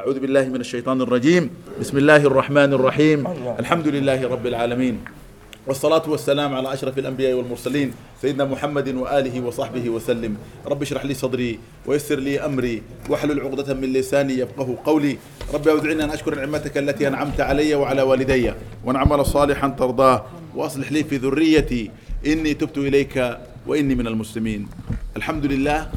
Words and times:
أعوذ 0.00 0.20
بالله 0.20 0.44
من 0.48 0.60
الشيطان 0.60 1.00
الرجيم 1.00 1.50
بسم 1.80 1.96
الله 1.98 2.16
الرحمن 2.28 2.72
الرحيم 2.72 3.24
الحمد 3.60 3.88
لله 3.88 4.28
رب 4.28 4.46
العالمين 4.46 5.00
والصلاة 5.66 6.04
والسلام 6.04 6.54
على 6.54 6.72
أشرف 6.72 6.98
الأنبياء 6.98 7.32
والمرسلين 7.34 7.94
سيدنا 8.20 8.44
محمد 8.44 8.88
وآله 8.94 9.40
وصحبه 9.40 9.90
وسلم 9.90 10.36
رب 10.68 10.82
اشرح 10.82 11.04
لي 11.04 11.14
صدري 11.14 11.58
ويسر 11.86 12.18
لي 12.20 12.40
أمري 12.44 12.82
واحلل 13.08 13.40
عقدة 13.40 13.74
من 13.74 13.92
لساني 13.92 14.32
يفقه 14.34 14.68
قولي 14.84 15.16
رب 15.54 15.68
أودعني 15.68 16.04
أن 16.04 16.10
أشكر 16.10 16.34
نعمتك 16.34 16.78
التي 16.78 17.08
أنعمت 17.08 17.40
علي 17.40 17.74
وعلى 17.74 18.02
والدي 18.02 18.52
وأن 18.84 18.96
أعمل 18.96 19.26
صالحا 19.26 19.68
ترضاه 19.68 20.24
وأصلح 20.56 20.92
لي 20.92 21.04
في 21.04 21.16
ذريتي 21.16 21.90
إني 22.26 22.54
تبت 22.54 22.78
إليك 22.78 23.38
وإني 23.66 23.94
من 23.94 24.06
المسلمين 24.06 24.68
الحمد 25.16 25.46
لله 25.46 25.88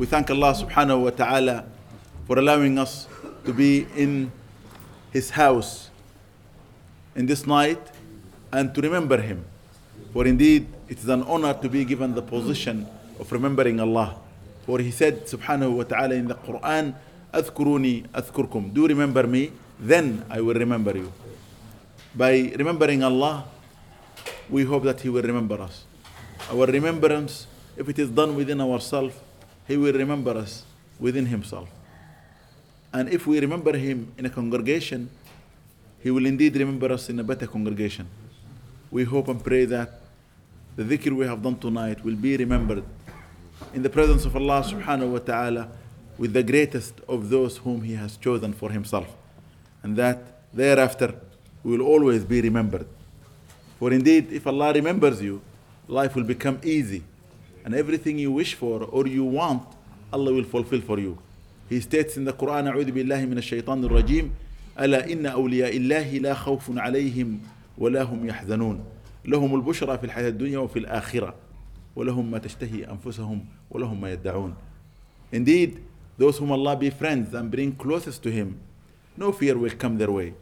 We 0.00 0.06
thank 0.08 0.30
Allah 0.32 0.56
subhanahu 0.56 1.04
wa 1.04 1.10
ta'ala 1.12 1.68
for 2.24 2.38
allowing 2.40 2.78
us 2.80 3.11
to 3.44 3.52
be 3.52 3.86
in 3.96 4.30
his 5.10 5.30
house 5.34 5.90
in 7.16 7.26
this 7.26 7.46
night 7.46 7.80
and 8.52 8.74
to 8.74 8.80
remember 8.80 9.20
him. 9.20 9.44
For 10.12 10.26
indeed, 10.26 10.66
it 10.88 10.98
is 10.98 11.08
an 11.08 11.22
honor 11.24 11.54
to 11.54 11.68
be 11.68 11.84
given 11.84 12.14
the 12.14 12.22
position 12.22 12.86
of 13.18 13.30
remembering 13.32 13.80
Allah. 13.80 14.16
For 14.66 14.78
he 14.78 14.90
said, 14.90 15.26
subhanahu 15.26 15.72
wa 15.72 15.84
ta'ala, 15.84 16.14
in 16.14 16.28
the 16.28 16.34
Quran, 16.34 16.94
أذكروني 17.34 18.08
أذكركم. 18.12 18.74
Do 18.74 18.86
remember 18.86 19.26
me, 19.26 19.52
then 19.80 20.24
I 20.28 20.40
will 20.40 20.54
remember 20.54 20.96
you. 20.96 21.10
By 22.14 22.52
remembering 22.58 23.02
Allah, 23.02 23.44
we 24.50 24.64
hope 24.64 24.82
that 24.84 25.00
He 25.00 25.08
will 25.08 25.22
remember 25.22 25.54
us. 25.62 25.84
Our 26.50 26.66
remembrance, 26.66 27.46
if 27.74 27.88
it 27.88 27.98
is 27.98 28.10
done 28.10 28.36
within 28.36 28.60
ourselves, 28.60 29.14
He 29.66 29.78
will 29.78 29.94
remember 29.94 30.32
us 30.32 30.64
within 31.00 31.24
Himself. 31.24 31.70
And 32.94 33.08
if 33.08 33.26
we 33.26 33.40
remember 33.40 33.74
him 33.76 34.12
in 34.18 34.26
a 34.26 34.30
congregation, 34.30 35.08
he 36.02 36.10
will 36.10 36.26
indeed 36.26 36.54
remember 36.56 36.92
us 36.92 37.08
in 37.08 37.18
a 37.20 37.24
better 37.24 37.46
congregation. 37.46 38.06
We 38.90 39.04
hope 39.04 39.28
and 39.28 39.42
pray 39.42 39.64
that 39.66 39.90
the 40.76 40.82
dhikr 40.82 41.16
we 41.16 41.24
have 41.26 41.42
done 41.42 41.58
tonight 41.58 42.04
will 42.04 42.16
be 42.16 42.36
remembered 42.36 42.84
in 43.72 43.82
the 43.82 43.88
presence 43.88 44.24
of 44.26 44.36
Allah 44.36 44.62
subhanahu 44.62 45.10
wa 45.12 45.18
ta'ala 45.20 45.68
with 46.18 46.32
the 46.34 46.42
greatest 46.42 47.00
of 47.08 47.30
those 47.30 47.56
whom 47.58 47.82
He 47.82 47.92
has 47.94 48.16
chosen 48.18 48.52
for 48.52 48.68
Himself. 48.70 49.06
And 49.82 49.96
that 49.96 50.42
thereafter 50.52 51.14
we 51.62 51.76
will 51.78 51.86
always 51.86 52.24
be 52.24 52.40
remembered. 52.42 52.86
For 53.78 53.92
indeed, 53.92 54.30
if 54.32 54.46
Allah 54.46 54.72
remembers 54.74 55.22
you, 55.22 55.40
life 55.88 56.14
will 56.14 56.24
become 56.24 56.58
easy. 56.64 57.02
And 57.64 57.74
everything 57.74 58.18
you 58.18 58.32
wish 58.32 58.54
for 58.54 58.82
or 58.84 59.06
you 59.06 59.24
want, 59.24 59.66
Allah 60.12 60.32
will 60.34 60.44
fulfill 60.44 60.80
for 60.82 60.98
you. 60.98 61.16
He 61.72 61.80
states 61.80 62.18
in 62.18 62.24
the 62.24 62.34
Quran, 62.34 62.64
أعوذ 62.68 62.90
بالله 62.92 63.24
من 63.24 63.38
الشيطان 63.38 63.84
الرجيم 63.84 64.30
ألا 64.80 65.12
إن 65.12 65.26
أولياء 65.26 65.76
الله 65.76 66.18
لا 66.18 66.34
خوف 66.34 66.78
عليهم 66.78 67.40
ولا 67.78 68.02
هم 68.02 68.28
يحزنون 68.28 68.84
لهم 69.24 69.54
البشرى 69.54 69.98
في 69.98 70.04
الحياة 70.04 70.28
الدنيا 70.28 70.58
وفي 70.58 70.78
الآخرة 70.78 71.34
ولهم 71.96 72.30
ما 72.30 72.38
تشتهي 72.38 72.86
أنفسهم 72.90 73.44
ولهم 73.70 74.00
ما 74.00 74.12
يدعون 74.12 74.54
Indeed, 75.34 75.80
those 76.18 76.36
whom 76.36 76.52
Allah 76.52 76.76
befriends 76.76 77.32
and 77.32 77.50
bring 77.50 77.72
closest 77.72 78.22
to 78.24 78.30
Him, 78.30 78.60
no 79.16 79.32
fear 79.32 79.56
will 79.56 79.70
come 79.70 79.96
their 79.96 80.10
way. 80.10 80.34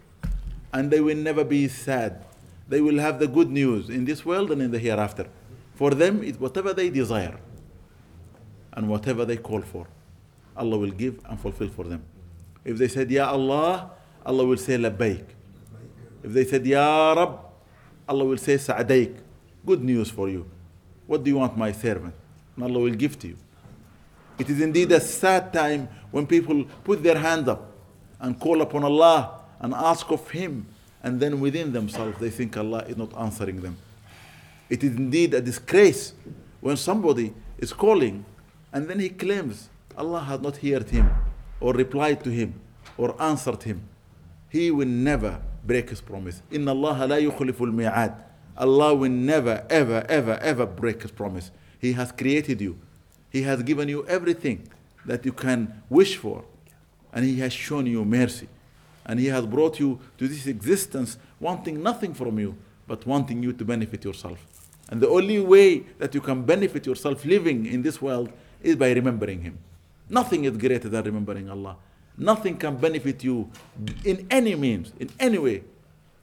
And 0.72 0.90
they 0.90 1.00
will 1.00 1.16
never 1.16 1.44
be 1.44 1.68
sad. 1.68 2.24
They 2.68 2.80
will 2.80 2.98
have 2.98 3.20
the 3.20 3.28
good 3.28 3.50
news 3.50 3.88
in 3.88 4.04
this 4.04 4.26
world 4.26 4.50
and 4.50 4.60
in 4.60 4.72
the 4.72 4.80
hereafter. 4.80 5.28
For 5.76 5.90
them, 5.90 6.24
it's 6.24 6.40
whatever 6.40 6.72
they 6.74 6.90
desire 6.90 7.36
and 8.72 8.88
whatever 8.88 9.24
they 9.24 9.36
call 9.36 9.60
for. 9.62 9.86
Allah 10.60 10.76
will 10.76 10.90
give 10.90 11.18
and 11.26 11.40
fulfill 11.40 11.68
for 11.68 11.84
them. 11.84 12.04
If 12.64 12.76
they 12.76 12.88
said, 12.88 13.10
Ya 13.10 13.30
Allah, 13.30 13.90
Allah 14.24 14.44
will 14.44 14.58
say, 14.58 14.76
Labbaik. 14.76 15.24
If 16.22 16.32
they 16.34 16.44
said, 16.44 16.66
Ya 16.66 17.14
Rab, 17.14 17.38
Allah 18.06 18.24
will 18.26 18.36
say, 18.36 18.58
Sa'adaik. 18.58 19.14
Good 19.64 19.82
news 19.82 20.10
for 20.10 20.28
you. 20.28 20.46
What 21.06 21.24
do 21.24 21.30
you 21.30 21.38
want, 21.38 21.56
my 21.56 21.72
servant? 21.72 22.14
And 22.56 22.64
Allah 22.66 22.78
will 22.78 22.90
give 22.94 23.18
to 23.20 23.28
you. 23.28 23.36
It 24.38 24.50
is 24.50 24.60
indeed 24.60 24.92
a 24.92 25.00
sad 25.00 25.50
time 25.52 25.88
when 26.10 26.26
people 26.26 26.64
put 26.84 27.02
their 27.02 27.16
hand 27.16 27.48
up 27.48 27.72
and 28.20 28.38
call 28.38 28.60
upon 28.60 28.84
Allah 28.84 29.40
and 29.60 29.72
ask 29.72 30.10
of 30.10 30.28
Him, 30.30 30.66
and 31.02 31.18
then 31.20 31.40
within 31.40 31.72
themselves 31.72 32.18
they 32.20 32.28
think 32.30 32.56
Allah 32.58 32.80
is 32.84 32.96
not 32.98 33.16
answering 33.18 33.62
them. 33.62 33.78
It 34.68 34.84
is 34.84 34.94
indeed 34.94 35.32
a 35.32 35.40
disgrace 35.40 36.12
when 36.60 36.76
somebody 36.76 37.32
is 37.58 37.72
calling 37.72 38.24
and 38.72 38.86
then 38.88 39.00
he 39.00 39.08
claims 39.08 39.69
Allah 39.96 40.20
has 40.20 40.40
not 40.40 40.56
heard 40.58 40.88
him 40.90 41.08
or 41.60 41.72
replied 41.74 42.22
to 42.24 42.30
him 42.30 42.60
or 42.96 43.20
answered 43.20 43.62
him. 43.62 43.82
He 44.48 44.70
will 44.70 44.86
never 44.88 45.40
break 45.64 45.90
his 45.90 46.00
promise. 46.00 46.42
إِنَّ 46.50 46.64
اللَّهَ 46.64 47.06
لَا 47.06 47.30
يُخْلِفُ 47.30 47.54
الْمِيعَادِ 47.56 48.14
Allah 48.56 48.94
will 48.94 49.10
never, 49.10 49.64
ever, 49.70 50.04
ever, 50.08 50.34
ever 50.42 50.66
break 50.66 51.02
his 51.02 51.10
promise. 51.10 51.50
He 51.78 51.92
has 51.94 52.12
created 52.12 52.60
you. 52.60 52.78
He 53.30 53.42
has 53.42 53.62
given 53.62 53.88
you 53.88 54.06
everything 54.06 54.68
that 55.06 55.24
you 55.24 55.32
can 55.32 55.82
wish 55.88 56.16
for. 56.16 56.44
And 57.12 57.24
He 57.24 57.38
has 57.40 57.52
shown 57.52 57.86
you 57.86 58.04
mercy. 58.04 58.48
And 59.06 59.18
He 59.18 59.26
has 59.26 59.46
brought 59.46 59.80
you 59.80 59.98
to 60.18 60.28
this 60.28 60.46
existence 60.46 61.16
wanting 61.38 61.82
nothing 61.82 62.12
from 62.12 62.38
you, 62.38 62.56
but 62.86 63.06
wanting 63.06 63.42
you 63.42 63.52
to 63.52 63.64
benefit 63.64 64.04
yourself. 64.04 64.38
And 64.90 65.00
the 65.00 65.08
only 65.08 65.40
way 65.40 65.80
that 65.98 66.14
you 66.14 66.20
can 66.20 66.42
benefit 66.42 66.84
yourself 66.86 67.24
living 67.24 67.64
in 67.66 67.82
this 67.82 68.02
world 68.02 68.30
is 68.62 68.76
by 68.76 68.90
remembering 68.92 69.42
Him. 69.42 69.58
Nothing 70.10 70.44
is 70.44 70.56
greater 70.56 70.88
than 70.88 71.04
remembering 71.04 71.48
Allah. 71.48 71.76
Nothing 72.18 72.56
can 72.58 72.76
benefit 72.76 73.22
you 73.22 73.48
in 74.04 74.26
any 74.28 74.56
means, 74.56 74.92
in 74.98 75.08
any 75.20 75.38
way, 75.38 75.62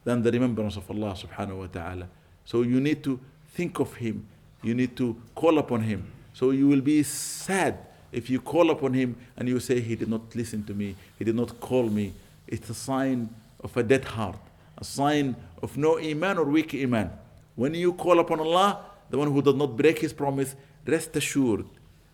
than 0.04 0.22
the 0.22 0.30
remembrance 0.30 0.76
of 0.76 0.88
Allah 0.90 1.14
subhanahu 1.16 1.58
wa 1.64 1.66
ta'ala. 1.66 2.06
So 2.44 2.62
you 2.62 2.80
need 2.80 3.02
to 3.04 3.18
think 3.54 3.80
of 3.80 3.94
Him. 3.94 4.26
You 4.62 4.74
need 4.74 4.94
to 4.98 5.16
call 5.34 5.58
upon 5.58 5.80
Him. 5.82 6.04
So 6.34 6.50
you 6.50 6.68
will 6.68 6.82
be 6.82 7.02
sad 7.02 7.78
if 8.12 8.28
you 8.28 8.40
call 8.40 8.70
upon 8.70 8.92
Him 8.92 9.16
and 9.38 9.48
you 9.48 9.58
say, 9.58 9.80
He 9.80 9.96
did 9.96 10.08
not 10.08 10.36
listen 10.36 10.62
to 10.64 10.74
me, 10.74 10.94
He 11.18 11.24
did 11.24 11.34
not 11.34 11.58
call 11.58 11.84
me. 11.88 12.12
It's 12.46 12.68
a 12.68 12.74
sign 12.74 13.30
of 13.64 13.74
a 13.74 13.82
dead 13.82 14.04
heart, 14.04 14.36
a 14.76 14.84
sign 14.84 15.34
of 15.62 15.76
no 15.78 15.98
iman 15.98 16.36
or 16.36 16.44
weak 16.44 16.74
iman. 16.74 17.10
When 17.56 17.72
you 17.74 17.94
call 17.94 18.20
upon 18.20 18.38
Allah, 18.40 18.80
the 19.08 19.16
one 19.16 19.32
who 19.32 19.40
does 19.40 19.54
not 19.54 19.76
break 19.76 19.98
His 19.98 20.12
promise, 20.12 20.54
rest 20.86 21.16
assured 21.16 21.64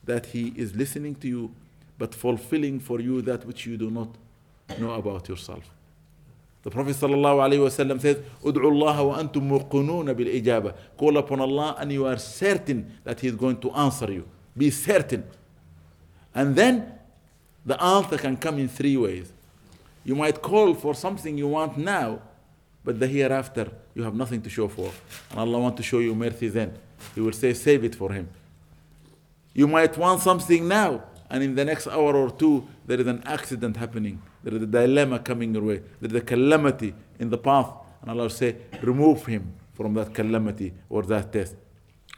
that 0.04 0.26
He 0.26 0.52
is 0.56 0.74
listening 0.76 1.16
to 1.16 1.28
you 1.28 1.50
but 1.98 2.14
fulfilling 2.14 2.80
for 2.80 3.00
you 3.00 3.22
that 3.22 3.44
which 3.46 3.66
you 3.66 3.76
do 3.76 3.90
not 3.90 4.08
know 4.78 4.92
about 4.94 5.28
yourself. 5.28 5.68
The 6.62 6.70
Prophet 6.70 6.96
ﷺ 6.96 8.00
says, 8.00 8.16
Ud'u 8.42 8.64
Allah 8.82 9.04
wa 9.04 9.16
antum 9.18 9.48
muqununa 9.50 10.16
bil 10.16 10.28
ijaba. 10.28 10.74
Call 10.96 11.18
upon 11.18 11.40
Allah 11.40 11.76
and 11.78 11.92
you 11.92 12.06
are 12.06 12.16
certain 12.16 12.98
that 13.04 13.20
He 13.20 13.28
is 13.28 13.34
going 13.36 13.58
to 13.60 13.70
answer 13.72 14.10
you. 14.10 14.26
Be 14.56 14.70
certain. 14.70 15.24
And 16.34 16.56
then 16.56 16.94
the 17.66 17.80
answer 17.82 18.16
can 18.16 18.38
come 18.38 18.58
in 18.58 18.68
three 18.68 18.96
ways. 18.96 19.30
You 20.04 20.14
might 20.14 20.40
call 20.40 20.72
for 20.74 20.94
something 20.94 21.36
you 21.36 21.48
want 21.48 21.76
now, 21.76 22.20
but 22.82 22.98
the 22.98 23.06
hereafter 23.06 23.68
you 23.94 24.02
have 24.02 24.14
nothing 24.14 24.40
to 24.42 24.50
show 24.50 24.66
for. 24.66 24.90
And 25.30 25.40
Allah 25.40 25.58
wants 25.60 25.76
to 25.78 25.82
show 25.82 25.98
you 25.98 26.14
mercy 26.14 26.48
then. 26.48 26.74
He 27.14 27.20
will 27.20 27.32
say, 27.32 27.52
save 27.52 27.84
it 27.84 27.94
for 27.94 28.10
Him. 28.10 28.28
You 29.52 29.66
might 29.68 29.96
want 29.98 30.22
something 30.22 30.66
now, 30.66 31.02
and 31.30 31.42
in 31.42 31.54
the 31.54 31.64
next 31.64 31.86
hour 31.86 32.14
or 32.16 32.30
two, 32.30 32.66
there 32.86 33.00
is 33.00 33.06
an 33.06 33.22
accident 33.26 33.76
happening. 33.76 34.20
There 34.42 34.54
is 34.54 34.62
a 34.62 34.66
dilemma 34.66 35.20
coming 35.20 35.54
your 35.54 35.62
way. 35.64 35.82
There 36.00 36.10
is 36.10 36.16
a 36.16 36.20
calamity 36.24 36.94
in 37.18 37.30
the 37.30 37.38
path. 37.38 37.70
And 38.02 38.10
Allah 38.10 38.24
will 38.24 38.30
say, 38.30 38.56
remove 38.82 39.24
him 39.24 39.52
from 39.72 39.94
that 39.94 40.12
calamity 40.12 40.74
or 40.90 41.02
that 41.04 41.32
test. 41.32 41.54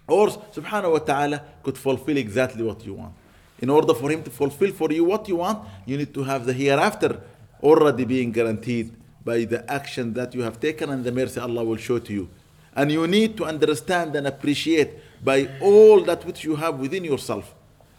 Or 0.08 0.28
subhanahu 0.28 0.92
wa 0.92 0.98
ta'ala 0.98 1.42
could 1.62 1.78
fulfill 1.78 2.16
exactly 2.16 2.62
what 2.64 2.84
you 2.84 2.94
want. 2.94 3.14
In 3.60 3.70
order 3.70 3.94
for 3.94 4.10
him 4.10 4.22
to 4.24 4.30
fulfill 4.30 4.72
for 4.72 4.92
you 4.92 5.04
what 5.04 5.28
you 5.28 5.36
want, 5.36 5.66
you 5.86 5.96
need 5.96 6.12
to 6.12 6.24
have 6.24 6.44
the 6.44 6.52
hereafter 6.52 7.20
already 7.62 8.04
being 8.04 8.32
guaranteed 8.32 8.92
by 9.24 9.44
the 9.44 9.68
action 9.72 10.14
that 10.14 10.34
you 10.34 10.42
have 10.42 10.58
taken 10.60 10.90
and 10.90 11.04
the 11.04 11.12
mercy 11.12 11.40
Allah 11.40 11.64
will 11.64 11.76
show 11.76 11.98
to 12.00 12.12
you. 12.12 12.28
And 12.74 12.90
you 12.92 13.06
need 13.06 13.36
to 13.38 13.44
understand 13.44 14.14
and 14.16 14.26
appreciate 14.26 14.90
by 15.24 15.48
all 15.62 16.02
that 16.02 16.24
which 16.24 16.42
you 16.44 16.56
have 16.56 16.78
within 16.80 17.04
yourself 17.04 17.54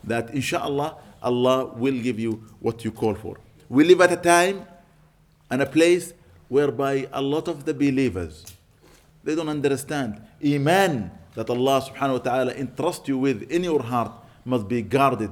that 0.07 0.33
inshallah 0.33 0.95
Allah 1.21 1.65
will 1.75 1.99
give 2.01 2.19
you 2.19 2.43
what 2.59 2.83
you 2.83 2.91
call 2.91 3.13
for. 3.15 3.37
We 3.69 3.83
live 3.83 4.01
at 4.01 4.11
a 4.13 4.17
time 4.17 4.65
and 5.51 5.61
a 5.61 5.65
place 5.65 6.13
whereby 6.47 7.07
a 7.11 7.21
lot 7.21 7.47
of 7.47 7.65
the 7.65 7.73
believers 7.73 8.45
they 9.23 9.35
don't 9.35 9.49
understand 9.49 10.21
iman 10.45 11.11
that 11.35 11.49
Allah 11.49 11.81
subhanahu 11.81 12.11
wa 12.13 12.17
ta'ala 12.19 12.53
entrusts 12.53 13.07
you 13.09 13.17
with 13.17 13.43
in 13.51 13.63
your 13.65 13.83
heart 13.83 14.11
must 14.45 14.67
be 14.69 14.81
guarded, 14.81 15.29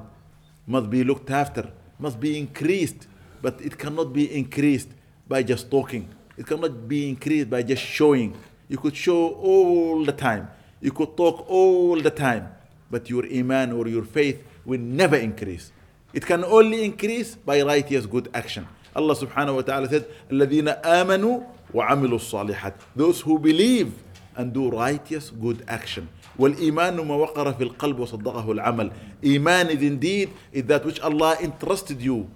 must 0.68 0.90
be 0.90 1.04
looked 1.06 1.32
after, 1.32 1.72
must 1.98 2.20
be 2.20 2.38
increased, 2.38 3.08
but 3.42 3.60
it 3.62 3.78
cannot 3.78 4.12
be 4.12 4.36
increased 4.36 4.90
by 5.30 5.42
just 5.44 5.72
talking. 5.72 6.10
It 6.38 6.46
cannot 6.46 6.88
be 6.90 7.08
increased 7.10 7.50
by 7.50 7.64
just 7.64 7.82
showing. 7.82 8.38
You 8.68 8.78
could 8.78 8.96
show 8.98 9.30
all 9.36 10.04
the 10.04 10.12
time. 10.12 10.50
You 10.82 10.92
could 10.92 11.16
talk 11.18 11.46
all 11.50 11.98
the 12.02 12.12
time, 12.12 12.50
but 12.92 13.10
your 13.10 13.26
iman 13.28 13.72
or 13.72 13.88
your 13.88 14.04
faith 14.04 14.44
will 14.66 14.80
never 14.80 15.16
increase. 15.16 15.72
It 16.14 16.26
can 16.26 16.44
only 16.44 16.84
increase 16.84 17.36
by 17.36 17.62
righteous 17.62 18.06
good 18.06 18.30
action. 18.34 18.68
Allah 18.96 19.16
subhanahu 19.16 19.56
wa 19.56 19.62
ta'ala 19.62 19.90
said, 19.90 20.08
الَّذِينَ 20.32 20.82
آمَنُوا 20.84 21.44
وَعَمِلُوا 21.74 22.16
الصَّالِحَاتِ 22.54 22.74
Those 22.96 23.22
who 23.22 23.38
believe 23.38 23.94
and 24.36 24.54
do 24.54 24.70
righteous 24.70 25.30
good 25.30 25.64
action. 25.68 26.08
والإيمان 26.40 26.96
ما 27.08 27.16
وقر 27.16 27.54
في 27.54 27.64
القلب 27.64 28.00
وصدقه 28.00 28.52
العمل. 28.52 28.92
Iman 29.26 29.70
is 29.70 29.82
indeed 29.82 30.32
is 30.52 30.64
that 30.64 30.84
which 30.86 31.00
Allah 31.02 31.38
entrusted 31.42 32.02
you 32.02 32.28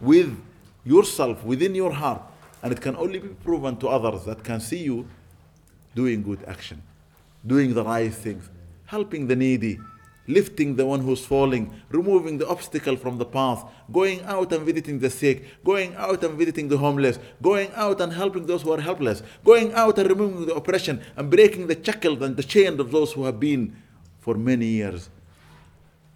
with 0.00 0.28
yourself, 0.84 1.42
within 1.44 1.74
your 1.74 1.92
heart. 1.92 2.20
And 2.62 2.72
it 2.72 2.80
can 2.80 2.96
only 2.96 3.18
be 3.18 3.28
proven 3.28 3.76
to 3.78 3.88
others 3.88 4.24
that 4.24 4.42
can 4.44 4.60
see 4.60 4.78
you 4.82 5.06
doing 5.94 6.22
good 6.22 6.42
action, 6.46 6.82
doing 7.46 7.72
the 7.74 7.84
right 7.84 8.12
things, 8.12 8.48
helping 8.86 9.26
the 9.26 9.36
needy, 9.36 9.78
lifting 10.28 10.76
the 10.76 10.86
one 10.86 11.00
who's 11.00 11.24
falling, 11.24 11.70
removing 11.90 12.38
the 12.38 12.48
obstacle 12.48 12.96
from 12.96 13.18
the 13.18 13.24
path, 13.24 13.64
going 13.92 14.22
out 14.24 14.52
and 14.52 14.64
visiting 14.64 14.98
the 14.98 15.10
sick, 15.10 15.44
going 15.64 15.94
out 15.96 16.22
and 16.24 16.36
visiting 16.38 16.68
the 16.68 16.78
homeless, 16.78 17.18
going 17.42 17.70
out 17.74 18.00
and 18.00 18.12
helping 18.12 18.46
those 18.46 18.62
who 18.62 18.72
are 18.72 18.80
helpless, 18.80 19.22
going 19.44 19.72
out 19.74 19.98
and 19.98 20.08
removing 20.08 20.46
the 20.46 20.54
oppression 20.54 21.00
and 21.16 21.30
breaking 21.30 21.66
the 21.66 21.78
shackles 21.82 22.20
and 22.22 22.36
the 22.36 22.42
chains 22.42 22.80
of 22.80 22.90
those 22.90 23.12
who 23.12 23.24
have 23.24 23.38
been 23.38 23.76
for 24.20 24.34
many 24.34 24.66
years 24.66 25.08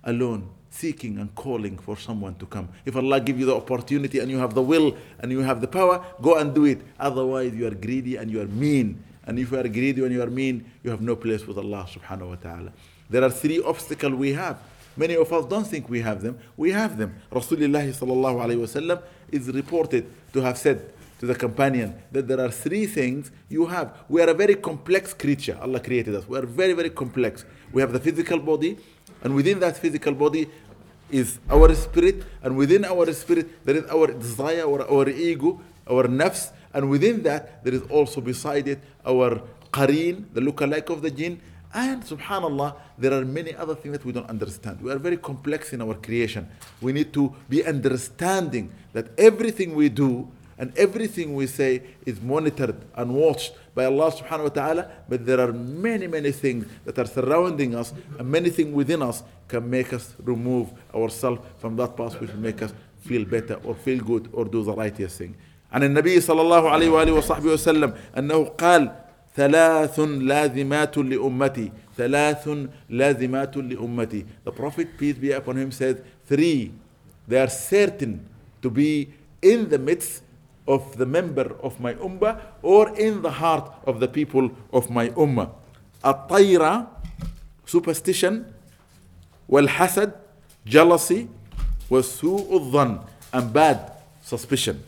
alone 0.05 0.49
seeking 0.73 1.19
and 1.19 1.35
calling 1.35 1.77
for 1.77 1.97
someone 1.97 2.33
to 2.37 2.47
come 2.47 2.69
if 2.85 2.95
allah 2.97 3.21
give 3.21 3.39
you 3.39 3.45
the 3.45 3.55
opportunity 3.55 4.19
and 4.21 4.31
you 4.31 4.39
have 4.39 4.55
the 4.55 4.63
will 4.63 4.97
and 5.19 5.31
you 5.31 5.41
have 5.41 5.61
the 5.61 5.67
power 5.67 6.03
go 6.23 6.39
and 6.39 6.55
do 6.55 6.65
it 6.65 6.81
otherwise 6.99 7.53
you 7.55 7.67
are 7.67 7.75
greedy 7.75 8.17
and 8.17 8.31
you 8.31 8.41
are 8.41 8.47
mean 8.47 9.03
and 9.27 9.37
if 9.39 9.51
you 9.51 9.59
are 9.59 9.69
greedy 9.69 10.03
and 10.03 10.13
you 10.13 10.23
are 10.23 10.31
mean 10.31 10.65
you 10.85 10.91
have 10.91 11.01
no 11.01 11.15
place 11.17 11.45
with 11.47 11.59
allah 11.59 11.85
subhanahu 11.91 12.29
wa 12.31 12.35
ta'ala 12.37 12.73
there 13.11 13.25
are 13.25 13.31
three 13.31 13.61
obstacles 13.63 14.15
we 14.15 14.33
have. 14.35 14.59
Many 14.97 15.17
of 15.17 15.33
us 15.33 15.45
don't 15.47 15.67
think 15.67 15.89
we 15.91 16.01
have 16.01 16.23
them. 16.23 16.39
We 16.57 16.71
have 16.71 16.97
them. 16.97 17.17
Rasulullah 17.31 17.83
sallallahu 17.93 18.39
alayhi 18.39 18.61
wasallam 18.61 19.03
is 19.33 19.49
reported 19.49 20.07
to 20.33 20.41
have 20.41 20.57
said 20.57 20.93
to 21.19 21.27
the 21.27 21.35
companion 21.35 21.95
that 22.13 22.29
there 22.29 22.41
are 22.41 22.51
three 22.51 22.87
things 22.87 23.31
you 23.49 23.67
have. 23.67 23.93
We 24.09 24.23
are 24.23 24.29
a 24.31 24.35
very 24.35 24.55
complex 24.55 25.13
creature. 25.13 25.59
Allah 25.61 25.81
created 25.81 26.15
us. 26.15 26.27
We 26.29 26.39
are 26.39 26.47
very, 26.47 26.73
very 26.73 26.91
complex. 26.91 27.45
We 27.73 27.83
have 27.83 27.93
the 27.93 27.99
physical 28.01 28.39
body, 28.39 28.79
and 29.23 29.35
within 29.35 29.59
that 29.61 29.77
physical 29.77 30.13
body 30.15 30.49
is 31.11 31.39
our 31.51 31.75
spirit, 31.75 32.23
and 32.43 32.57
within 32.57 32.85
our 32.85 33.13
spirit 33.13 33.65
there 33.65 33.77
is 33.77 33.85
our 33.91 34.07
desire, 34.09 34.63
our, 34.65 34.89
our 34.89 35.09
ego, 35.09 35.61
our 35.91 36.05
nafs, 36.05 36.51
and 36.73 36.89
within 36.89 37.23
that 37.25 37.65
there 37.65 37.75
is 37.75 37.83
also 37.91 38.21
beside 38.21 38.69
it 38.69 38.81
our 39.05 39.41
qareen, 39.73 40.25
the 40.33 40.41
lookalike 40.41 40.89
of 40.91 41.03
the 41.03 41.11
jinn, 41.11 41.41
and 41.73 42.03
subhanAllah, 42.05 42.75
there 42.99 43.13
are 43.13 43.25
many 43.25 43.55
other 43.55 43.75
things 43.77 43.99
that 43.99 44.05
we 44.05 44.11
don't 44.13 44.29
understand. 44.29 44.81
We 44.81 44.91
are 44.91 44.99
very 44.99 45.17
complex 45.17 45.73
in 45.73 45.81
our 45.81 45.95
creation. 45.95 46.49
We 46.81 46.93
need 46.93 47.13
to 47.13 47.33
be 47.49 47.65
understanding 47.65 48.73
that 48.93 49.09
everything 49.17 49.75
we 49.77 49.89
do 49.89 50.29
and 50.59 50.77
everything 50.77 51.35
we 51.35 51.47
say 51.47 51.83
is 52.05 52.21
monitored 52.21 52.77
and 52.97 53.15
watched 53.15 53.53
by 53.75 53.85
Allah 53.85 54.11
subhanahu 54.11 54.43
wa 54.43 54.49
ta'ala. 54.49 54.91
But 55.09 55.25
there 55.25 55.39
are 55.41 55.53
many, 55.53 56.09
many 56.09 56.33
things 56.33 56.67
that 56.85 56.99
are 56.99 57.07
surrounding 57.07 57.77
us 57.77 57.95
and 58.19 58.29
many 58.29 58.51
things 58.51 58.75
within 58.75 59.01
us 59.03 59.23
can 59.47 59.71
make 59.71 59.93
us 59.93 60.15
remove 60.25 60.71
ourselves 60.95 61.41
from 61.59 61.77
that 61.77 61.97
path 61.97 62.21
which 62.21 62.33
will 62.33 62.41
make 62.41 62.61
us 62.63 62.75
feel 63.01 63.25
better 63.25 63.55
or 63.65 63.75
feel 63.77 64.03
good 64.03 64.29
or 64.33 64.45
do 64.45 64.65
the 64.65 64.73
righteous 64.75 65.17
thing. 65.17 65.37
عن 65.73 65.83
النبي 65.85 66.21
صلى 66.21 66.41
الله 66.41 66.71
عليه 66.71 66.89
وآله 66.91 67.13
وصحبه 67.13 67.51
وسلم 67.53 67.95
أنه 68.19 68.45
قال 68.59 68.91
ثلاث 69.37 70.01
لازمات 70.01 70.99
لأمتي 70.99 71.73
ثلاث 71.97 72.49
لازمات 72.91 73.57
لأمتي 73.57 74.27
The 74.47 74.51
Prophet 74.53 74.99
peace 74.99 75.17
be 75.19 75.31
upon 75.33 75.57
him 75.57 75.71
says 75.71 75.97
three 76.27 76.73
they 77.29 77.39
are 77.41 77.49
certain 77.49 78.27
to 78.63 78.71
be 78.71 79.09
in 79.43 79.69
the 79.69 79.79
midst 79.79 80.23
of 80.67 80.97
the 80.99 81.07
member 81.07 81.55
of 81.63 81.79
my 81.81 81.95
ummah 81.95 82.41
or 82.63 82.97
in 82.99 83.23
the 83.23 83.31
heart 83.31 83.73
of 83.87 84.01
the 84.01 84.09
people 84.09 84.51
of 84.73 84.91
my 84.91 85.09
ummah 85.11 85.49
الطيرة 86.05 86.87
superstition 87.67 88.35
والحسد 89.49 90.13
jealousy 90.67 91.27
وسوء 91.91 92.55
الظن 92.55 93.01
and 93.33 93.53
bad 93.53 93.79
suspicion 94.25 94.81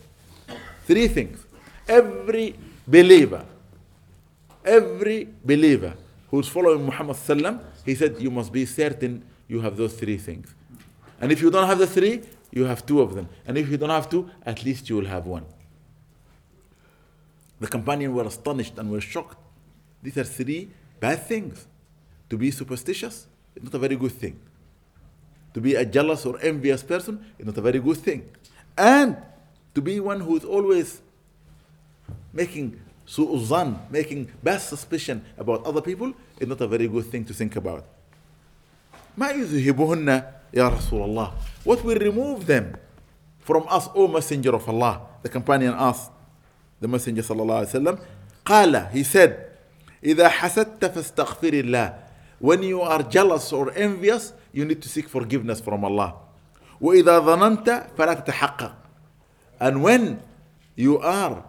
three 0.85 1.07
things 1.07 1.39
every 1.87 2.55
believer 2.87 3.45
Every 4.65 5.25
believer 5.43 5.93
who's 6.31 6.47
following 6.47 6.85
Muhammad 6.85 7.17
sallam, 7.17 7.61
he 7.85 7.95
said 7.95 8.15
you 8.19 8.31
must 8.31 8.51
be 8.51 8.65
certain 8.65 9.23
you 9.47 9.59
have 9.61 9.75
those 9.77 9.93
three 9.93 10.17
things. 10.17 10.53
And 11.19 11.31
if 11.31 11.41
you 11.41 11.51
don't 11.51 11.67
have 11.67 11.77
the 11.79 11.87
three, 11.87 12.21
you 12.51 12.63
have 12.65 12.85
two 12.85 13.01
of 13.01 13.13
them. 13.15 13.27
And 13.45 13.57
if 13.57 13.69
you 13.69 13.77
don't 13.77 13.89
have 13.89 14.09
two, 14.09 14.29
at 14.45 14.63
least 14.63 14.89
you 14.89 14.95
will 14.95 15.05
have 15.05 15.25
one. 15.25 15.45
The 17.59 17.67
companion 17.67 18.13
were 18.13 18.23
astonished 18.23 18.77
and 18.77 18.91
were 18.91 19.01
shocked. 19.01 19.37
These 20.01 20.17
are 20.17 20.23
three 20.23 20.69
bad 20.99 21.23
things. 21.25 21.67
To 22.29 22.37
be 22.37 22.49
superstitious 22.51 23.27
is 23.55 23.63
not 23.63 23.73
a 23.75 23.79
very 23.79 23.95
good 23.95 24.11
thing. 24.11 24.39
To 25.53 25.61
be 25.61 25.75
a 25.75 25.85
jealous 25.85 26.25
or 26.25 26.39
envious 26.41 26.83
person 26.83 27.23
is 27.37 27.45
not 27.45 27.57
a 27.57 27.61
very 27.61 27.79
good 27.79 27.97
thing. 27.97 28.27
And 28.77 29.17
to 29.75 29.81
be 29.81 29.99
one 29.99 30.19
who 30.19 30.35
is 30.37 30.43
always 30.45 31.01
making 32.33 32.81
su'uzan, 33.05 33.87
making 33.89 34.27
bad 34.41 34.59
suspicion 34.61 35.21
about 35.37 35.63
other 35.65 35.81
people 35.81 36.13
is 36.39 36.47
not 36.47 36.61
a 36.61 36.67
very 36.67 36.87
good 36.87 37.05
thing 37.05 37.23
to 37.25 37.33
think 37.33 37.55
about. 37.55 37.83
ما 39.17 39.29
يذهبهن 39.29 40.07
يا 40.53 40.69
رسول 40.69 41.05
الله 41.05 41.27
What 41.69 41.83
will 41.85 41.99
remove 42.01 42.45
them 42.49 42.73
from 43.45 43.65
us, 43.69 43.85
O 43.93 44.07
Messenger 44.09 44.55
of 44.57 44.65
Allah? 44.69 45.01
The 45.21 45.29
companion 45.29 45.73
asked 45.77 46.11
the 46.81 46.87
Messenger 46.87 47.21
صلى 47.21 47.41
الله 47.41 47.57
عليه 47.65 47.69
وسلم 47.69 47.97
قال 48.45 48.91
He 48.91 49.03
said 49.03 49.49
إذا 50.03 50.27
حسدت 50.39 50.79
فاستغفر 50.85 51.53
الله 51.63 51.93
When 52.41 52.63
you 52.63 52.81
are 52.81 53.03
jealous 53.03 53.53
or 53.53 53.71
envious 53.75 54.33
you 54.51 54.65
need 54.65 54.81
to 54.81 54.89
seek 54.89 55.07
forgiveness 55.07 55.61
from 55.61 55.85
Allah 55.85 56.15
وإذا 56.81 57.19
ظننت 57.19 57.91
فلا 57.97 58.13
تتحقق 58.25 58.73
And 59.59 59.83
when 59.83 60.19
you 60.75 60.97
are 60.99 61.43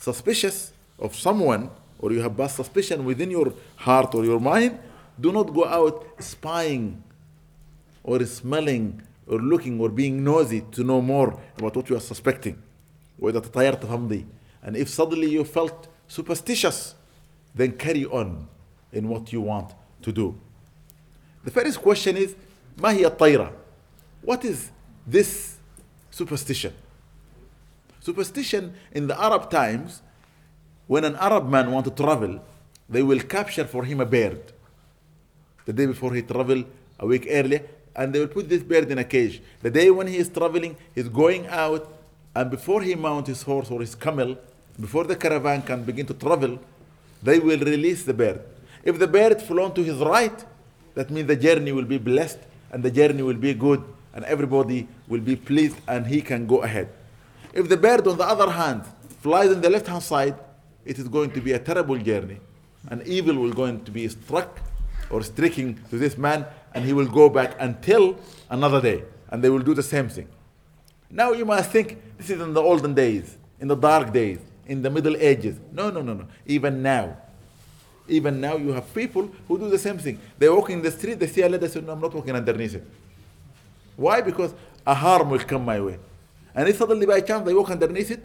suspicious 0.00 0.72
of 0.98 1.14
someone 1.14 1.70
or 2.00 2.12
you 2.12 2.20
have 2.22 2.34
bad 2.34 2.48
suspicion 2.48 3.04
within 3.04 3.30
your 3.30 3.52
heart 3.76 4.14
or 4.14 4.24
your 4.24 4.40
mind, 4.40 4.78
do 5.20 5.30
not 5.30 5.44
go 5.54 5.66
out 5.66 6.06
spying 6.18 7.02
or 8.02 8.24
smelling 8.24 9.02
or 9.26 9.38
looking 9.38 9.78
or 9.78 9.90
being 9.90 10.24
nosy 10.24 10.62
to 10.72 10.82
know 10.82 11.00
more 11.02 11.38
about 11.58 11.76
what 11.76 11.88
you 11.90 11.96
are 11.96 12.00
suspecting. 12.00 12.56
وإذا 13.20 13.40
تطيرت 13.50 13.86
فامضي 13.86 14.24
and 14.62 14.76
if 14.76 14.88
suddenly 14.88 15.28
you 15.30 15.44
felt 15.44 15.88
superstitious 16.08 16.94
then 17.54 17.72
carry 17.72 18.04
on 18.06 18.48
in 18.92 19.06
what 19.08 19.32
you 19.32 19.40
want 19.42 19.74
to 20.00 20.10
do 20.10 20.34
the 21.44 21.50
first 21.50 21.80
question 21.82 22.16
is 22.16 22.34
ما 22.78 22.92
هي 22.94 23.04
الطيرة 23.06 23.52
what 24.22 24.42
is 24.46 24.70
this 25.06 25.56
superstition 26.10 26.72
Superstition 28.02 28.72
in 28.92 29.06
the 29.08 29.20
Arab 29.20 29.50
times, 29.50 30.00
when 30.86 31.04
an 31.04 31.16
Arab 31.16 31.48
man 31.50 31.70
wants 31.70 31.88
to 31.90 31.94
travel, 31.94 32.40
they 32.88 33.02
will 33.02 33.20
capture 33.20 33.64
for 33.66 33.84
him 33.84 34.00
a 34.00 34.06
bird. 34.06 34.40
The 35.66 35.72
day 35.74 35.86
before 35.86 36.14
he 36.14 36.22
travel, 36.22 36.64
a 36.98 37.06
week 37.06 37.26
earlier, 37.30 37.62
and 37.94 38.12
they 38.14 38.18
will 38.20 38.26
put 38.26 38.48
this 38.48 38.62
bird 38.62 38.90
in 38.90 38.98
a 38.98 39.04
cage. 39.04 39.42
The 39.60 39.70
day 39.70 39.90
when 39.90 40.06
he 40.06 40.16
is 40.16 40.28
traveling, 40.30 40.76
he's 40.94 41.08
going 41.08 41.46
out, 41.48 41.92
and 42.34 42.50
before 42.50 42.80
he 42.82 42.94
mount 42.94 43.26
his 43.26 43.42
horse 43.42 43.70
or 43.70 43.80
his 43.80 43.94
camel, 43.94 44.36
before 44.80 45.04
the 45.04 45.16
caravan 45.16 45.60
can 45.62 45.84
begin 45.84 46.06
to 46.06 46.14
travel, 46.14 46.58
they 47.22 47.38
will 47.38 47.58
release 47.60 48.04
the 48.04 48.14
bird. 48.14 48.40
If 48.82 48.98
the 48.98 49.06
bird 49.08 49.42
flown 49.42 49.74
to 49.74 49.84
his 49.84 49.98
right, 49.98 50.42
that 50.94 51.10
means 51.10 51.28
the 51.28 51.36
journey 51.36 51.72
will 51.72 51.84
be 51.84 51.98
blessed 51.98 52.38
and 52.72 52.82
the 52.82 52.90
journey 52.90 53.22
will 53.22 53.34
be 53.34 53.52
good 53.52 53.84
and 54.14 54.24
everybody 54.24 54.88
will 55.06 55.20
be 55.20 55.36
pleased 55.36 55.76
and 55.86 56.06
he 56.06 56.22
can 56.22 56.46
go 56.46 56.62
ahead. 56.62 56.88
If 57.52 57.68
the 57.68 57.76
bird, 57.76 58.06
on 58.06 58.16
the 58.16 58.24
other 58.24 58.50
hand, 58.50 58.84
flies 59.20 59.50
on 59.50 59.60
the 59.60 59.70
left 59.70 59.86
hand 59.86 60.02
side, 60.02 60.34
it 60.84 60.98
is 60.98 61.08
going 61.08 61.30
to 61.32 61.40
be 61.40 61.52
a 61.52 61.58
terrible 61.58 61.96
journey. 61.98 62.38
And 62.90 63.06
evil 63.06 63.34
will 63.34 63.52
going 63.52 63.84
to 63.84 63.90
be 63.90 64.08
struck 64.08 64.58
or 65.10 65.22
striking 65.22 65.78
to 65.90 65.98
this 65.98 66.16
man, 66.16 66.46
and 66.74 66.84
he 66.84 66.92
will 66.92 67.06
go 67.08 67.28
back 67.28 67.56
until 67.58 68.16
another 68.48 68.80
day. 68.80 69.02
And 69.28 69.42
they 69.42 69.50
will 69.50 69.58
do 69.60 69.74
the 69.74 69.82
same 69.82 70.08
thing. 70.08 70.28
Now 71.10 71.32
you 71.32 71.44
must 71.44 71.70
think 71.70 72.00
this 72.16 72.30
is 72.30 72.40
in 72.40 72.54
the 72.54 72.60
olden 72.62 72.94
days, 72.94 73.36
in 73.60 73.66
the 73.66 73.74
dark 73.76 74.12
days, 74.12 74.38
in 74.66 74.80
the 74.80 74.90
Middle 74.90 75.16
Ages. 75.16 75.58
No, 75.72 75.90
no, 75.90 76.02
no, 76.02 76.14
no. 76.14 76.26
Even 76.46 76.80
now. 76.82 77.16
Even 78.08 78.40
now 78.40 78.56
you 78.56 78.72
have 78.72 78.92
people 78.94 79.28
who 79.48 79.58
do 79.58 79.68
the 79.68 79.78
same 79.78 79.98
thing. 79.98 80.18
They 80.38 80.48
walk 80.48 80.70
in 80.70 80.80
the 80.82 80.90
street, 80.90 81.14
they 81.18 81.26
see 81.26 81.42
a 81.42 81.48
letter, 81.48 81.66
they 81.66 81.68
say, 81.68 81.80
No, 81.80 81.92
I'm 81.92 82.00
not 82.00 82.14
walking 82.14 82.34
underneath 82.34 82.76
it. 82.76 82.86
Why? 83.96 84.20
Because 84.20 84.54
a 84.86 84.94
harm 84.94 85.30
will 85.30 85.38
come 85.40 85.64
my 85.64 85.80
way. 85.80 85.98
And 86.54 86.68
if 86.68 86.76
suddenly 86.78 87.06
by 87.06 87.20
chance 87.20 87.44
they 87.46 87.54
walk 87.54 87.70
underneath 87.70 88.10
it, 88.10 88.20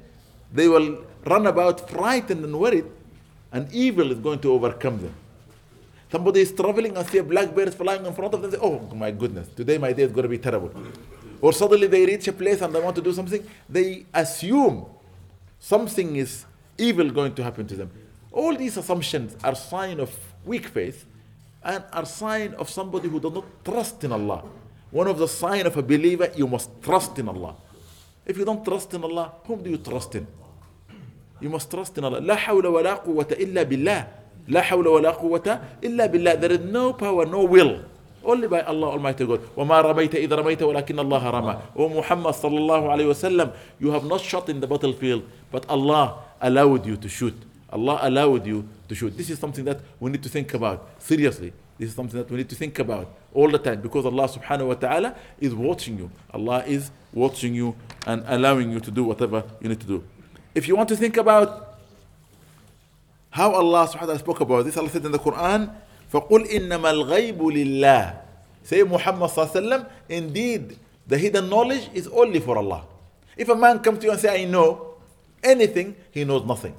they 0.51 0.67
will 0.67 0.99
run 1.25 1.47
about 1.47 1.89
frightened 1.89 2.43
and 2.43 2.57
worried, 2.57 2.85
and 3.51 3.71
evil 3.73 4.11
is 4.11 4.19
going 4.19 4.39
to 4.39 4.51
overcome 4.53 5.01
them. 5.01 5.13
Somebody 6.11 6.41
is 6.41 6.51
traveling 6.51 6.95
and 6.95 7.07
see 7.07 7.17
a 7.17 7.23
black 7.23 7.55
is 7.57 7.75
flying 7.75 8.05
in 8.05 8.13
front 8.13 8.33
of 8.33 8.41
them, 8.41 8.51
say, 8.51 8.57
Oh 8.61 8.79
my 8.95 9.11
goodness, 9.11 9.47
today 9.49 9.77
my 9.77 9.91
day 9.93 10.03
is 10.03 10.11
going 10.11 10.23
to 10.23 10.29
be 10.29 10.37
terrible. 10.37 10.71
Or 11.41 11.51
suddenly 11.51 11.87
they 11.87 12.05
reach 12.05 12.27
a 12.27 12.33
place 12.33 12.61
and 12.61 12.73
they 12.73 12.79
want 12.79 12.95
to 12.95 13.01
do 13.01 13.13
something, 13.13 13.45
they 13.69 14.05
assume 14.13 14.85
something 15.59 16.15
is 16.15 16.45
evil 16.77 17.09
going 17.09 17.33
to 17.35 17.43
happen 17.43 17.67
to 17.67 17.75
them. 17.75 17.91
All 18.31 18.55
these 18.55 18.77
assumptions 18.77 19.35
are 19.43 19.55
sign 19.55 19.99
of 19.99 20.13
weak 20.45 20.67
faith 20.67 21.05
and 21.63 21.83
are 21.91 22.05
sign 22.05 22.53
of 22.55 22.69
somebody 22.69 23.07
who 23.09 23.19
does 23.19 23.33
not 23.33 23.45
trust 23.63 24.03
in 24.03 24.11
Allah. 24.11 24.43
One 24.91 25.07
of 25.07 25.17
the 25.17 25.27
sign 25.27 25.65
of 25.65 25.75
a 25.77 25.81
believer, 25.81 26.31
you 26.35 26.47
must 26.47 26.69
trust 26.81 27.17
in 27.19 27.27
Allah. 27.27 27.55
If 28.25 28.37
you 28.39 28.45
don't 28.45 28.65
trust 28.65 28.91
in 28.93 29.03
Allah, 29.03 29.31
whom 29.45 29.61
do 29.63 29.69
you 29.69 29.77
trust 29.77 30.15
in? 30.15 30.25
You 31.39 31.49
must 31.49 31.69
trust 31.69 31.95
in 31.97 32.03
Allah. 32.03 32.19
لا 32.21 32.35
حول 32.35 32.65
ولا 32.65 32.93
قوة 32.95 33.27
إلا 33.31 33.63
بالله. 33.63 34.07
لا 34.47 34.61
حول 34.61 34.87
ولا 34.87 35.11
قوة 35.11 35.61
إلا 35.83 36.05
بالله. 36.09 36.35
There 36.41 36.51
is 36.53 36.59
no 36.59 36.91
power, 36.93 37.25
no 37.25 37.43
will. 37.43 37.83
Only 38.23 38.47
by 38.47 38.61
Allah 38.61 38.89
Almighty 38.97 39.25
God. 39.27 39.41
وما 39.55 39.81
رميت 39.81 40.15
إذا 40.15 40.35
رميت 40.37 40.63
ولكن 40.63 40.99
الله 40.99 41.29
رمى. 41.29 41.59
O 41.75 41.87
Muhammad 41.89 42.33
صلى 42.33 42.57
الله 42.57 42.91
عليه 42.91 43.07
وسلم, 43.13 43.51
you 43.79 43.91
have 43.91 44.05
not 44.05 44.19
shot 44.21 44.49
in 44.49 44.59
the 44.59 44.65
battlefield, 44.67 45.21
but 45.51 45.69
Allah 45.69 46.19
allowed 46.41 46.85
you 46.87 46.97
to 46.97 47.07
shoot. 47.09 47.35
Allah 47.71 47.99
allowed 48.01 48.47
you 48.47 48.65
to 48.89 48.95
shoot. 48.95 49.15
This 49.15 49.29
is 49.29 49.37
something 49.37 49.65
that 49.65 49.79
we 49.99 50.09
need 50.09 50.23
to 50.23 50.29
think 50.29 50.53
about 50.55 50.87
seriously. 50.97 51.53
This 51.77 51.89
is 51.89 51.95
something 51.95 52.17
that 52.17 52.29
we 52.31 52.37
need 52.37 52.49
to 52.49 52.55
think 52.55 52.79
about 52.79 53.09
all 53.33 53.49
the 53.49 53.57
time 53.57 53.81
because 53.81 54.05
Allah 54.05 54.27
subhanahu 54.29 54.67
wa 54.67 54.73
ta'ala 54.75 55.15
is 55.39 55.53
watching 55.53 55.97
you. 55.97 56.09
Allah 56.33 56.63
is 56.65 56.89
watching 57.13 57.53
you 57.53 57.75
and 58.07 58.23
allowing 58.27 58.71
you 58.71 58.79
to 58.79 58.91
do 58.91 59.03
whatever 59.03 59.43
you 59.61 59.67
need 59.67 59.81
to 59.81 59.85
do. 59.87 60.03
If 60.53 60.69
you 60.69 60.75
want 60.77 60.87
to 60.89 60.95
think 60.97 61.17
about 61.17 61.75
how 63.31 63.51
Allah 63.51 63.87
subhanahu 63.87 63.99
wa 64.01 64.05
ta'ala 64.05 64.19
spoke 64.19 64.39
about 64.39 64.65
this, 64.65 64.77
Allah 64.77 64.89
said 64.89 65.05
in 65.05 65.11
the 65.11 65.19
Quran, 65.19 65.75
فَقُلْ 66.13 66.47
إِنَّمَا 66.49 66.91
الْغَيْبُ 67.35 67.39
لِلَّهِ 67.39 68.21
Say 68.63 68.83
Muhammad 68.83 69.29
sallallahu 69.29 69.51
alayhi 69.51 69.69
wa 69.71 69.77
sallam, 69.77 69.91
indeed 70.07 70.77
the 71.07 71.17
hidden 71.17 71.49
knowledge 71.49 71.89
is 71.93 72.07
only 72.07 72.39
for 72.39 72.57
Allah. 72.57 72.85
If 73.35 73.49
a 73.49 73.55
man 73.55 73.79
comes 73.79 73.99
to 73.99 74.05
you 74.05 74.11
and 74.13 74.19
say, 74.19 74.43
I 74.43 74.45
know 74.49 74.93
anything, 75.43 75.93
he 76.11 76.23
knows 76.23 76.45
nothing. 76.45 76.73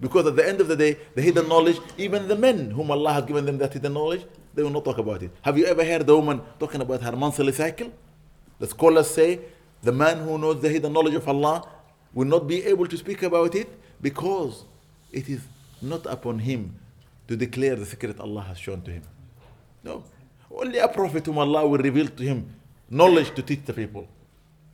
Because 0.00 0.26
at 0.26 0.36
the 0.36 0.48
end 0.48 0.60
of 0.60 0.68
the 0.68 0.76
day, 0.76 0.96
the 1.14 1.20
hidden 1.20 1.46
knowledge, 1.48 1.76
even 1.98 2.26
the 2.26 2.36
men 2.36 2.70
whom 2.70 2.90
Allah 2.90 3.12
has 3.12 3.24
given 3.26 3.44
them 3.44 3.58
that 3.58 3.74
hidden 3.74 3.92
knowledge, 3.92 4.24
they 4.54 4.62
will 4.62 4.70
not 4.70 4.84
talk 4.84 4.98
about 4.98 5.22
it. 5.22 5.30
Have 5.42 5.58
you 5.58 5.66
ever 5.66 5.84
heard 5.84 6.08
a 6.08 6.16
woman 6.16 6.40
talking 6.58 6.80
about 6.80 7.02
her 7.02 7.12
monthly 7.12 7.52
cycle? 7.52 7.92
The 8.58 8.66
scholars 8.66 9.08
say 9.10 9.40
the 9.82 9.92
man 9.92 10.18
who 10.18 10.38
knows 10.38 10.62
the 10.62 10.70
hidden 10.70 10.92
knowledge 10.94 11.14
of 11.14 11.28
Allah 11.28 11.68
will 12.14 12.26
not 12.26 12.46
be 12.46 12.64
able 12.64 12.86
to 12.86 12.96
speak 12.96 13.22
about 13.22 13.54
it 13.54 13.68
because 14.00 14.64
it 15.12 15.28
is 15.28 15.42
not 15.82 16.06
upon 16.06 16.38
him 16.38 16.74
to 17.28 17.36
declare 17.36 17.76
the 17.76 17.86
secret 17.86 18.18
Allah 18.18 18.40
has 18.40 18.58
shown 18.58 18.80
to 18.82 18.90
him. 18.90 19.02
No. 19.84 20.02
Only 20.50 20.78
a 20.78 20.88
prophet 20.88 21.26
whom 21.26 21.38
Allah 21.38 21.66
will 21.66 21.78
reveal 21.78 22.06
to 22.08 22.22
him 22.22 22.50
knowledge 22.88 23.34
to 23.34 23.42
teach 23.42 23.60
the 23.66 23.72
people. 23.72 24.08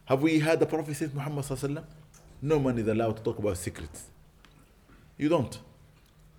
Have 0.05 0.23
we 0.23 0.39
had 0.39 0.63
a 0.63 0.67
prophet 0.67 0.95
since 0.97 1.13
Muhammad? 1.13 1.85
No 2.41 2.59
man 2.61 2.79
is 2.79 2.87
allowed 2.87 3.17
to 3.17 3.23
talk 3.25 3.39
about 3.39 3.57
secrets. 3.57 4.05
You 5.19 5.29
don't. 5.29 5.59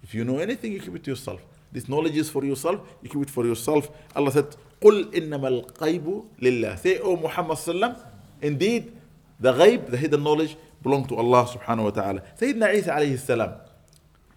If 0.04 0.14
you 0.14 0.24
know 0.24 0.38
anything, 0.38 0.72
you 0.72 0.80
keep 0.80 0.96
it 0.96 1.04
to 1.06 1.12
yourself. 1.12 1.42
This 1.72 1.90
knowledge 1.90 2.16
is 2.16 2.30
for 2.30 2.46
yourself, 2.46 2.80
you 3.02 3.10
keep 3.10 3.22
it 3.24 3.30
for 3.30 3.46
yourself. 3.46 3.90
Allah 4.16 4.32
said, 4.32 4.56
قُلْ 4.82 5.12
إِنَّمَا 5.14 5.64
الْقَيْبُ 5.66 6.26
لِلَّهِ 6.40 6.80
Say, 6.80 7.00
O 7.00 7.12
oh 7.14 7.18
Muhammad 7.18 7.58
sallam, 7.58 7.98
indeed, 8.42 8.94
the 9.40 9.52
ghaib, 9.54 9.90
the 9.90 9.98
hidden 9.98 10.24
knowledge, 10.24 10.56
belong 10.84 11.06
to 11.08 11.16
Allah 11.16 11.46
subhanahu 11.46 11.84
wa 11.86 11.90
ta'ala. 11.90 12.22
Sayyidina 12.40 12.74
Isa 12.76 12.92
alayhi 12.92 13.18
salam, 13.20 13.56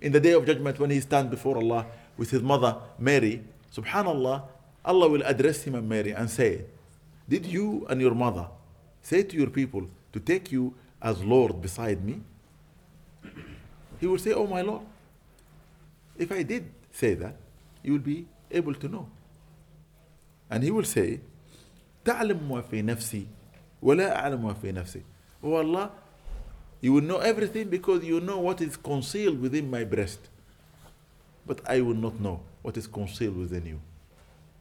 in 0.01 0.13
the 0.13 0.21
day 0.21 0.33
of 0.33 0.47
judgment 0.47 0.79
when 0.79 0.91
he 0.91 1.01
stands 1.01 1.31
before 1.31 1.59
Allah 1.59 1.87
with 2.17 2.31
his 2.31 2.43
mother 2.43 2.77
Mary, 2.99 3.43
subhanallah, 3.75 4.43
Allah 4.85 5.09
will 5.09 5.23
address 5.23 5.63
him 5.63 5.75
and 5.75 5.87
Mary 5.87 6.11
and 6.13 6.29
say, 6.31 6.65
Did 7.29 7.45
you 7.45 7.87
and 7.91 8.01
your 8.01 8.15
mother 8.15 8.49
say 9.03 9.23
to 9.23 9.37
your 9.37 9.49
people 9.51 9.87
to 10.15 10.19
take 10.21 10.51
you 10.51 10.75
as 11.03 11.23
Lord 11.23 11.61
beside 11.61 12.03
me? 12.03 12.23
he 14.01 14.07
will 14.07 14.19
say, 14.19 14.33
Oh 14.33 14.47
my 14.47 14.63
Lord. 14.63 14.83
If 16.19 16.33
I 16.33 16.43
did 16.43 16.69
say 16.91 17.15
that, 17.15 17.37
you 17.83 17.93
will 17.93 17.99
be 18.01 18.27
able 18.51 18.75
to 18.75 18.89
know. 18.89 19.07
And 20.51 20.65
he 20.65 20.71
will 20.71 20.85
say, 20.85 21.21
تعلم 22.05 22.41
ما 22.49 22.63
في 22.63 22.83
نفسي 22.83 23.27
ولا 23.83 24.17
أعلم 24.19 24.43
ما 24.45 24.55
في 24.55 24.73
نفسي. 24.73 25.03
Oh 25.43 25.55
Allah, 25.55 25.91
you 26.81 26.93
will 26.95 27.03
know 27.03 27.19
everything 27.19 27.69
because 27.69 28.03
you 28.05 28.21
know 28.21 28.39
what 28.41 28.61
is 28.61 28.77
concealed 28.77 29.41
within 29.41 29.71
my 29.71 29.85
breast. 29.85 30.19
But 31.47 31.61
I 31.69 31.81
will 31.81 31.95
not 31.97 32.21
know 32.21 32.41
what 32.63 32.77
is 32.77 32.87
concealed 32.87 33.37
within 33.37 33.67
you. 33.67 33.81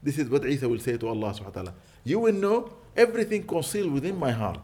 This 0.04 0.18
is 0.18 0.30
what 0.30 0.46
Isa 0.46 0.68
will 0.68 0.80
say 0.80 0.98
to 0.98 1.08
Allah 1.10 1.32
subhanahu 1.34 1.46
wa 1.56 1.62
ta'ala. 1.62 1.74
You 2.06 2.20
will 2.20 2.34
know 2.34 2.72
everything 2.96 3.44
concealed 3.44 3.92
within 3.92 4.18
my 4.18 4.32
heart, 4.32 4.60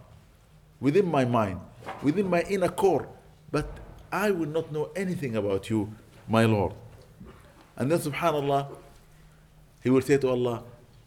within 0.79 1.09
my 1.09 1.25
mind, 1.25 1.59
within 2.01 2.29
my 2.29 2.41
inner 2.43 2.69
core, 2.69 3.07
but 3.51 3.67
I 4.15 4.31
will 4.31 4.47
not 4.57 4.71
know 4.71 4.89
anything 4.95 5.35
about 5.35 5.69
you, 5.69 5.93
my 6.29 6.45
Lord. 6.45 6.73
And 7.75 7.91
then 7.91 7.99
subhanAllah, 7.99 8.69
he 9.83 9.89
will 9.89 10.01
say 10.09 10.17
to 10.17 10.29
Allah, 10.29 10.63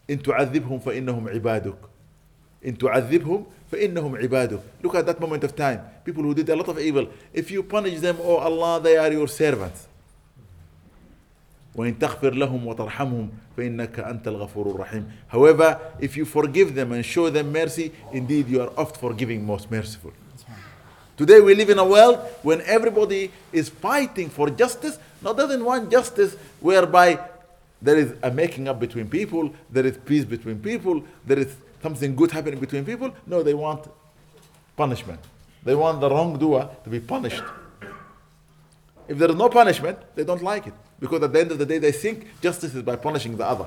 إن 0.08 0.22
تعذبهم 0.22 0.78
فإنهم 0.78 1.28
عبادك. 1.28 1.76
إن 2.66 2.76
تعذبهم 2.78 3.44
فإنهم 3.72 4.12
عبادك. 4.22 4.60
Look 4.82 4.94
at 4.94 5.06
that 5.06 5.18
moment 5.20 5.42
of 5.44 5.56
time. 5.56 5.80
People 6.04 6.22
who 6.22 6.34
did 6.34 6.48
a 6.50 6.56
lot 6.56 6.68
of 6.68 6.78
evil. 6.78 7.08
If 7.32 7.50
you 7.50 7.62
punish 7.62 8.00
them, 8.00 8.18
oh 8.20 8.36
Allah, 8.36 8.80
they 8.80 8.98
are 8.98 9.10
your 9.12 9.28
servants. 9.28 9.86
وإن 11.76 11.98
تغفر 11.98 12.34
لهم 12.34 12.66
وترحمهم 12.66 13.28
فإنك 13.56 14.00
أنت 14.00 14.28
الغفور 14.28 14.74
الرحيم. 14.74 15.04
However, 15.28 15.78
if 15.98 16.14
you 16.16 16.26
forgive 16.26 16.74
them 16.74 16.92
and 16.92 17.04
show 17.04 17.30
them 17.30 17.52
mercy, 17.52 17.92
indeed 18.12 18.48
you 18.48 18.60
are 18.60 18.70
oft 18.76 18.96
forgiving, 18.98 19.46
most 19.46 19.70
merciful. 19.70 20.12
Today 21.18 21.40
we 21.40 21.52
live 21.56 21.68
in 21.70 21.80
a 21.80 21.84
world 21.84 22.16
when 22.44 22.60
everybody 22.60 23.32
is 23.50 23.68
fighting 23.68 24.30
for 24.30 24.48
justice, 24.48 24.98
not 25.20 25.36
doesn't 25.36 25.64
want 25.64 25.90
justice 25.90 26.36
whereby 26.60 27.18
there 27.82 27.96
is 27.96 28.14
a 28.22 28.30
making 28.30 28.68
up 28.68 28.78
between 28.78 29.08
people, 29.10 29.52
there 29.68 29.84
is 29.84 29.98
peace 29.98 30.24
between 30.24 30.60
people, 30.60 31.02
there 31.26 31.40
is 31.40 31.56
something 31.82 32.14
good 32.14 32.30
happening 32.30 32.60
between 32.60 32.84
people. 32.84 33.12
No, 33.26 33.42
they 33.42 33.52
want 33.54 33.90
punishment. 34.76 35.18
They 35.64 35.74
want 35.74 36.00
the 36.00 36.08
wrongdoer 36.08 36.70
to 36.84 36.88
be 36.90 37.00
punished. 37.00 37.42
If 39.08 39.18
there 39.18 39.28
is 39.30 39.34
no 39.36 39.48
punishment, 39.48 39.98
they 40.14 40.22
don't 40.22 40.42
like 40.42 40.68
it. 40.68 40.74
Because 41.00 41.20
at 41.24 41.32
the 41.32 41.40
end 41.40 41.50
of 41.50 41.58
the 41.58 41.66
day, 41.66 41.78
they 41.78 41.90
think 41.90 42.28
justice 42.40 42.76
is 42.76 42.82
by 42.84 42.94
punishing 42.94 43.36
the 43.36 43.44
other. 43.44 43.66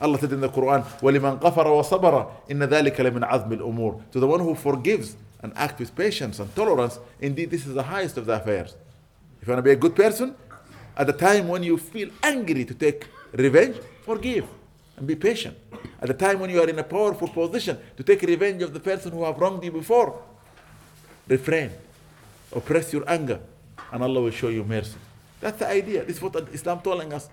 Allah 0.00 0.18
said 0.20 0.32
in 0.32 0.40
the 0.40 0.48
Quran, 0.48 0.84
وَلِمَنْ 1.00 1.40
قَفَرَ 1.40 1.66
وَصَبَرَ 1.66 2.46
إِنَّ 2.48 2.68
ذَلِكَ 2.68 2.94
لَمِنْ 2.94 3.28
عَزْمِ 3.28 3.48
الْأُمُورِ 3.58 4.12
To 4.12 4.20
the 4.20 4.26
one 4.28 4.38
who 4.40 4.54
forgives 4.54 5.16
and 5.46 5.52
act 5.56 5.78
with 5.78 5.94
patience 5.94 6.38
and 6.40 6.52
tolerance, 6.56 6.98
indeed 7.20 7.50
this 7.52 7.66
is 7.68 7.74
the 7.74 7.84
highest 7.84 8.18
of 8.18 8.26
the 8.26 8.32
affairs. 8.34 8.74
If 9.40 9.46
you 9.46 9.52
want 9.52 9.58
to 9.64 9.68
be 9.70 9.70
a 9.70 9.76
good 9.76 9.94
person, 9.94 10.34
at 10.96 11.06
the 11.06 11.12
time 11.12 11.46
when 11.46 11.62
you 11.62 11.78
feel 11.78 12.08
angry 12.22 12.64
to 12.64 12.74
take 12.74 13.06
revenge, 13.32 13.76
forgive 14.04 14.46
and 14.96 15.06
be 15.06 15.14
patient. 15.14 15.56
At 16.02 16.08
the 16.08 16.14
time 16.14 16.40
when 16.40 16.50
you 16.50 16.60
are 16.60 16.68
in 16.68 16.78
a 16.80 16.82
powerful 16.82 17.28
position 17.28 17.78
to 17.96 18.02
take 18.02 18.22
revenge 18.22 18.60
of 18.62 18.72
the 18.74 18.80
person 18.80 19.12
who 19.12 19.22
have 19.24 19.38
wronged 19.38 19.62
you 19.62 19.70
before, 19.70 20.20
refrain, 21.28 21.70
oppress 22.52 22.92
your 22.92 23.04
anger, 23.08 23.38
and 23.92 24.02
Allah 24.02 24.22
will 24.22 24.30
show 24.32 24.48
you 24.48 24.64
mercy. 24.64 24.96
That's 25.40 25.58
the 25.60 25.68
idea. 25.68 26.04
This 26.04 26.16
is 26.16 26.22
what 26.22 26.34
Islam 26.52 26.80
telling 26.80 27.12
us. 27.12 27.28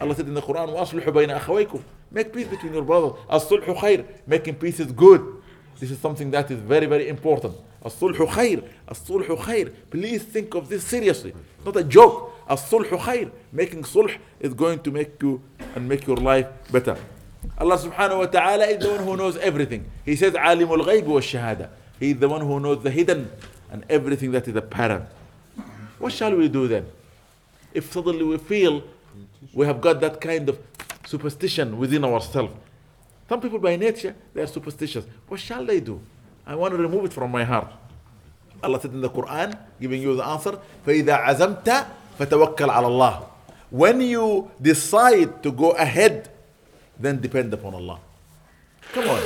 Allah 0.00 0.14
said 0.14 0.26
in 0.26 0.32
the 0.34 0.40
Quran, 0.40 0.68
وَأَصْلِحُ 0.68 1.04
بَيْنَ 1.04 1.38
أَخَوَيْكُمْ 1.40 1.82
Make 2.12 2.32
peace 2.32 2.46
between 2.46 2.72
your 2.72 2.84
brothers. 2.84 3.12
أَصْلُحُ 3.28 3.76
خَيْرٌ 3.76 4.06
Making 4.26 4.54
peace 4.54 4.78
is 4.80 4.90
good. 4.92 5.37
This 5.78 5.90
is 5.92 5.98
something 6.00 6.30
that 6.32 6.50
is 6.50 6.60
very, 6.60 6.86
very 6.86 7.08
important. 7.08 7.54
As-sulhu 7.84 8.26
khair. 8.28 8.64
As-sulhu 8.88 9.38
khair. 9.38 9.72
Please 9.90 10.22
think 10.24 10.54
of 10.54 10.68
this 10.68 10.82
seriously. 10.84 11.32
It's 11.56 11.64
not 11.64 11.76
a 11.76 11.84
joke. 11.84 12.34
As-sulhu 12.48 12.98
khair. 12.98 13.30
Making 13.52 13.82
sulh 13.84 14.10
is 14.40 14.54
going 14.54 14.80
to 14.80 14.90
make 14.90 15.22
you 15.22 15.40
and 15.76 15.88
make 15.88 16.04
your 16.06 16.16
life 16.16 16.48
better. 16.72 16.96
Allah 17.56 17.78
subhanahu 17.78 18.18
wa 18.18 18.26
ta'ala 18.26 18.64
is 18.66 18.82
the 18.82 18.88
one 18.90 19.04
who 19.04 19.16
knows 19.16 19.36
everything. 19.36 19.88
He 20.04 20.16
says, 20.16 20.32
Alimul 20.34 20.84
ghayb 20.84 21.04
wa 21.04 21.20
shahada. 21.20 21.68
He 22.00 22.10
is 22.10 22.18
the 22.18 22.28
one 22.28 22.40
who 22.40 22.58
knows 22.58 22.82
the 22.82 22.90
hidden 22.90 23.30
and 23.70 23.84
everything 23.88 24.32
that 24.32 24.48
is 24.48 24.56
apparent. 24.56 25.04
What 26.00 26.12
shall 26.12 26.34
we 26.34 26.48
do 26.48 26.66
then? 26.66 26.86
If 27.72 27.92
suddenly 27.92 28.24
we 28.24 28.38
feel 28.38 28.82
we 29.52 29.66
have 29.66 29.80
got 29.80 30.00
that 30.00 30.20
kind 30.20 30.48
of 30.48 30.58
superstition 31.06 31.78
within 31.78 32.04
ourselves, 32.04 32.52
some 33.28 33.42
people 33.42 33.58
by 33.58 33.76
nature, 33.76 34.14
they 34.32 34.40
are 34.42 34.46
superstitious. 34.46 35.04
What 35.26 35.38
shall 35.40 35.64
they 35.64 35.80
do? 35.80 36.00
I 36.46 36.54
want 36.54 36.72
to 36.72 36.78
remove 36.78 37.04
it 37.04 37.12
from 37.12 37.30
my 37.30 37.44
heart. 37.44 37.70
Allah 38.62 38.80
said 38.80 38.92
in 38.92 39.02
the 39.02 39.10
Quran, 39.10 39.56
giving 39.80 40.00
you 40.00 40.16
the 40.16 40.24
answer, 40.26 40.58
فَإِذَا 40.86 41.26
عَزَمْتَ 41.26 41.86
فَتَوَكَّلْ 42.18 42.56
عَلَى 42.70 42.86
اللَّهِ 42.86 43.26
When 43.70 44.00
you 44.00 44.50
decide 44.60 45.42
to 45.42 45.52
go 45.52 45.72
ahead, 45.72 46.30
then 46.98 47.20
depend 47.20 47.52
upon 47.52 47.74
Allah. 47.74 48.00
Come 48.94 49.08
on. 49.10 49.22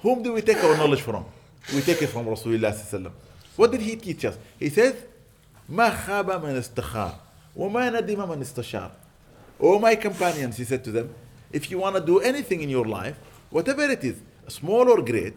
Whom 0.00 0.22
do 0.22 0.32
we 0.32 0.40
take 0.40 0.64
our 0.64 0.76
knowledge 0.76 1.02
from? 1.02 1.26
We 1.74 1.82
take 1.82 2.00
it 2.00 2.06
from 2.06 2.24
Rasulullah 2.26 3.12
What 3.56 3.72
did 3.72 3.82
he 3.82 3.96
teach 3.96 4.24
us? 4.24 4.38
He 4.58 4.70
says, 4.70 4.94
ما 5.70 5.90
خاب 5.90 6.44
من 6.44 6.56
استخار 6.56 7.14
وما 7.56 7.90
ندم 7.90 8.28
من 8.28 8.40
استشار. 8.40 8.90
All 9.58 9.78
my 9.78 9.94
companions, 9.96 10.56
he 10.56 10.64
said 10.64 10.82
to 10.84 10.90
them, 10.90 11.10
if 11.52 11.70
you 11.70 11.78
want 11.78 11.96
to 11.96 12.02
do 12.04 12.20
anything 12.20 12.62
in 12.62 12.68
your 12.70 12.84
life, 12.84 13.18
whatever 13.50 13.82
it 13.84 14.02
is, 14.04 14.20
small 14.48 14.88
or 14.88 15.02
great, 15.02 15.34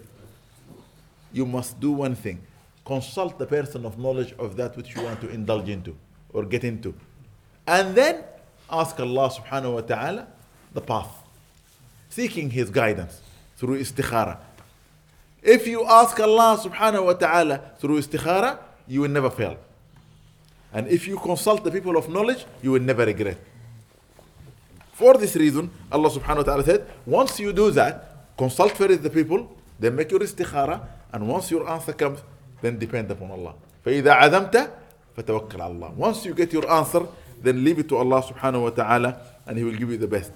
you 1.32 1.46
must 1.46 1.80
do 1.80 1.92
one 1.92 2.16
thing 2.16 2.40
consult 2.86 3.38
the 3.38 3.46
person 3.46 3.86
of 3.86 4.00
knowledge 4.00 4.34
of 4.40 4.56
that 4.56 4.76
which 4.76 4.96
you 4.96 5.04
want 5.04 5.22
to 5.22 5.30
indulge 5.30 5.70
into 5.70 5.96
or 6.34 6.44
get 6.44 6.64
into. 6.64 6.92
And 7.68 7.94
then 7.94 8.24
ask 8.68 9.00
Allah 9.00 9.30
subhanahu 9.30 9.76
wa 9.76 9.82
ta'ala 9.82 10.28
the 10.74 10.82
path, 10.82 11.12
seeking 12.10 12.50
His 12.50 12.72
guidance 12.72 13.22
through 13.58 13.80
istikhara. 13.80 14.40
If 15.44 15.68
you 15.68 15.86
ask 15.86 16.20
Allah 16.20 16.60
subhanahu 16.64 17.06
wa 17.06 17.14
ta'ala 17.14 17.62
through 17.78 18.00
istikhara, 18.00 18.58
you 18.88 19.02
will 19.02 19.10
never 19.10 19.30
fail. 19.30 19.58
And 20.74 20.88
if 20.88 21.08
you 21.08 21.20
consult 21.20 21.64
the 21.64 21.70
people 21.70 21.96
of 21.96 22.10
knowledge, 22.10 22.44
you 22.64 22.72
will 22.72 22.82
never 22.82 23.06
regret. 23.06 23.38
For 25.00 25.14
this 25.14 25.34
reason, 25.38 25.72
Allah 25.94 26.10
subhanahu 26.10 26.40
wa 26.44 26.44
ta'ala 26.44 26.64
said, 26.66 26.86
once 27.06 27.40
you 27.40 27.54
do 27.54 27.72
that, 27.72 28.36
consult 28.38 28.74
first 28.76 29.02
the 29.02 29.10
people, 29.10 29.56
then 29.80 29.96
make 29.96 30.12
your 30.12 30.20
istikhara, 30.20 30.82
and 31.14 31.26
once 31.26 31.50
your 31.52 31.70
answer 31.70 31.94
comes, 31.94 32.20
then 32.62 32.78
depend 32.78 33.10
upon 33.10 33.32
Allah. 33.32 33.54
فَإِذَا 33.86 34.14
عَزَمْتَ 34.20 34.56
فَتَوَكَّلْ 35.18 35.52
عَلَى 35.52 35.80
اللَّهِ 35.80 35.92
Once 35.94 36.26
you 36.26 36.34
get 36.34 36.52
your 36.52 36.70
answer, 36.70 37.08
then 37.42 37.64
leave 37.64 37.80
it 37.80 37.88
to 37.88 37.96
Allah 37.96 38.22
subhanahu 38.24 38.62
wa 38.64 38.70
ta'ala, 38.72 39.22
and 39.46 39.58
He 39.58 39.64
will 39.64 39.72
give 39.72 39.90
you 39.90 39.98
the 39.98 40.06
best. 40.08 40.34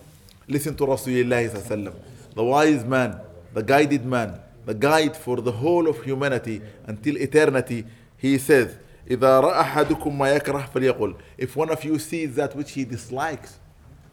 Listen 0.48 0.74
to 0.78 0.86
Rasulullah 0.86 1.44
sallallahu 1.50 1.94
the 2.34 2.44
wise 2.46 2.86
man, 2.86 3.20
the 3.54 3.64
guided 3.64 4.06
man, 4.06 4.40
the 4.66 4.74
guide 4.74 5.18
for 5.18 5.42
the 5.42 5.52
whole 5.52 5.90
of 5.90 6.02
humanity 6.04 6.62
until 6.86 7.18
eternity. 7.18 7.84
He 8.16 8.38
says, 8.38 8.78
إِذَا 9.10 9.42
رَأَ 9.44 9.62
أَحَدُكُمْ 9.62 10.18
مَا 10.18 10.40
يَكْرَهْ 10.40 10.70
فَلْيَقُلْ 10.72 11.16
If 11.38 11.54
one 11.58 11.70
of 11.70 11.84
you 11.84 12.00
sees 12.00 12.36
that 12.36 12.56
which 12.56 12.72
he 12.72 12.86
dislikes, 12.86 13.60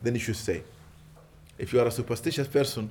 then 0.02 0.14
you 0.14 0.20
should 0.20 0.36
say. 0.36 0.62
If 1.58 1.72
you 1.72 1.80
are 1.80 1.86
a 1.86 1.90
superstitious 1.90 2.48
person 2.48 2.88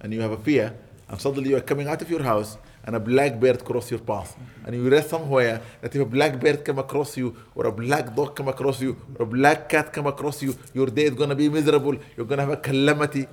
and 0.00 0.12
you 0.12 0.20
have 0.20 0.30
a 0.30 0.36
fear, 0.36 0.72
and 1.08 1.20
suddenly 1.20 1.50
you 1.50 1.56
are 1.56 1.60
coming 1.60 1.88
out 1.88 2.00
of 2.02 2.10
your 2.10 2.22
house 2.22 2.56
and 2.84 2.94
a 2.96 3.00
black 3.00 3.38
bird 3.40 3.64
cross 3.64 3.90
your 3.90 4.00
path, 4.00 4.36
and 4.64 4.74
you 4.76 4.88
read 4.88 5.06
somewhere 5.06 5.60
that 5.80 5.94
if 5.94 6.00
a 6.00 6.04
black 6.04 6.38
bird 6.38 6.64
come 6.64 6.78
across 6.78 7.16
you, 7.16 7.34
or 7.54 7.66
a 7.66 7.72
black 7.72 8.14
dog 8.14 8.36
come 8.36 8.48
across 8.48 8.80
you, 8.80 8.96
or 9.18 9.24
a 9.24 9.26
black 9.26 9.68
cat 9.68 9.92
come 9.92 10.06
across 10.06 10.42
you, 10.42 10.56
your 10.74 10.86
day 10.86 11.04
is 11.04 11.10
gonna 11.14 11.34
be 11.34 11.48
miserable. 11.48 11.96
You're 12.16 12.26
gonna 12.26 12.42
have 12.42 12.52
a 12.52 12.56
calamity. 12.58 13.26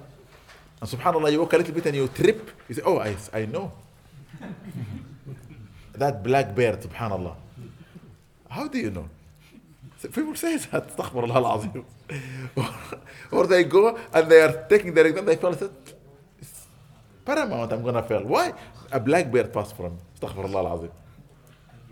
And 0.79 0.89
subhanAllah, 0.89 1.31
you 1.31 1.39
walk 1.39 1.53
a 1.53 1.57
little 1.57 1.73
bit 1.73 1.85
and 1.85 1.95
you 1.95 2.07
trip. 2.07 2.49
You 2.67 2.75
say, 2.75 2.81
Oh, 2.83 2.97
I, 2.97 3.15
I 3.33 3.45
know. 3.45 3.71
that 5.93 6.23
black 6.23 6.55
bird, 6.55 6.81
subhanAllah. 6.81 7.35
How 8.49 8.67
do 8.67 8.77
you 8.79 8.89
know? 8.89 9.07
People 10.13 10.33
say 10.35 10.57
that, 10.57 10.97
or, 13.31 13.47
they 13.47 13.63
go 13.63 13.97
and 14.13 14.29
they 14.31 14.41
are 14.41 14.65
taking 14.67 14.93
their 14.93 15.07
exam, 15.07 15.25
they 15.25 15.35
fail. 15.37 15.53
It's 16.39 16.67
paramount, 17.25 17.71
I'm 17.71 17.81
going 17.81 17.95
to 17.95 18.03
fail. 18.03 18.23
Why? 18.23 18.53
A 18.91 18.99
blackbird 18.99 19.53
passed 19.53 19.75
from. 19.77 19.97
Astaghfirullah 20.19 20.89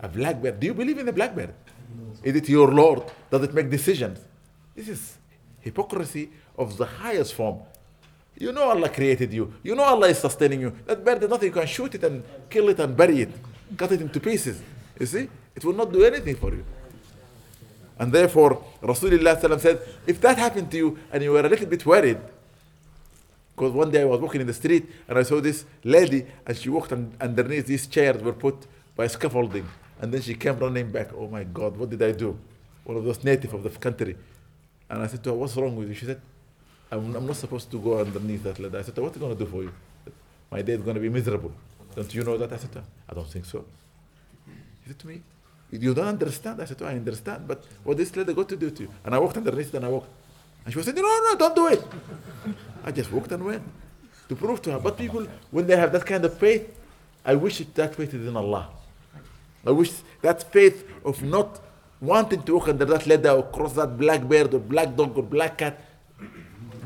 A 0.02 0.08
blackbird. 0.10 0.60
Do 0.60 0.68
you 0.68 0.74
believe 0.74 0.98
in 0.98 1.06
the 1.06 1.14
blackbird? 1.14 1.54
Is 2.24 2.36
it 2.36 2.50
your 2.50 2.70
Lord? 2.70 3.04
Does 3.32 3.44
it 3.44 3.54
make 3.54 3.70
decisions? 3.70 4.20
This 4.76 4.90
is 4.90 5.18
hypocrisy 5.62 6.30
of 6.58 6.76
the 6.78 6.86
highest 6.86 7.34
form. 7.34 7.60
You 8.38 8.52
know 8.52 8.70
Allah 8.70 8.90
created 8.90 9.32
you. 9.34 9.54
You 9.64 9.76
know 9.76 9.84
Allah 9.84 10.08
is 10.08 10.20
sustaining 10.20 10.62
you. 10.62 10.74
That 10.86 11.04
bird 11.04 11.22
is 11.24 11.30
nothing. 11.30 11.48
You 11.48 11.54
can 11.54 11.68
shoot 11.68 11.96
it 11.96 12.04
and 12.04 12.24
kill 12.50 12.70
it 12.70 12.80
and 12.80 12.96
bury 12.96 13.22
it, 13.22 13.32
cut 13.78 13.92
it 13.94 14.02
into 14.02 14.20
pieces. 14.20 14.62
You 15.00 15.06
see? 15.06 15.28
It 15.56 15.64
will 15.66 15.74
not 15.74 15.92
do 15.92 16.04
anything 16.04 16.36
for 16.36 16.52
you. 16.54 16.64
And 18.00 18.12
therefore, 18.14 18.64
Rasulullah 18.82 19.60
said, 19.60 19.82
if 20.08 20.22
that 20.22 20.38
happened 20.38 20.72
to 20.72 20.78
you 20.78 20.98
and 21.12 21.22
you 21.22 21.32
were 21.34 21.42
a 21.42 21.50
little 21.50 21.66
bit 21.66 21.86
worried, 21.86 22.18
because 23.56 23.74
one 23.74 23.92
day 23.92 24.02
I 24.02 24.06
was 24.06 24.22
walking 24.22 24.40
in 24.42 24.48
the 24.48 24.54
street 24.54 24.86
and 25.10 25.20
I 25.20 25.24
saw 25.24 25.42
this 25.42 25.66
lady 25.84 26.26
and 26.48 26.56
she 26.56 26.70
walked 26.70 26.94
and 26.94 27.12
underneath 27.20 27.68
these 27.68 27.86
chairs 27.88 28.24
were 28.24 28.32
put 28.32 28.56
by 28.96 29.06
scaffolding. 29.08 29.68
And 30.02 30.14
then 30.14 30.22
she 30.22 30.34
came 30.34 30.58
running 30.58 30.90
back. 30.90 31.10
Oh 31.14 31.28
my 31.28 31.44
God, 31.44 31.76
what 31.76 31.90
did 31.90 32.02
I 32.02 32.14
do? 32.14 32.40
One 32.86 32.96
of 32.96 33.04
those 33.04 33.22
native 33.22 33.54
of 33.54 33.64
the 33.64 33.70
country. 33.70 34.16
And 34.90 35.04
I 35.04 35.08
said 35.08 35.22
to 35.26 35.32
her, 35.32 35.36
what's 35.36 35.58
wrong 35.58 35.76
with 35.76 35.90
you? 35.90 35.94
She 35.96 36.06
said, 36.06 36.22
I'm, 36.90 37.14
I'm 37.18 37.28
not 37.28 37.36
supposed 37.36 37.70
to 37.72 37.80
go 37.80 38.00
underneath 38.00 38.44
that 38.44 38.60
ladder. 38.60 38.80
I 38.80 38.82
said, 38.84 38.96
what 38.98 39.12
are 39.12 39.16
you 39.20 39.20
going 39.20 39.38
to 39.38 39.44
do 39.44 39.52
for 39.52 39.62
you? 39.64 39.74
My 40.50 40.62
day 40.62 40.74
is 40.74 40.82
going 40.82 40.96
to 40.96 41.02
be 41.02 41.10
miserable. 41.10 41.52
Don't 41.98 42.14
you 42.16 42.24
know 42.24 42.38
that? 42.38 42.52
I 42.54 42.58
said, 42.58 42.70
I 43.10 43.14
don't 43.14 43.28
think 43.28 43.44
so. 43.44 43.66
He 44.48 44.88
said 44.88 45.00
to 45.00 45.08
me, 45.08 45.22
you 45.72 45.94
don't 45.94 46.08
understand. 46.08 46.62
I 46.62 46.66
said, 46.66 46.82
oh, 46.82 46.86
I 46.88 46.94
understand, 46.94 47.48
but 47.48 47.64
what 47.84 47.98
this 47.98 48.16
lady 48.16 48.34
got 48.34 48.50
to 48.50 48.56
do 48.56 48.72
to 48.72 48.84
you? 48.84 48.90
And 49.06 49.14
I 49.14 49.20
walked 49.20 49.38
underneath 49.38 49.74
and 49.74 49.86
I 49.86 49.90
walked. 49.90 50.10
And 50.66 50.74
she 50.74 50.78
was 50.78 50.86
saying, 50.86 50.96
No, 50.98 51.04
no, 51.04 51.36
don't 51.38 51.56
do 51.56 51.68
it. 51.68 51.84
I 52.84 52.92
just 52.92 53.12
walked 53.12 53.32
and 53.32 53.44
went 53.46 53.62
to 54.28 54.36
prove 54.36 54.62
to 54.64 54.72
her. 54.74 54.80
But 54.80 54.98
people, 54.98 55.28
when 55.52 55.68
they 55.68 55.76
have 55.76 55.92
that 55.92 56.06
kind 56.06 56.26
of 56.26 56.38
faith, 56.38 56.68
I 57.24 57.36
wish 57.36 57.62
it 57.62 57.74
that 57.76 57.96
faith 57.96 58.14
is 58.16 58.26
in 58.28 58.36
Allah. 58.36 58.68
I 59.66 59.72
wish 59.72 59.92
that 60.22 60.52
faith 60.52 60.88
of 61.06 61.22
not 61.22 61.60
wanting 62.02 62.42
to 62.44 62.54
walk 62.56 62.70
under 62.70 62.86
that 62.86 63.06
ladder 63.06 63.30
or 63.30 63.44
cross 63.44 63.74
that 63.74 63.96
black 63.98 64.28
bear, 64.28 64.46
or 64.46 64.60
black 64.60 64.96
dog 64.96 65.16
or 65.18 65.24
black 65.24 65.60
cat 65.60 65.80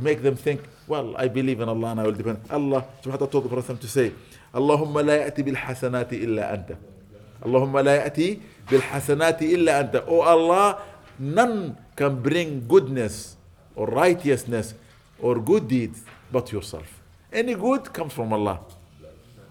make 0.02 0.22
them 0.22 0.36
think, 0.36 0.60
well, 0.88 1.16
I 1.16 1.30
believe 1.30 1.62
in 1.62 1.70
Allah 1.70 1.92
and 1.92 2.02
I 2.02 2.04
will 2.04 2.12
depend. 2.12 2.40
Allah 2.50 2.84
subhanahu 3.02 3.12
wa 3.12 3.18
ta'ala 3.18 3.32
told 3.32 3.46
the 3.46 3.50
Prophet 3.50 3.80
to 3.82 3.88
say, 3.88 4.12
اللهم 4.54 4.94
لا 5.00 5.18
يأتي 5.24 5.44
بالحسنات 5.46 6.12
illa 6.22 6.44
anta." 6.52 6.78
Allahumma 7.46 7.84
la 7.84 7.92
يأتي 8.00 8.40
بالحسنات 8.72 9.42
إلا 9.42 9.80
أنت 9.80 10.04
Oh 10.08 10.22
Allah 10.24 10.78
none 11.20 11.76
can 11.96 12.22
bring 12.22 12.66
goodness 12.68 13.36
or 13.76 13.88
righteousness 13.88 14.74
or 15.20 15.40
good 15.40 15.68
deeds 15.68 16.02
but 16.32 16.52
yourself 16.52 17.00
any 17.32 17.54
good 17.56 17.92
comes 17.94 18.14
from 18.14 18.32
Allah 18.34 18.60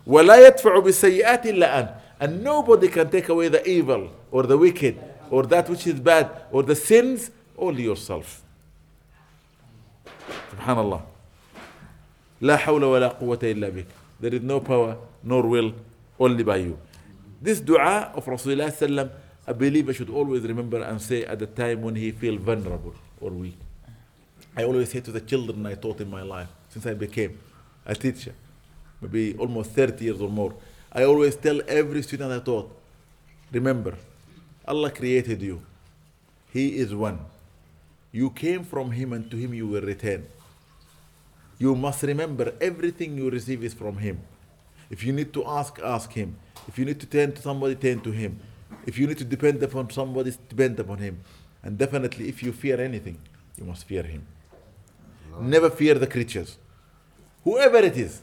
ولا 0.07 0.47
يدفع 0.49 0.79
بالسيئات 0.79 1.47
إلا 1.47 1.79
أنت 1.79 1.95
and 2.21 2.45
nobody 2.45 2.89
can 2.89 3.11
take 3.11 3.29
away 3.29 3.49
the 3.49 3.67
evil 3.69 4.11
or 4.31 4.45
the 4.45 4.57
wicked 4.57 4.99
or 5.31 5.43
that 5.47 5.69
which 5.69 5.87
is 5.87 5.99
bad 6.01 6.29
or 6.53 6.63
the 6.63 6.77
sins 6.77 7.31
only 7.59 7.83
yourself 7.83 8.43
Subhanallah. 10.57 11.01
الله 11.01 11.01
لا 12.41 12.57
حول 12.57 12.85
ولا 12.85 13.09
قوة 13.09 13.39
إلا 13.43 13.69
بك 13.71 13.87
there 14.21 14.35
is 14.35 14.43
no 14.43 14.61
power 14.61 14.97
nor 15.23 15.43
will 15.47 15.73
only 16.21 16.43
by 16.45 16.57
you 16.57 16.79
This 17.43 17.61
dua 17.61 18.13
of 18.15 18.25
Rasulullah 18.27 18.71
I 18.73 19.11
a 19.49 19.53
believer 19.53 19.93
should 19.93 20.11
always 20.11 20.43
remember 20.45 20.81
and 20.83 21.03
say 21.03 21.25
at 21.25 21.41
the 21.41 21.47
time 21.47 21.83
when 21.83 21.97
he 21.97 22.13
feel 22.13 22.37
vulnerable 22.39 22.95
or 23.21 23.31
weak. 23.33 23.59
I 24.57 24.63
always 24.63 24.91
say 24.91 25.01
to 25.01 25.11
the 25.11 25.21
children 25.21 25.67
I 25.67 25.75
taught 25.75 26.01
in 26.01 26.09
my 26.09 26.23
life 26.23 26.47
since 26.69 26.87
I 26.87 26.95
became 26.95 27.37
a 27.85 27.97
teacher, 27.97 28.33
maybe 29.01 29.35
almost 29.37 29.73
30 29.73 30.05
years 30.05 30.21
or 30.21 30.29
more. 30.31 30.55
I 30.93 31.03
always 31.03 31.35
tell 31.35 31.61
every 31.67 32.03
student 32.03 32.31
I 32.31 32.39
taught, 32.45 32.71
remember, 33.51 33.95
Allah 34.69 34.93
created 34.93 35.43
you. 35.43 35.61
He 36.53 36.77
is 36.77 36.95
one. 36.95 37.19
You 38.13 38.31
came 38.31 38.63
from 38.63 38.93
Him 38.93 39.13
and 39.13 39.29
to 39.33 39.37
Him 39.37 39.53
you 39.53 39.67
will 39.67 39.81
return. 39.83 40.25
You 41.59 41.75
must 41.75 42.05
remember 42.05 42.55
everything 42.61 43.17
you 43.19 43.29
receive 43.31 43.65
is 43.65 43.75
from 43.75 43.97
Him. 43.97 44.21
If 44.91 45.03
you 45.03 45.13
need 45.13 45.33
to 45.33 45.45
ask, 45.45 45.81
ask 45.83 46.13
Him. 46.13 46.37
If 46.69 46.79
you 46.79 46.85
need 46.85 47.01
to 47.01 47.07
turn 47.07 47.33
to 47.33 47.43
somebody, 47.43 47.75
turn 47.75 48.01
to 48.03 48.11
Him. 48.11 48.39
If 48.87 48.99
you 48.99 49.07
need 49.07 49.19
to 49.19 49.25
depend 49.25 49.63
upon 49.63 49.91
somebody, 49.91 50.33
depend 50.49 50.79
upon 50.81 50.99
Him. 50.99 51.21
And 51.63 51.79
definitely, 51.79 52.29
if 52.29 52.43
you 52.43 52.53
fear 52.53 52.81
anything, 52.81 53.19
you 53.57 53.65
must 53.65 53.85
fear 53.85 54.03
Him. 54.03 54.25
No. 55.31 55.41
Never 55.41 55.71
fear 55.71 55.95
the 55.95 56.07
creatures, 56.07 56.59
whoever 57.45 57.79
it 57.79 57.97
is, 57.97 58.23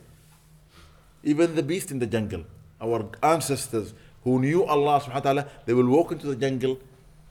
even 1.23 1.55
the 1.55 1.63
beast 1.63 1.91
in 1.91 1.99
the 1.99 2.05
jungle. 2.07 2.43
Our 2.81 3.05
ancestors 3.21 3.93
who 4.23 4.39
knew 4.39 4.63
Allah 4.65 5.01
subhanahu 5.01 5.13
wa 5.15 5.19
ta'ala, 5.19 5.47
they 5.65 5.73
will 5.73 5.87
walk 5.87 6.13
into 6.13 6.27
the 6.27 6.35
jungle 6.35 6.79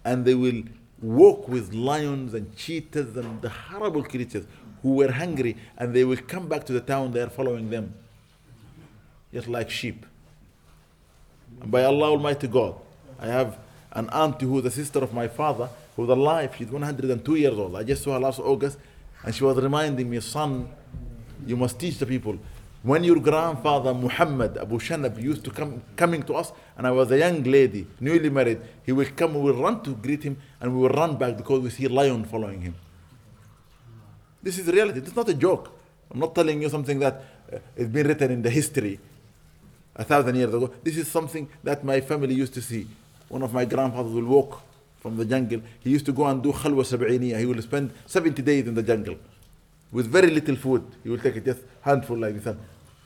and 0.05 0.25
they 0.25 0.35
will 0.35 0.63
walk 1.01 1.49
with 1.49 1.73
lions 1.73 2.35
and 2.35 2.55
cheetahs 2.57 3.17
and 3.17 3.41
the 3.41 3.49
horrible 3.49 4.03
creatures 4.03 4.47
who 4.83 4.95
were 4.97 5.11
hungry 5.11 5.57
and 5.79 5.95
they 5.95 6.05
will 6.05 6.19
come 6.19 6.49
back 6.49 6.65
to 6.67 6.73
the 6.75 6.81
town 6.81 7.13
they 7.13 7.21
are 7.23 7.31
following 7.31 7.71
them 7.71 7.95
just 9.33 9.47
like 9.47 9.71
sheep 9.71 10.05
by 11.65 11.83
Allah 11.85 12.07
Almighty 12.11 12.47
God. 12.49 12.75
I 13.19 13.27
have 13.27 13.59
an 13.93 14.09
auntie 14.11 14.47
who's 14.47 14.63
the 14.63 14.71
sister 14.71 15.01
of 15.01 15.13
my 15.13 15.29
father, 15.29 15.69
who's 15.97 16.09
alive. 16.09 16.55
She's 16.57 16.69
102 16.69 17.35
years 17.37 17.55
old. 17.59 17.77
I 17.77 17.83
just 17.83 18.03
saw 18.03 18.13
her 18.15 18.21
last 18.21 18.39
August, 18.41 18.79
and 19.25 19.35
she 19.35 19.43
was 19.45 19.57
reminding 19.59 20.09
me, 20.09 20.21
son, 20.21 20.69
you 21.47 21.57
must 21.57 21.79
teach 21.79 21.99
the 21.99 22.07
people. 22.07 22.39
When 22.83 23.03
your 23.03 23.19
grandfather 23.19 23.93
Muhammad 23.93 24.57
Abu 24.57 24.79
Shanab 24.79 25.21
used 25.21 25.43
to 25.45 25.51
come 25.51 25.83
coming 25.97 26.23
to 26.25 26.35
us, 26.35 26.53
and 26.77 26.87
I 26.87 26.93
was 26.93 27.11
a 27.11 27.19
young 27.19 27.43
lady, 27.43 27.87
newly 27.99 28.31
married, 28.31 28.61
he 28.87 28.93
will 28.93 29.09
come, 29.17 29.35
we 29.35 29.41
will 29.51 29.61
run 29.61 29.83
to 29.83 29.95
greet 29.95 30.23
him, 30.23 30.37
and 30.61 30.75
we 30.75 30.83
will 30.83 30.91
run 30.95 31.17
back 31.17 31.37
because 31.37 31.61
we 31.61 31.71
see 31.71 31.89
lion 31.89 32.25
following 32.25 32.61
him. 32.63 32.77
This 34.43 34.59
is 34.59 34.67
reality. 34.69 35.01
It's 35.01 35.17
not 35.17 35.29
a 35.29 35.35
joke. 35.35 35.73
I'm 36.13 36.21
not 36.21 36.35
telling 36.37 36.63
you 36.63 36.69
something 36.69 37.01
that 37.01 37.25
has 37.77 37.87
uh, 37.87 37.91
been 37.91 38.07
written 38.07 38.31
in 38.31 38.43
the 38.43 38.49
history 38.49 39.01
a 39.99 40.05
thousand 40.05 40.37
years 40.37 40.55
ago. 40.55 40.73
This 40.83 40.97
is 40.97 41.09
something 41.09 41.49
that 41.65 41.85
my 41.85 42.01
family 42.01 42.35
used 42.35 42.55
to 42.55 42.63
see. 42.63 42.87
One 43.29 43.43
of 43.43 43.53
my 43.53 43.65
grandfathers 43.65 44.13
will 44.13 44.25
walk 44.25 44.63
from 45.01 45.17
the 45.17 45.25
jungle. 45.25 45.61
He 45.81 45.91
used 45.91 46.07
to 46.07 46.13
go 46.13 46.25
and 46.27 46.43
do 46.43 46.53
khalwa 46.53 46.85
sab'iniya. 46.85 47.39
He 47.41 47.47
will 47.47 47.61
spend 47.61 47.93
70 48.07 48.41
days 48.43 48.67
in 48.69 48.75
the 48.75 48.83
jungle 48.83 49.17
with 49.93 50.07
very 50.07 50.31
little 50.31 50.57
food. 50.57 50.87
He 51.03 51.11
will 51.11 51.19
take 51.19 51.37
it 51.37 51.45
just 51.45 51.61
handful 51.83 52.17
like 52.17 52.43
this, 52.43 52.55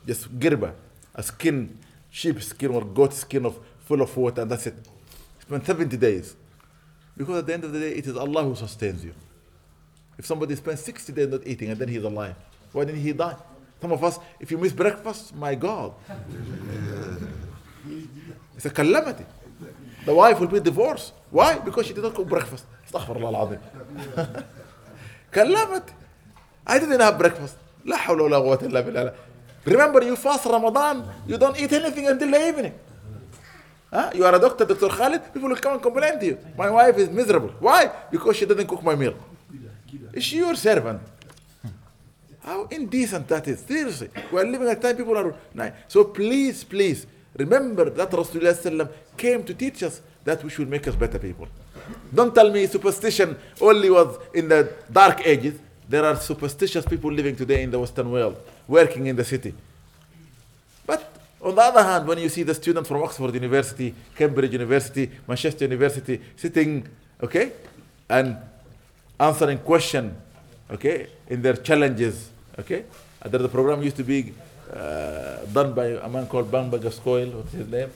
just 0.05 0.39
girba, 0.39 0.73
a 1.15 1.23
skin, 1.23 1.77
sheep 2.09 2.41
skin 2.41 2.71
or 2.71 2.85
goat 2.85 3.13
skin 3.13 3.45
of 3.45 3.57
full 3.79 4.01
of 4.01 4.15
water, 4.15 4.43
and 4.43 4.51
that's 4.51 4.67
it. 4.67 4.75
Spend 5.41 5.65
70 5.65 5.97
days. 5.97 6.35
Because 7.17 7.39
at 7.39 7.47
the 7.47 7.53
end 7.53 7.63
of 7.63 7.73
the 7.73 7.79
day, 7.79 7.91
it 7.95 8.07
is 8.07 8.15
Allah 8.15 8.43
who 8.43 8.55
sustains 8.55 9.03
you. 9.03 9.13
If 10.17 10.25
somebody 10.25 10.55
spends 10.55 10.81
60 10.83 11.13
days 11.13 11.27
not 11.27 11.45
eating 11.45 11.69
and 11.69 11.77
then 11.79 11.87
he's 11.89 12.01
alive, 12.03 12.35
why 12.71 12.85
didn't 12.85 13.01
he 13.01 13.13
die? 13.13 13.35
Some 13.83 13.91
of 13.91 14.01
us, 14.01 14.17
if 14.39 14.49
you 14.51 14.57
miss 14.57 14.71
breakfast, 14.71 15.35
my 15.35 15.55
God. 15.55 15.91
it's 18.55 18.65
a 18.65 18.69
calamity. 18.69 19.25
The 20.05 20.15
wife 20.15 20.39
will 20.39 20.47
be 20.47 20.61
divorced. 20.61 21.11
Why? 21.29 21.59
Because 21.59 21.87
she 21.87 21.93
did 21.93 22.01
not 22.07 22.13
cook 22.15 22.29
breakfast. 22.35 22.63
Astaghfirullah 22.89 23.35
al 23.35 23.57
calamity. 25.31 25.93
I 26.65 26.79
didn't 26.79 27.01
have 27.01 27.17
breakfast. 27.17 27.55
لا 27.85 27.97
حول 27.97 28.21
ولا 28.21 28.37
قوة 28.37 28.59
إلا 28.61 28.79
بالله. 28.81 29.13
Remember 29.65 30.01
you 30.03 30.15
fast 30.15 30.45
Ramadan, 30.45 31.03
you 31.27 31.37
don't 31.37 31.59
eat 31.59 31.73
anything 31.73 32.07
until 32.07 32.31
the 32.31 32.47
evening. 32.47 32.73
Huh? 33.91 34.11
You 34.15 34.23
are 34.23 34.33
a 34.35 34.39
doctor, 34.39 34.63
Dr. 34.63 34.87
Khalid, 34.87 35.33
people 35.33 35.49
will 35.49 35.55
come 35.57 35.73
and 35.73 35.81
complain 35.81 36.19
to 36.19 36.25
you. 36.25 36.37
My 36.57 36.69
wife 36.69 36.97
is 36.97 37.09
miserable. 37.09 37.51
Why? 37.59 37.91
Because 38.11 38.37
she 38.37 38.45
didn't 38.45 38.67
cook 38.67 38.81
my 38.81 38.95
meal. 38.95 39.15
Is 40.13 40.23
she 40.23 40.37
your 40.37 40.55
servant? 40.55 41.01
How 42.43 42.67
indecent 42.71 43.27
that 43.29 43.47
is. 43.47 43.59
Seriously. 43.61 44.09
We 44.31 44.39
are 44.41 44.45
living 44.45 44.67
at 44.67 44.81
time 44.81 44.97
people 44.97 45.17
are 45.17 45.33
nine. 45.53 45.73
So 45.87 46.03
please, 46.05 46.63
please 46.63 47.07
remember 47.37 47.89
that 47.89 48.11
Rasulullah 48.11 48.89
came 49.17 49.43
to 49.45 49.53
teach 49.53 49.83
us 49.83 50.01
that 50.25 50.43
we 50.43 50.49
should 50.49 50.69
make 50.69 50.85
us 50.87 50.95
better 50.95 51.19
people. 51.19 51.47
Don't 52.13 52.35
tell 52.35 52.49
me 52.51 52.67
superstition 52.67 53.37
only 53.61 53.89
was 53.89 54.17
in 54.33 54.49
the 54.49 54.71
dark 54.91 55.25
ages. 55.25 55.57
There 55.87 56.03
are 56.05 56.15
superstitious 56.17 56.85
people 56.85 57.11
living 57.11 57.35
today 57.35 57.61
in 57.63 57.71
the 57.71 57.79
Western 57.79 58.11
world, 58.11 58.37
working 58.67 59.07
in 59.07 59.15
the 59.15 59.25
city. 59.25 59.53
But 60.85 61.11
on 61.41 61.55
the 61.55 61.61
other 61.61 61.83
hand, 61.83 62.07
when 62.07 62.17
you 62.17 62.29
see 62.29 62.43
the 62.43 62.53
student 62.55 62.87
from 62.87 63.03
Oxford 63.03 63.33
University, 63.33 63.93
Cambridge 64.17 64.51
University, 64.53 65.09
Manchester 65.27 65.63
University 65.65 66.21
sitting, 66.37 66.87
okay, 67.21 67.51
and 68.09 68.37
answering 69.19 69.57
question, 69.59 70.15
okay, 70.71 71.07
in 71.27 71.41
their 71.41 71.55
challenges, 71.57 72.31
Okay? 72.59 72.83
And 73.21 73.31
the 73.33 73.49
program 73.49 73.81
used 73.83 73.95
to 73.97 74.03
be 74.03 74.33
uh, 74.73 75.37
done 75.51 75.73
by 75.73 75.87
a 75.87 76.07
man 76.09 76.27
called 76.27 76.51
Bamber 76.51 76.77
Gascoigne, 76.77 77.33
what's 77.35 77.51
his 77.53 77.67
name? 77.67 77.91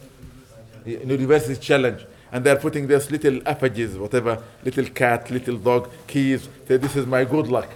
University 0.86 1.56
Challenge. 1.56 2.06
And 2.32 2.44
they're 2.44 2.56
putting 2.58 2.88
these 2.88 3.10
little 3.10 3.40
effigies, 3.46 3.96
whatever, 3.98 4.42
little 4.64 4.86
cat, 4.86 5.30
little 5.32 5.58
dog, 5.58 5.90
keys. 6.08 6.48
Say, 6.68 6.78
this 6.78 6.96
is 6.96 7.06
my 7.06 7.24
good 7.24 7.48
luck. 7.48 7.70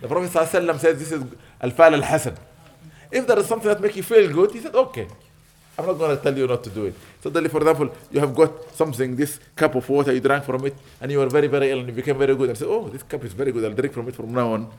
The 0.00 0.08
Prophet 0.08 0.30
ﷺ 0.30 0.78
says 0.78 0.98
this 0.98 1.12
is 1.12 1.24
Al-Fal 1.60 1.94
al-Hasan. 1.94 2.34
If 3.10 3.26
there 3.26 3.38
is 3.38 3.46
something 3.46 3.68
that 3.68 3.80
makes 3.80 3.96
you 3.96 4.02
feel 4.02 4.32
good, 4.32 4.52
he 4.52 4.60
said, 4.60 4.74
okay. 4.74 5.06
I'm 5.78 5.86
not 5.86 5.92
going 5.92 6.16
to 6.16 6.20
tell 6.20 6.36
you 6.36 6.46
not 6.48 6.64
to 6.64 6.70
do 6.70 6.86
it. 6.86 6.94
Suddenly, 7.22 7.48
for 7.48 7.58
example, 7.58 7.94
you 8.10 8.18
have 8.18 8.34
got 8.34 8.74
something, 8.74 9.14
this 9.14 9.38
cup 9.54 9.76
of 9.76 9.88
water, 9.88 10.12
you 10.12 10.18
drank 10.20 10.42
from 10.44 10.66
it, 10.66 10.74
and 11.00 11.10
you 11.10 11.18
were 11.18 11.28
very, 11.28 11.46
very 11.46 11.70
ill, 11.70 11.78
and 11.78 11.88
you 11.88 11.94
became 11.94 12.18
very 12.18 12.34
good. 12.34 12.48
And 12.48 12.58
said, 12.58 12.66
oh, 12.68 12.88
this 12.88 13.04
cup 13.04 13.22
is 13.24 13.32
very 13.32 13.52
good, 13.52 13.64
I'll 13.64 13.72
drink 13.72 13.94
from 13.94 14.08
it 14.08 14.16
from 14.16 14.32
now 14.34 14.54
on. 14.54 14.70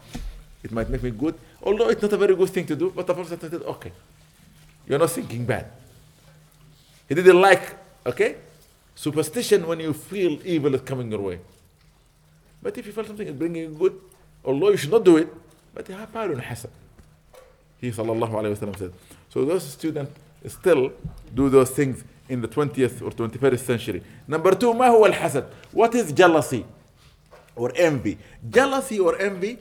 It 0.64 0.72
might 0.72 0.90
make 0.90 1.02
me 1.04 1.12
good, 1.12 1.36
although 1.64 1.90
it's 1.90 2.02
not 2.02 2.12
a 2.14 2.18
very 2.18 2.36
good 2.36 2.50
thing 2.50 2.66
to 2.66 2.76
do, 2.76 2.92
but 2.94 3.08
the 3.08 3.14
Prophet 3.14 3.40
said, 3.40 3.54
okay, 3.62 3.92
you're 4.88 5.00
not 5.00 5.10
thinking 5.12 5.46
bad. 5.46 5.68
He 7.08 7.16
didn't 7.16 7.40
like, 7.40 7.76
okay? 8.06 8.36
Superstition 8.96 9.66
when 9.66 9.80
you 9.80 9.94
feel 9.94 10.38
evil 10.44 10.76
is 10.76 10.82
coming 10.82 11.10
your 11.12 11.22
way. 11.22 11.40
But 12.62 12.78
if 12.78 12.86
you 12.86 12.92
felt 12.92 13.08
something 13.08 13.28
is 13.28 13.34
bringing 13.34 13.64
you 13.64 13.70
good, 13.78 14.00
although 14.44 14.70
you 14.70 14.78
should 14.78 14.92
not 14.92 15.06
do 15.06 15.16
it, 15.16 15.34
but 15.74 15.88
you 15.88 15.96
have 15.96 16.12
power 16.12 16.36
hasan. 16.36 16.72
He 17.80 17.90
sallallahu 17.92 18.32
alayhi 18.36 18.56
wasallam 18.58 18.78
said. 18.78 18.94
So 19.30 19.46
those 19.46 19.64
students 19.64 20.12
still 20.48 20.92
do 21.34 21.48
those 21.48 21.70
things 21.72 22.04
in 22.28 22.42
the 22.42 22.48
20th 22.50 23.02
or 23.02 23.12
21st 23.12 23.60
century. 23.60 24.04
Number 24.28 24.54
two, 24.54 24.74
ما 24.74 24.88
هو 24.90 25.06
الحسد? 25.06 25.48
What 25.72 25.96
is 25.96 26.12
jealousy 26.12 26.66
or 27.56 27.72
envy? 27.78 28.18
Jealousy 28.52 29.00
or 29.00 29.18
envy 29.22 29.58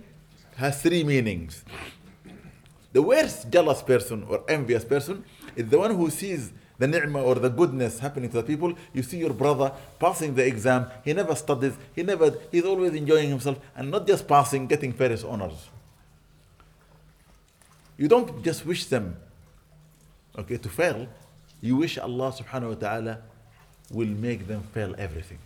has 0.58 0.82
three 0.82 1.04
meanings. 1.04 1.64
The 2.92 3.00
worst 3.02 3.48
jealous 3.50 3.80
person 3.82 4.24
or 4.28 4.42
envious 4.48 4.84
person 4.84 5.24
is 5.54 5.66
the 5.68 5.78
one 5.78 5.94
who 5.94 6.10
sees 6.10 6.52
the 6.78 6.88
ni'mah 6.88 7.20
or 7.22 7.36
the 7.36 7.48
goodness 7.48 7.98
happening 8.00 8.28
to 8.30 8.36
the 8.38 8.42
people. 8.42 8.74
You 8.92 9.04
see 9.04 9.18
your 9.18 9.32
brother 9.32 9.72
passing 10.00 10.34
the 10.34 10.44
exam, 10.44 10.86
he 11.04 11.12
never 11.12 11.34
studies, 11.36 11.74
he 11.94 12.02
never 12.02 12.34
he's 12.50 12.64
always 12.64 12.92
enjoying 12.94 13.28
himself 13.28 13.58
and 13.76 13.88
not 13.90 14.06
just 14.08 14.26
passing, 14.26 14.66
getting 14.66 14.92
Paris 14.92 15.22
honors. 15.22 15.68
You 17.96 18.08
don't 18.08 18.42
just 18.42 18.66
wish 18.66 18.86
them 18.86 19.16
okay 20.36 20.56
to 20.56 20.68
fail, 20.68 21.06
you 21.60 21.76
wish 21.76 21.98
Allah 21.98 22.32
subhanahu 22.32 22.70
wa 22.70 22.74
ta'ala 22.84 23.18
will 23.92 24.08
make 24.26 24.48
them 24.48 24.62
fail 24.74 24.94
everything. 24.98 25.38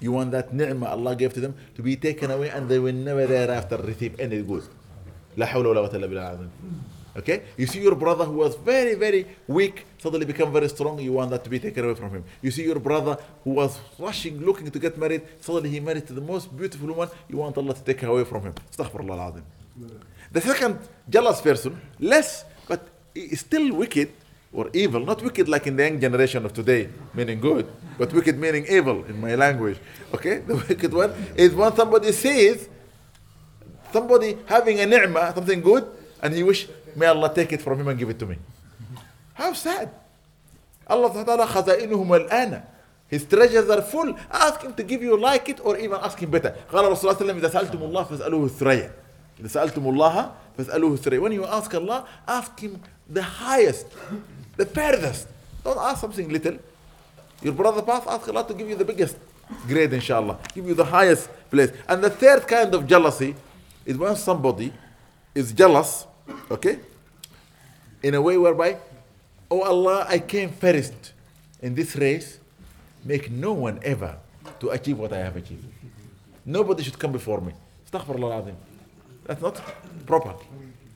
You 0.00 0.12
want 0.12 0.30
that 0.32 0.52
نعمة 0.54 0.86
Allah 0.88 1.16
gave 1.16 1.34
to 1.34 1.40
them 1.40 1.54
to 1.74 1.82
be 1.82 1.96
taken 1.96 2.30
away 2.30 2.50
and 2.50 2.68
they 2.68 2.78
will 2.78 2.92
never 2.92 3.26
thereafter 3.26 3.76
receive 3.78 4.18
any 4.20 4.42
good. 4.42 4.64
لا 5.36 5.46
حول 5.46 5.66
ولا 5.66 5.80
قوة 5.80 5.94
إلا 5.96 6.06
بالله 6.06 6.22
العظيم. 6.22 6.48
Okay? 7.16 7.42
You 7.56 7.66
see 7.66 7.80
your 7.80 7.96
brother 7.96 8.24
who 8.24 8.34
was 8.36 8.54
very, 8.56 8.94
very 8.94 9.26
weak 9.48 9.86
suddenly 9.98 10.24
become 10.24 10.52
very 10.52 10.68
strong. 10.68 11.00
You 11.00 11.12
want 11.14 11.30
that 11.30 11.42
to 11.44 11.50
be 11.50 11.58
taken 11.58 11.84
away 11.84 11.94
from 11.94 12.10
him. 12.10 12.22
You 12.42 12.50
see 12.52 12.62
your 12.62 12.78
brother 12.78 13.18
who 13.42 13.50
was 13.50 13.80
rushing, 13.98 14.40
looking 14.44 14.70
to 14.70 14.78
get 14.78 14.96
married. 14.98 15.22
Suddenly 15.40 15.70
he 15.70 15.80
married 15.80 16.06
to 16.06 16.12
the 16.12 16.20
most 16.20 16.56
beautiful 16.56 16.86
woman. 16.88 17.08
You 17.28 17.38
want 17.38 17.56
Allah 17.58 17.74
to 17.74 17.82
take 17.82 18.00
her 18.02 18.08
away 18.08 18.24
from 18.24 18.42
him. 18.42 18.54
استغفر 18.72 19.00
الله 19.00 19.14
العظيم. 19.14 19.42
The 20.32 20.40
second 20.40 20.78
jealous 21.08 21.40
person, 21.40 21.76
less, 21.98 22.44
but 22.68 22.86
still 23.34 23.72
wicked, 23.74 24.10
or 24.52 24.68
evil, 24.72 25.00
not 25.00 25.20
wicked 25.22 25.48
like 25.48 25.66
in 25.66 25.74
the 25.76 25.82
young 25.86 26.00
generation 26.00 26.44
of 26.44 26.52
today, 26.54 26.88
meaning 27.14 27.40
good, 27.40 27.66
but 27.98 28.12
wicked 28.12 28.38
meaning 28.38 28.64
evil 28.68 29.04
in 29.04 29.20
my 29.20 29.34
language. 29.34 29.78
Okay? 30.14 30.38
The 30.46 30.54
wicked 30.56 30.92
one 30.92 31.12
is 31.36 31.54
when 31.54 31.72
somebody 31.76 32.10
sees 32.12 32.68
somebody 33.92 34.36
having 34.46 34.80
a 34.80 34.86
ni'mah, 34.86 35.34
something 35.34 35.60
good, 35.60 35.84
and 36.22 36.34
he 36.34 36.42
wish, 36.42 36.66
may 36.96 37.06
Allah 37.06 37.32
take 37.34 37.52
it 37.52 37.60
from 37.62 37.78
him 37.80 37.86
and 37.88 37.98
give 37.98 38.08
it 38.10 38.18
to 38.18 38.24
me. 38.26 38.36
How 39.34 39.52
sad. 39.52 39.90
Allah 40.86 41.10
Ta'ala 41.12 41.46
خزائنهم 41.46 42.12
الآن 42.26 42.62
His 43.08 43.24
treasures 43.24 43.64
are 43.70 43.82
full. 43.82 44.14
Ask 44.30 44.62
him 44.62 44.72
to 44.74 44.82
give 44.82 45.02
you 45.02 45.18
like 45.18 45.48
it 45.50 45.60
or 45.64 45.76
even 45.78 45.98
ask 46.02 46.18
him 46.18 46.30
better. 46.30 46.54
When 46.70 46.84
you 46.84 46.92
ask 46.92 47.04
Allah, 51.74 52.06
ask 52.26 52.58
him 52.60 52.80
the 53.08 53.22
highest 53.22 53.86
the 54.58 54.66
furthest. 54.66 55.26
Don't 55.64 55.78
ask 55.78 56.00
something 56.02 56.28
little. 56.28 56.58
Your 57.40 57.54
brother 57.54 57.80
path, 57.80 58.06
ask 58.08 58.28
Allah 58.28 58.46
to 58.48 58.52
give 58.54 58.68
you 58.68 58.74
the 58.76 58.84
biggest 58.84 59.16
grade, 59.66 59.92
inshallah. 59.94 60.38
Give 60.54 60.66
you 60.66 60.74
the 60.74 60.84
highest 60.84 61.30
place. 61.50 61.72
And 61.88 62.04
the 62.04 62.10
third 62.10 62.46
kind 62.46 62.74
of 62.74 62.86
jealousy 62.86 63.34
is 63.86 63.96
when 63.96 64.14
somebody 64.16 64.72
is 65.34 65.52
jealous, 65.52 66.06
okay, 66.50 66.80
in 68.02 68.14
a 68.14 68.20
way 68.20 68.36
whereby, 68.36 68.76
oh 69.50 69.62
Allah, 69.62 70.06
I 70.08 70.18
came 70.18 70.50
first 70.50 71.14
in 71.62 71.74
this 71.74 71.96
race. 71.96 72.38
Make 73.04 73.30
no 73.30 73.52
one 73.52 73.78
ever 73.84 74.18
to 74.58 74.70
achieve 74.70 74.98
what 74.98 75.12
I 75.12 75.18
have 75.18 75.36
achieved. 75.36 75.64
Nobody 76.44 76.82
should 76.82 76.98
come 76.98 77.12
before 77.12 77.40
me. 77.40 77.52
That's 77.90 79.40
not 79.40 79.60
proper. 80.04 80.34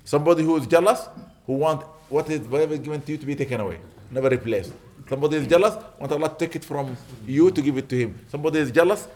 Somebody 0.05 0.42
who 0.42 0.57
is 0.57 0.66
jealous, 0.66 1.09
who 1.46 1.55
wants 1.55 1.85
what 2.12 2.29
is 2.31 2.46
whatever 2.46 2.77
given 2.77 3.01
to 3.01 3.12
you 3.12 3.18
to 3.18 3.25
be 3.27 3.35
taken 3.35 3.61
away, 3.61 3.79
never 4.11 4.29
replaced. 4.29 4.72
Somebody 5.09 5.37
is 5.38 5.46
jealous, 5.46 5.75
want 5.98 6.12
Allah 6.12 6.29
to 6.29 6.35
take 6.37 6.55
it 6.57 6.64
from 6.64 6.96
you 7.27 7.51
to 7.51 7.62
give 7.62 7.79
it 7.79 7.88
to 7.88 7.96
him. 7.98 8.18
Somebody 8.31 8.59
is 8.59 8.70
jealous, 8.70 9.09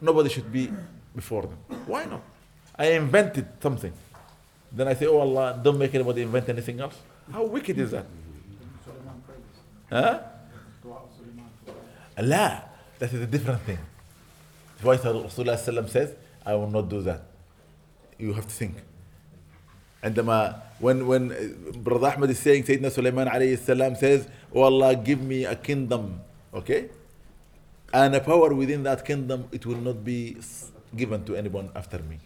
nobody 0.00 0.28
should 0.30 0.50
be 0.50 0.70
before 1.14 1.42
them. 1.42 1.58
Why 1.86 2.04
not? 2.04 2.22
I 2.76 2.92
invented 2.92 3.46
something. 3.60 3.92
Then 4.70 4.88
I 4.88 4.94
say, 4.94 5.06
Oh 5.06 5.18
Allah, 5.18 5.58
don't 5.62 5.78
make 5.78 5.94
anybody 5.94 6.22
invent 6.22 6.48
anything 6.48 6.80
else. 6.80 6.96
How 7.30 7.44
wicked 7.44 7.76
is 7.76 7.90
that? 7.90 8.06
Huh? 9.90 10.20
that 12.16 13.12
is 13.12 13.20
a 13.20 13.26
different 13.26 13.60
thing. 13.62 13.78
That's 14.80 14.84
why 14.84 14.96
Rasulullah 15.10 15.88
says, 15.88 16.14
I 16.46 16.54
will 16.54 16.70
not 16.70 16.88
do 16.88 17.02
that. 17.02 17.22
You 18.16 18.32
have 18.32 18.44
to 18.46 18.52
think. 18.54 18.74
عندما 20.04 20.60
when 20.80 21.06
when 21.06 21.32
uh, 21.32 21.70
brother 21.78 22.08
Ahmed 22.08 22.30
is 22.30 22.38
saying 22.40 22.64
Sayyidina 22.64 22.90
Sulaiman 22.90 23.28
alayhi 23.28 23.58
salam 23.58 23.94
says 23.94 24.26
oh 24.54 24.62
Allah 24.62 24.96
give 24.96 25.20
me 25.20 25.44
a 25.44 25.54
kingdom 25.54 26.20
okay 26.52 26.88
and 27.94 28.14
a 28.16 28.20
power 28.20 28.52
within 28.52 28.82
that 28.82 29.04
kingdom 29.04 29.44
it 29.52 29.64
will 29.64 29.76
not 29.80 30.04
be 30.04 30.36
given 30.96 31.24
to 31.24 31.36
anyone 31.36 31.70
after 31.76 31.98
me 32.00 32.18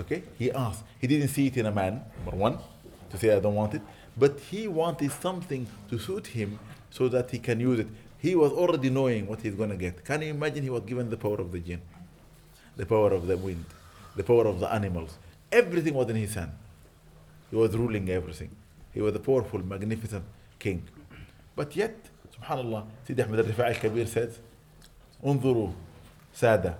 okay 0.00 0.22
he 0.38 0.50
asked 0.50 0.82
he 1.00 1.06
didn't 1.06 1.28
see 1.28 1.48
it 1.48 1.56
in 1.58 1.66
a 1.66 1.70
man 1.72 2.00
number 2.24 2.36
one 2.36 2.56
to 3.10 3.18
say 3.18 3.34
I 3.36 3.40
don't 3.40 3.54
want 3.54 3.74
it 3.74 3.82
but 4.16 4.40
he 4.40 4.66
wanted 4.66 5.12
something 5.12 5.66
to 5.90 5.98
suit 5.98 6.28
him 6.28 6.58
so 6.90 7.08
that 7.08 7.30
he 7.32 7.38
can 7.38 7.60
use 7.60 7.80
it 7.80 7.88
he 8.18 8.34
was 8.34 8.50
already 8.50 8.88
knowing 8.88 9.26
what 9.26 9.42
he's 9.42 9.54
going 9.54 9.68
to 9.70 9.76
get 9.76 10.04
can 10.06 10.22
you 10.22 10.28
imagine 10.30 10.62
he 10.62 10.70
was 10.70 10.82
given 10.84 11.10
the 11.10 11.18
power 11.18 11.36
of 11.36 11.52
the 11.52 11.60
jinn 11.60 11.82
the 12.76 12.86
power 12.86 13.12
of 13.12 13.26
the 13.26 13.36
wind 13.36 13.62
the 14.16 14.24
power 14.24 14.46
of 14.46 14.58
the 14.60 14.72
animals 14.72 15.18
Everything 15.52 15.94
was 15.94 16.08
in 16.10 16.16
his 16.16 16.34
hand. 16.34 16.52
He 17.50 17.56
was 17.56 17.76
ruling 17.76 18.08
everything. 18.10 18.50
He 18.92 19.00
was 19.00 19.14
a 19.14 19.18
powerful, 19.20 19.60
magnificent 19.64 20.24
king. 20.58 20.82
But 21.54 21.76
yet, 21.76 21.96
subhanAllah, 22.40 22.82
Sidi 23.06 23.22
Ahmed 23.22 23.40
al-Rifa'i 23.40 23.74
al-Kabir 23.74 24.06
says 24.06 24.38
انظروا 25.24 25.70
سادة 26.34 26.74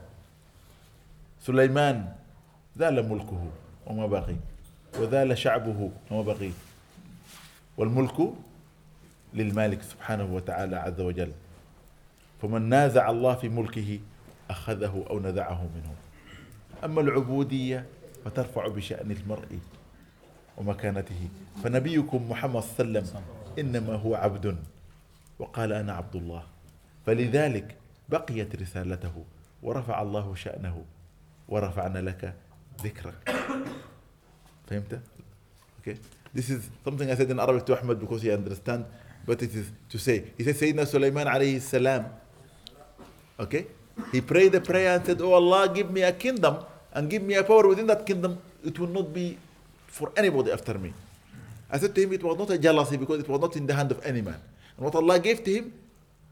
سليمان 1.40 2.12
ذال 2.79 3.09
ملكه 3.09 3.46
وما 3.87 4.07
بقي 4.07 4.37
وذال 4.98 5.38
شعبه 5.38 5.90
وما 6.11 6.22
بقي 6.33 6.50
والملك 7.76 8.18
للمالك 9.35 9.83
سبحانه 9.83 10.35
وتعالى 10.35 10.76
عز 10.76 11.00
وجل 11.00 11.33
فمن 12.42 12.62
نازع 12.68 13.11
الله 13.11 13.35
في 13.35 13.48
ملكه 13.48 13.98
أخذه 14.50 15.07
أو 15.11 15.20
نزعه 15.20 15.62
منه 15.74 15.94
أما 16.85 17.00
العبودية 17.00 17.87
فترفع 18.26 18.66
بشأن 18.68 19.10
المرء 19.10 19.58
ومكانته 20.56 21.28
فنبيكم 21.64 22.30
محمد 22.30 22.62
صلى 22.62 22.86
الله 22.88 23.00
عليه 23.00 23.08
وسلم 23.08 23.22
إنما 23.58 23.94
هو 23.94 24.14
عبد 24.14 24.58
وقال 25.38 25.72
أنا 25.72 25.92
عبد 25.92 26.16
الله 26.16 26.42
فلذلك 27.06 27.76
بقيت 28.08 28.56
رسالته 28.56 29.24
ورفع 29.62 30.02
الله 30.02 30.34
شأنه 30.34 30.84
ورفعنا 31.48 31.98
لك 31.98 32.34
ذكرك 32.82 33.34
فهمت؟ 34.66 35.00
Okay. 35.86 35.96
This 36.34 36.50
is 36.50 36.68
something 36.84 37.08
I 37.08 37.14
said 37.14 37.30
in 37.30 37.38
Arabic 37.38 37.64
to 37.66 37.78
Ahmed 37.78 38.00
because 38.00 38.20
he 38.20 38.32
understands 38.32 38.88
but 39.24 39.40
it 39.40 39.54
is 39.54 39.70
to 39.88 39.98
say. 40.00 40.24
He 40.36 40.42
said 40.42 40.56
Sayyidina 40.56 40.84
Sulaiman 40.84 41.28
alayhi 41.28 41.60
salam. 41.60 42.06
Okay? 43.38 43.66
He 44.10 44.20
prayed 44.20 44.50
the 44.50 44.60
prayer 44.60 44.96
and 44.96 45.06
said, 45.06 45.20
Oh 45.22 45.34
Allah, 45.34 45.72
give 45.72 45.92
me 45.92 46.02
a 46.02 46.10
kingdom 46.10 46.56
and 46.96 47.11
give 47.11 47.22
me 47.22 47.35
a 47.35 47.44
power 47.44 47.68
within 47.68 47.87
that 47.88 48.06
kingdom, 48.06 48.38
it 48.64 48.78
will 48.78 48.87
not 48.88 49.12
be 49.12 49.37
for 49.87 50.11
anybody 50.16 50.50
after 50.50 50.78
me. 50.78 50.94
I 51.70 51.78
said 51.78 51.94
to 51.94 52.02
him, 52.02 52.12
it 52.14 52.24
was 52.24 52.38
not 52.38 52.48
a 52.50 52.59
jealousy 52.59 52.96
because 52.96 53.20
it 53.20 53.28
was 53.28 53.38
not 53.38 53.54
in 53.54 53.66
the 53.66 53.74
hand 53.74 53.90
of 53.92 54.04
any 54.04 54.22
man. 54.22 54.37
And 54.76 54.85
what 54.87 54.94
Allah 54.94 55.20
gave 55.20 55.44
to 55.44 55.52
him, 55.52 55.74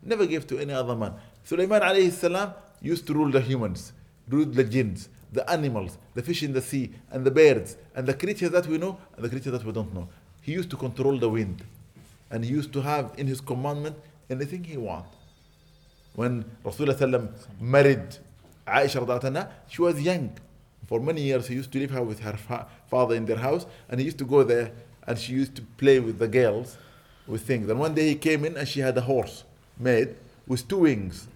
never 0.03 0.24
gave 0.24 0.46
to 0.46 0.59
any 0.59 0.72
other 0.72 0.96
man. 0.96 1.12
Sulaiman 1.44 1.83
alayhi 1.83 2.11
salam 2.11 2.55
used 2.81 3.07
to 3.09 3.12
rule 3.12 3.31
the 3.31 3.42
humans, 3.42 3.92
rule 4.27 4.46
the 4.46 4.64
jinns, 4.64 5.11
the 5.35 5.48
animals, 5.50 5.98
the 6.14 6.22
fish 6.22 6.42
in 6.42 6.55
the 6.55 6.62
sea, 6.62 6.90
and 7.11 7.27
the 7.27 7.31
birds, 7.31 7.77
and 7.94 8.07
the 8.07 8.14
creatures 8.14 8.48
that 8.50 8.66
we 8.66 8.79
know, 8.79 8.96
and 9.16 9.24
the 9.24 9.29
creatures 9.29 9.53
that 9.53 9.64
we 9.66 9.72
don't 9.72 9.92
know. 9.94 10.09
He 10.40 10.53
used 10.53 10.70
to 10.70 10.77
control 10.77 11.18
the 11.18 11.29
wind, 11.29 11.62
and 12.31 12.42
he 12.42 12.50
used 12.50 12.72
to 12.72 12.81
have 12.81 13.12
in 13.18 13.27
his 13.27 13.42
commandment 13.42 13.96
anything 14.31 14.64
he 14.64 14.79
want. 14.79 15.05
When 16.14 16.46
Rasulullah 16.64 17.29
married 17.61 18.16
Aisha, 18.66 19.50
she 19.68 19.83
was 19.83 20.00
young. 20.00 20.33
For 20.87 21.01
many 21.01 21.23
years, 21.23 21.47
he 21.49 21.55
used 21.55 21.73
to 21.73 21.79
leave 21.79 21.90
her 21.92 22.03
with 22.03 22.20
her 22.20 22.35
fa- 22.37 22.66
father 22.88 23.14
in 23.14 23.27
their 23.27 23.38
house, 23.38 23.66
and 23.88 23.99
he 24.01 24.05
used 24.07 24.18
to 24.18 24.25
go 24.25 24.42
there, 24.42 24.73
and 25.07 25.18
she 25.18 25.33
used 25.33 25.57
to 25.57 25.62
play 25.79 25.99
with 26.01 26.18
the 26.18 26.29
girls, 26.29 26.77
with 27.27 27.42
things. 27.42 27.68
And 27.70 27.79
one 27.81 27.94
day 27.94 28.09
he 28.09 28.14
came 28.14 28.44
in, 28.44 28.57
and 28.57 28.68
she 28.68 28.81
had 28.81 28.97
a 28.99 29.03
horse 29.03 29.44
made 29.79 30.14
with 30.47 30.66
two 30.68 30.79
wings. 30.79 31.27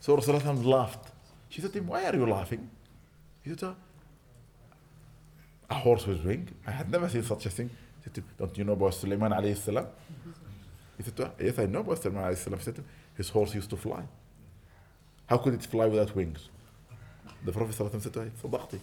So 0.00 0.16
Rasulullah 0.16 0.64
laughed. 0.64 1.12
She 1.48 1.60
said 1.60 1.72
to 1.72 1.78
him, 1.78 1.86
Why 1.86 2.04
are 2.06 2.16
you 2.16 2.26
laughing? 2.26 2.68
He 3.42 3.50
said 3.50 3.58
to 3.60 3.66
her, 3.66 3.76
A 5.70 5.74
horse 5.74 6.06
with 6.06 6.24
wings? 6.24 6.50
I 6.66 6.72
had 6.72 6.90
never 6.90 7.08
seen 7.08 7.22
such 7.22 7.46
a 7.46 7.50
thing. 7.50 7.68
He 7.98 8.04
said 8.04 8.14
to 8.14 8.20
him, 8.20 8.26
Don't 8.38 8.58
you 8.58 8.64
know 8.64 8.72
about 8.72 8.94
Sulaiman 8.94 9.30
alayhi 9.32 9.56
salam? 9.56 9.86
He 10.96 11.04
said 11.04 11.16
to 11.16 11.24
her, 11.26 11.32
Yes, 11.38 11.58
I 11.60 11.66
know 11.66 11.80
about 11.80 12.02
Sulaiman 12.02 12.24
alayhi 12.24 12.38
salam. 12.38 12.58
He 12.58 12.64
said 12.64 12.74
to 12.74 12.80
him, 12.80 12.88
His 13.16 13.28
horse 13.28 13.54
used 13.54 13.70
to 13.70 13.76
fly. 13.76 14.02
How 15.26 15.38
could 15.38 15.54
it 15.54 15.62
fly 15.62 15.86
without 15.86 16.14
wings? 16.16 16.48
The 17.44 17.52
Prophet 17.52 18.02
said 18.02 18.80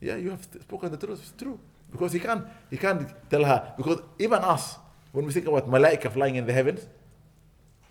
Yeah, 0.00 0.16
you 0.16 0.30
have 0.30 0.42
spoken 0.44 0.90
the 0.90 0.96
truth. 0.96 1.20
It's 1.22 1.32
true. 1.40 1.58
Because 1.90 2.12
he 2.12 2.18
can't, 2.20 2.44
he 2.70 2.76
can't 2.76 3.08
tell 3.30 3.44
her. 3.44 3.72
Because 3.76 4.00
even 4.18 4.38
us, 4.38 4.76
when 5.12 5.24
we 5.26 5.32
think 5.32 5.46
about 5.46 5.68
malaika 5.70 6.10
flying 6.12 6.36
in 6.36 6.46
the 6.46 6.52
heavens, 6.52 6.86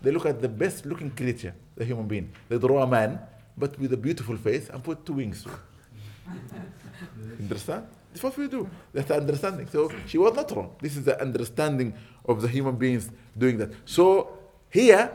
they 0.02 0.10
look 0.10 0.26
at 0.26 0.40
the 0.42 0.48
best 0.48 0.84
looking 0.84 1.10
creature, 1.10 1.54
the 1.76 1.84
human 1.84 2.06
being. 2.06 2.30
They 2.48 2.58
draw 2.58 2.82
a 2.82 2.86
man, 2.86 3.18
but 3.56 3.78
with 3.78 3.92
a 3.92 3.96
beautiful 3.96 4.36
face 4.36 4.68
and 4.68 4.82
put 4.82 5.04
two 5.06 5.14
wings. 5.14 5.46
understand? 7.40 7.86
That's 8.12 8.22
what 8.22 8.36
we 8.36 8.46
do. 8.48 8.68
That's 8.92 9.08
the 9.08 9.16
understanding. 9.16 9.66
So 9.68 9.90
she 10.06 10.18
was 10.18 10.34
not 10.34 10.50
wrong. 10.50 10.76
This 10.80 10.96
is 10.96 11.04
the 11.04 11.20
understanding 11.20 11.94
of 12.26 12.42
the 12.42 12.48
human 12.48 12.76
beings 12.76 13.10
doing 13.36 13.58
that. 13.58 13.70
So 13.86 14.38
here, 14.70 15.10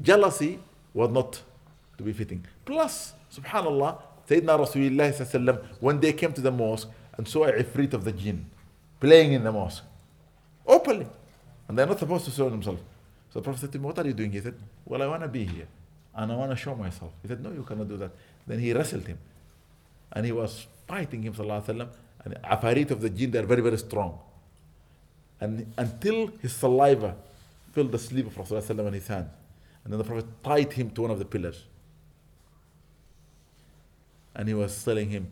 jealousy 0.00 0.60
was 0.94 1.10
not 1.10 1.42
to 1.98 2.02
be 2.04 2.12
fitting. 2.12 2.44
Plus, 2.64 3.12
Subhanallah, 3.36 4.00
Sayyidina 4.28 4.58
Rasulullah 4.58 5.64
when 5.80 6.00
they 6.00 6.12
came 6.12 6.32
to 6.32 6.40
the 6.40 6.50
mosque 6.50 6.88
and 7.16 7.28
saw 7.28 7.44
a 7.44 7.52
ifrit 7.52 7.92
of 7.92 8.04
the 8.04 8.12
jinn 8.12 8.46
playing 9.00 9.32
in 9.32 9.44
the 9.44 9.52
mosque, 9.52 9.84
openly. 10.66 11.06
And 11.68 11.78
they're 11.78 11.86
not 11.86 11.98
supposed 11.98 12.24
to 12.26 12.30
show 12.30 12.48
themselves. 12.48 12.80
So 13.32 13.40
the 13.40 13.44
Prophet 13.44 13.60
said 13.60 13.72
to 13.72 13.78
him, 13.78 13.84
What 13.84 13.98
are 13.98 14.06
you 14.06 14.14
doing? 14.14 14.32
He 14.32 14.40
said, 14.40 14.54
Well, 14.84 15.02
I 15.02 15.06
want 15.06 15.22
to 15.22 15.28
be 15.28 15.44
here 15.44 15.66
and 16.14 16.32
I 16.32 16.36
want 16.36 16.50
to 16.50 16.56
show 16.56 16.74
myself. 16.74 17.12
He 17.22 17.28
said, 17.28 17.42
No, 17.42 17.50
you 17.50 17.62
cannot 17.64 17.88
do 17.88 17.96
that. 17.98 18.10
Then 18.46 18.58
he 18.58 18.72
wrestled 18.72 19.06
him 19.06 19.18
and 20.12 20.24
he 20.24 20.32
was 20.32 20.66
fighting 20.86 21.22
him, 21.22 21.34
وسلم, 21.34 21.88
and 22.24 22.34
Afarit 22.44 22.90
of 22.90 23.00
the 23.00 23.10
jinn, 23.10 23.30
they're 23.30 23.42
very, 23.42 23.60
very 23.62 23.78
strong. 23.78 24.18
And 25.40 25.70
until 25.76 26.28
his 26.40 26.52
saliva 26.54 27.14
filled 27.72 27.92
the 27.92 27.98
sleeve 27.98 28.26
of 28.28 28.34
Rasulullah 28.48 28.86
in 28.88 28.94
his 28.94 29.06
hand. 29.08 29.28
And 29.84 29.92
then 29.92 29.98
the 29.98 30.04
Prophet 30.04 30.24
tied 30.42 30.72
him 30.72 30.90
to 30.90 31.02
one 31.02 31.10
of 31.10 31.18
the 31.18 31.24
pillars 31.24 31.62
and 34.36 34.46
he 34.48 34.54
was 34.54 34.84
telling 34.84 35.10
him, 35.10 35.26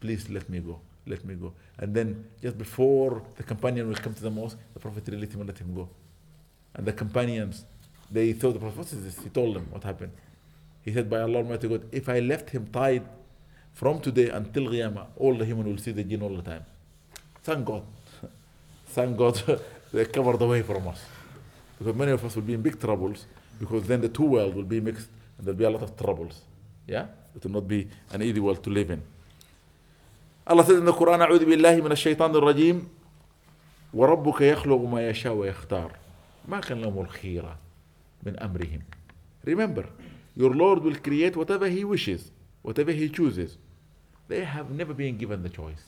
please 0.00 0.30
let 0.30 0.48
me 0.48 0.60
go, 0.60 0.80
let 1.06 1.24
me 1.24 1.34
go. 1.34 1.52
And 1.78 1.94
then 1.94 2.24
just 2.40 2.56
before 2.56 3.22
the 3.36 3.42
companion 3.42 3.88
will 3.88 3.96
come 3.96 4.14
to 4.14 4.22
the 4.22 4.30
mosque, 4.30 4.56
the 4.74 4.80
Prophet 4.80 5.04
released 5.08 5.32
him 5.34 5.40
and 5.40 5.48
let 5.48 5.58
him 5.58 5.74
go. 5.74 5.88
And 6.74 6.86
the 6.86 6.92
companions, 6.92 7.64
they 8.10 8.32
thought 8.32 8.52
the 8.54 8.60
Prophet, 8.60 8.78
what 8.78 8.92
is 8.92 9.02
this? 9.04 9.18
He 9.22 9.28
told 9.28 9.56
them 9.56 9.66
what 9.70 9.82
happened. 9.82 10.12
He 10.82 10.92
said, 10.94 11.10
by 11.10 11.20
Allah 11.20 11.38
Almighty 11.38 11.68
God, 11.68 11.82
if 11.90 12.08
I 12.08 12.20
left 12.20 12.50
him 12.50 12.68
tied 12.68 13.02
from 13.74 14.00
today 14.00 14.30
until 14.30 14.64
Qiyamah, 14.68 15.06
all 15.16 15.34
the 15.34 15.44
human 15.44 15.66
will 15.66 15.78
see 15.78 15.92
the 15.92 16.04
jinn 16.04 16.22
all 16.22 16.34
the 16.34 16.42
time. 16.42 16.64
Thank 17.42 17.64
God. 17.64 17.82
Thank 18.86 19.16
God 19.16 19.60
they 19.92 20.04
covered 20.04 20.40
away 20.40 20.62
from 20.62 20.86
us. 20.88 21.00
Because 21.78 21.94
many 21.96 22.12
of 22.12 22.24
us 22.24 22.34
will 22.36 22.42
be 22.42 22.54
in 22.54 22.62
big 22.62 22.80
troubles 22.80 23.26
because 23.58 23.84
then 23.88 24.00
the 24.00 24.08
two 24.08 24.22
worlds 24.24 24.54
will 24.54 24.62
be 24.62 24.80
mixed 24.80 25.08
and 25.36 25.46
there'll 25.46 25.58
be 25.58 25.64
a 25.64 25.70
lot 25.70 25.82
of 25.82 25.96
troubles. 25.96 26.40
Yeah? 26.88 27.06
It 27.36 27.44
will 27.44 27.50
not 27.60 27.68
be 27.68 27.86
an 28.12 28.22
easy 28.22 28.40
world 28.40 28.64
to 28.64 28.70
live 28.70 28.90
in. 28.90 29.02
Allah 30.46 30.64
says 30.64 30.78
in 30.78 30.86
the 30.86 30.92
Quran, 30.92 31.18
أعوذ 31.20 31.44
بالله 31.44 31.76
من 31.80 31.92
الشيطان 31.92 32.34
الرجيم 32.36 32.88
وربك 33.94 34.40
يخلق 34.40 34.78
ما 34.82 35.08
يشاء 35.08 35.32
ويختار 35.32 35.92
ما 36.48 36.60
كان 36.60 36.80
لهم 36.82 36.98
الخيرة 37.02 37.58
من 38.26 38.36
أمرهم 38.40 38.80
Remember, 39.44 39.84
your 40.34 40.54
Lord 40.54 40.82
will 40.82 40.94
create 40.96 41.36
whatever 41.36 41.68
He 41.68 41.84
wishes, 41.84 42.30
whatever 42.62 42.90
He 42.92 43.08
chooses. 43.08 43.56
They 44.28 44.44
have 44.44 44.70
never 44.70 44.92
been 44.94 45.16
given 45.16 45.42
the 45.42 45.48
choice. 45.48 45.84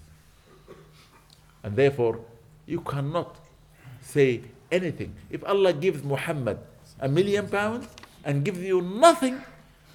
And 1.63 1.77
therefore, 1.77 2.21
you 2.67 2.81
cannot 2.81 3.37
say 4.01 4.43
anything. 4.71 5.15
If 5.31 5.43
Allah 5.45 5.73
gives 5.73 6.05
Muhammad 6.05 6.59
a 7.01 7.09
million 7.09 7.49
pounds 7.49 7.87
and 8.25 8.45
gives 8.45 8.61
you 8.61 8.81
nothing, 8.81 9.41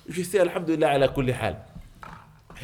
You 0.08 0.14
should 0.14 0.28
say 0.28 0.40
Alhamdulillah 0.40 0.96
ala 0.96 1.08
kulli 1.10 1.34
hal. 1.34 1.58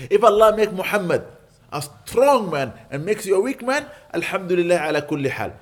If 0.10 0.24
Allah 0.24 0.56
make 0.56 0.72
Muhammad 0.72 1.26
a 1.72 1.82
strong 2.06 2.52
man 2.52 2.74
and 2.92 3.04
makes 3.04 3.26
you 3.26 3.36
a 3.36 3.40
weak 3.42 3.62
man, 3.64 3.86
Alhamdulillah 4.14 4.90
ala 4.90 5.02
kulli 5.02 5.30
hal. 5.30 5.54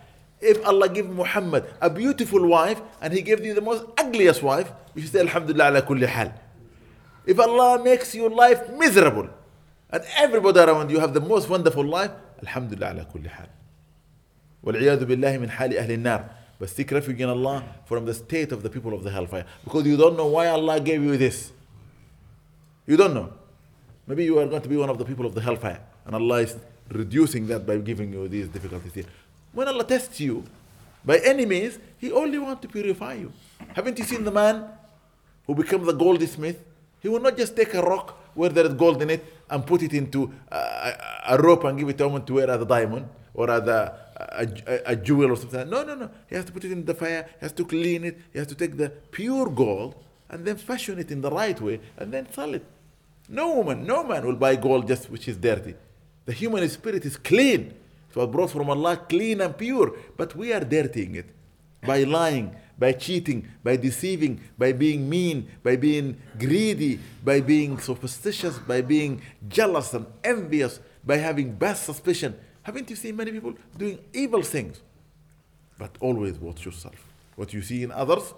If 0.41 0.65
Allah 0.65 0.87
give 0.89 1.09
Muhammad 1.09 1.65
a 1.81 1.89
beautiful 1.89 2.45
wife 2.47 2.81
and 3.01 3.13
he 3.13 3.21
gave 3.21 3.43
you 3.43 3.53
the 3.53 3.61
most 3.61 3.83
ugliest 3.97 4.43
wife, 4.43 4.71
you 4.93 5.01
should 5.03 5.11
say 5.11 5.19
Alhamdulillah 5.21 5.67
ala 5.69 5.81
kulli 5.81 6.05
hal. 6.07 6.33
If 7.25 7.39
Allah 7.39 7.81
makes 7.83 8.13
your 8.13 8.29
life 8.29 8.69
miserable 8.71 9.29
and 9.91 10.03
everybody 10.17 10.59
around 10.59 10.89
you 10.91 10.99
have 10.99 11.13
the 11.13 11.19
most 11.21 11.47
wonderful 11.49 11.85
life, 11.85 12.11
Alhamdulillah 12.43 12.91
ala 12.93 13.05
kulli 13.05 13.27
hal. 13.27 13.47
والعياذ 14.63 15.05
بالله 15.05 15.37
من 15.37 15.49
حال 15.49 15.73
أهل 15.77 15.91
النار 15.91 16.23
but 16.59 16.69
seek 16.69 16.91
refuge 16.91 17.21
in 17.21 17.29
Allah 17.29 17.63
from 17.85 18.05
the 18.05 18.13
state 18.13 18.51
of 18.51 18.61
the 18.63 18.69
people 18.69 18.93
of 18.93 19.05
the 19.05 19.09
hellfire 19.09 19.45
because 19.63 19.85
you 19.85 19.95
don't 19.95 20.17
know 20.17 20.25
why 20.25 20.47
Allah 20.47 20.81
gave 20.81 21.01
you 21.01 21.15
this 21.15 21.53
You 22.89 22.97
don't 22.97 23.13
know. 23.13 23.31
Maybe 24.07 24.25
you 24.25 24.39
are 24.39 24.47
going 24.47 24.63
to 24.63 24.67
be 24.67 24.75
one 24.75 24.89
of 24.89 24.97
the 24.97 25.05
people 25.05 25.27
of 25.27 25.35
the 25.35 25.41
hellfire. 25.41 25.79
And 26.07 26.15
Allah 26.15 26.37
is 26.39 26.55
reducing 26.91 27.45
that 27.45 27.63
by 27.63 27.77
giving 27.77 28.11
you 28.11 28.27
these 28.27 28.47
difficulties 28.47 28.95
here. 28.95 29.03
When 29.53 29.67
Allah 29.67 29.83
tests 29.83 30.19
you 30.19 30.43
by 31.05 31.19
any 31.19 31.45
means, 31.45 31.77
He 31.99 32.11
only 32.11 32.39
wants 32.39 32.63
to 32.63 32.67
purify 32.67 33.13
you. 33.13 33.31
Haven't 33.75 33.99
you 33.99 34.05
seen 34.05 34.23
the 34.23 34.31
man 34.31 34.65
who 35.45 35.53
became 35.53 35.87
a 35.87 35.93
goldsmith? 35.93 36.59
He 36.99 37.07
will 37.09 37.19
not 37.21 37.37
just 37.37 37.55
take 37.55 37.75
a 37.75 37.81
rock 37.83 38.09
where 38.33 38.49
there 38.49 38.65
is 38.65 38.73
gold 38.73 38.99
in 39.03 39.11
it 39.11 39.23
and 39.51 39.63
put 39.67 39.83
it 39.83 39.93
into 39.93 40.33
a, 40.51 40.93
a 41.27 41.37
rope 41.37 41.65
and 41.65 41.77
give 41.77 41.87
it 41.89 41.97
to 41.99 42.05
someone 42.05 42.25
to 42.25 42.33
wear 42.33 42.49
as 42.49 42.59
a 42.59 42.65
diamond 42.65 43.07
or 43.35 43.51
as 43.51 43.67
a, 43.67 43.99
a, 44.17 44.73
a, 44.73 44.81
a, 44.93 44.95
jewel 44.95 45.29
or 45.33 45.35
something. 45.35 45.69
No, 45.69 45.83
no, 45.83 45.93
no. 45.93 46.09
He 46.27 46.35
has 46.37 46.45
to 46.45 46.51
put 46.51 46.65
it 46.65 46.71
in 46.71 46.83
the 46.83 46.95
fire. 46.95 47.25
He 47.39 47.45
has 47.45 47.51
to 47.51 47.65
clean 47.65 48.03
it. 48.03 48.19
He 48.33 48.39
has 48.39 48.47
to 48.47 48.55
take 48.55 48.75
the 48.77 48.89
pure 49.11 49.47
gold 49.47 49.93
and 50.27 50.43
then 50.43 50.55
fashion 50.57 50.97
it 50.97 51.11
in 51.11 51.21
the 51.21 51.29
right 51.29 51.59
way 51.61 51.79
and 51.95 52.11
then 52.11 52.27
sell 52.33 52.51
it. 52.55 52.65
No 53.29 53.53
woman, 53.53 53.85
no 53.85 54.03
man 54.03 54.25
will 54.25 54.35
buy 54.35 54.55
gold 54.55 54.87
just 54.87 55.09
which 55.09 55.27
is 55.27 55.37
dirty. 55.37 55.75
The 56.25 56.33
human 56.33 56.67
spirit 56.67 57.05
is 57.05 57.15
clean. 57.15 57.73
It 58.09 58.15
was 58.15 58.27
brought 58.27 58.49
from 58.49 58.69
Allah 58.71 58.97
clean 59.07 59.39
and 59.41 59.55
pure. 59.55 59.95
But 60.17 60.35
we 60.35 60.51
are 60.51 60.61
dirtying 60.61 61.13
it 61.13 61.27
by 61.85 62.03
lying, 62.03 62.55
by 62.79 62.93
cheating, 62.93 63.47
by 63.63 63.75
deceiving, 63.75 64.41
by 64.57 64.71
being 64.71 65.07
mean, 65.07 65.47
by 65.61 65.75
being 65.75 66.17
greedy, 66.39 66.99
by 67.23 67.39
being 67.41 67.77
superstitious, 67.77 68.57
by 68.57 68.81
being 68.81 69.21
jealous 69.47 69.93
and 69.93 70.07
envious, 70.23 70.79
by 71.05 71.17
having 71.17 71.53
bad 71.53 71.75
suspicion. 71.77 72.35
Haven't 72.63 72.89
you 72.89 72.95
seen 72.95 73.15
many 73.15 73.31
people 73.31 73.53
doing 73.77 73.99
evil 74.11 74.41
things? 74.41 74.81
But 75.77 75.95
always 75.99 76.39
watch 76.39 76.65
yourself. 76.65 76.95
What 77.35 77.53
you 77.53 77.61
see 77.61 77.83
in 77.83 77.91
others, 77.91 78.33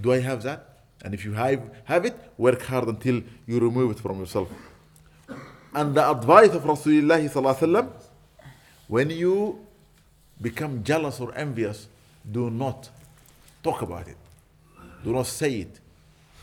do 0.00 0.12
I 0.12 0.20
have 0.20 0.42
that? 0.44 0.71
And 1.02 1.14
if 1.14 1.24
you 1.24 1.32
have, 1.32 1.60
have 1.84 2.04
it, 2.04 2.14
work 2.38 2.62
hard 2.62 2.88
until 2.88 3.22
you 3.46 3.58
remove 3.58 3.90
it 3.92 3.98
from 4.00 4.20
yourself. 4.20 4.48
And 5.74 5.94
the 5.94 6.08
advice 6.08 6.50
of 6.52 6.62
Rasulullah 6.62 7.88
when 8.88 9.10
you 9.10 9.58
become 10.40 10.84
jealous 10.84 11.20
or 11.20 11.34
envious, 11.34 11.86
do 12.30 12.50
not 12.50 12.88
talk 13.62 13.82
about 13.82 14.06
it. 14.08 14.16
Do 15.04 15.12
not 15.12 15.26
say 15.26 15.60
it. 15.60 15.80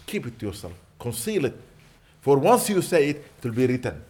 Keep 0.08 0.28
it 0.28 0.40
to 0.40 0.48
yourself. 0.48 0.74
Conceal 1.00 1.46
it. 1.46 1.56
For 2.22 2.38
once 2.38 2.70
you 2.70 2.82
say 2.82 3.10
it, 3.10 3.16
it 3.38 3.44
will 3.44 3.52
be 3.54 3.68
written. 3.68 4.02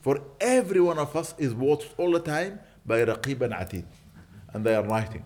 For 0.00 0.20
every 0.40 0.80
one 0.80 0.98
of 0.98 1.14
us 1.16 1.34
is 1.38 1.52
watched 1.54 1.90
all 1.98 2.12
the 2.12 2.20
time 2.20 2.60
by 2.86 3.04
Raqib 3.04 3.40
and 3.42 3.52
Atid. 3.52 3.84
And 4.52 4.64
they 4.64 4.74
are 4.74 4.84
writing. 4.84 5.24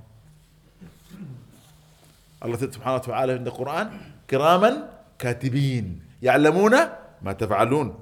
الله 2.44 2.56
سبحانه 2.56 2.96
وتعالى 3.00 3.32
عند 3.38 3.46
القرآن 3.46 3.86
كراما 4.30 4.70
كاتبين 5.18 5.86
يعلمون 6.22 6.74
ما 7.22 7.32
تفعلون 7.32 7.98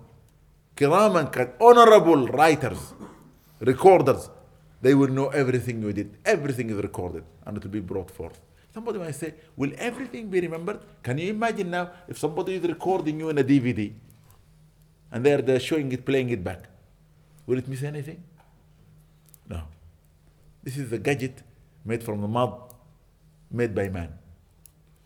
كراما 0.78 1.22
كات 1.22 1.56
honorable 1.62 2.24
writers 2.32 2.82
recorders 3.62 4.20
they 4.82 4.94
will 5.00 5.08
know 5.18 5.28
everything 5.42 5.76
you 5.84 5.92
did 6.00 6.08
everything 6.24 6.66
is 6.72 6.76
recorded 6.88 7.24
and 7.46 7.56
it 7.56 7.62
will 7.64 7.70
be 7.70 7.80
brought 7.92 8.10
forth 8.18 8.38
somebody 8.74 8.98
might 8.98 9.14
say 9.22 9.34
will 9.56 9.72
everything 9.78 10.24
be 10.30 10.40
remembered 10.40 10.78
can 11.02 11.18
you 11.18 11.28
imagine 11.36 11.68
now 11.70 11.90
if 12.08 12.16
somebody 12.18 12.54
is 12.54 12.62
recording 12.74 13.20
you 13.20 13.28
in 13.28 13.36
a 13.38 13.44
DVD 13.44 13.92
and 15.12 15.24
they 15.26 15.32
are 15.58 15.60
showing 15.60 15.92
it 15.92 16.04
playing 16.06 16.30
it 16.30 16.42
back 16.42 16.62
will 17.46 17.58
it 17.58 17.68
miss 17.68 17.82
anything 17.82 18.20
no 19.52 19.60
this 20.62 20.78
is 20.78 20.86
a 20.98 20.98
gadget 20.98 21.36
made 21.84 22.02
from 22.08 22.18
the 22.22 22.28
mud 22.38 22.52
made 23.52 23.74
by 23.74 23.88
man 23.98 24.10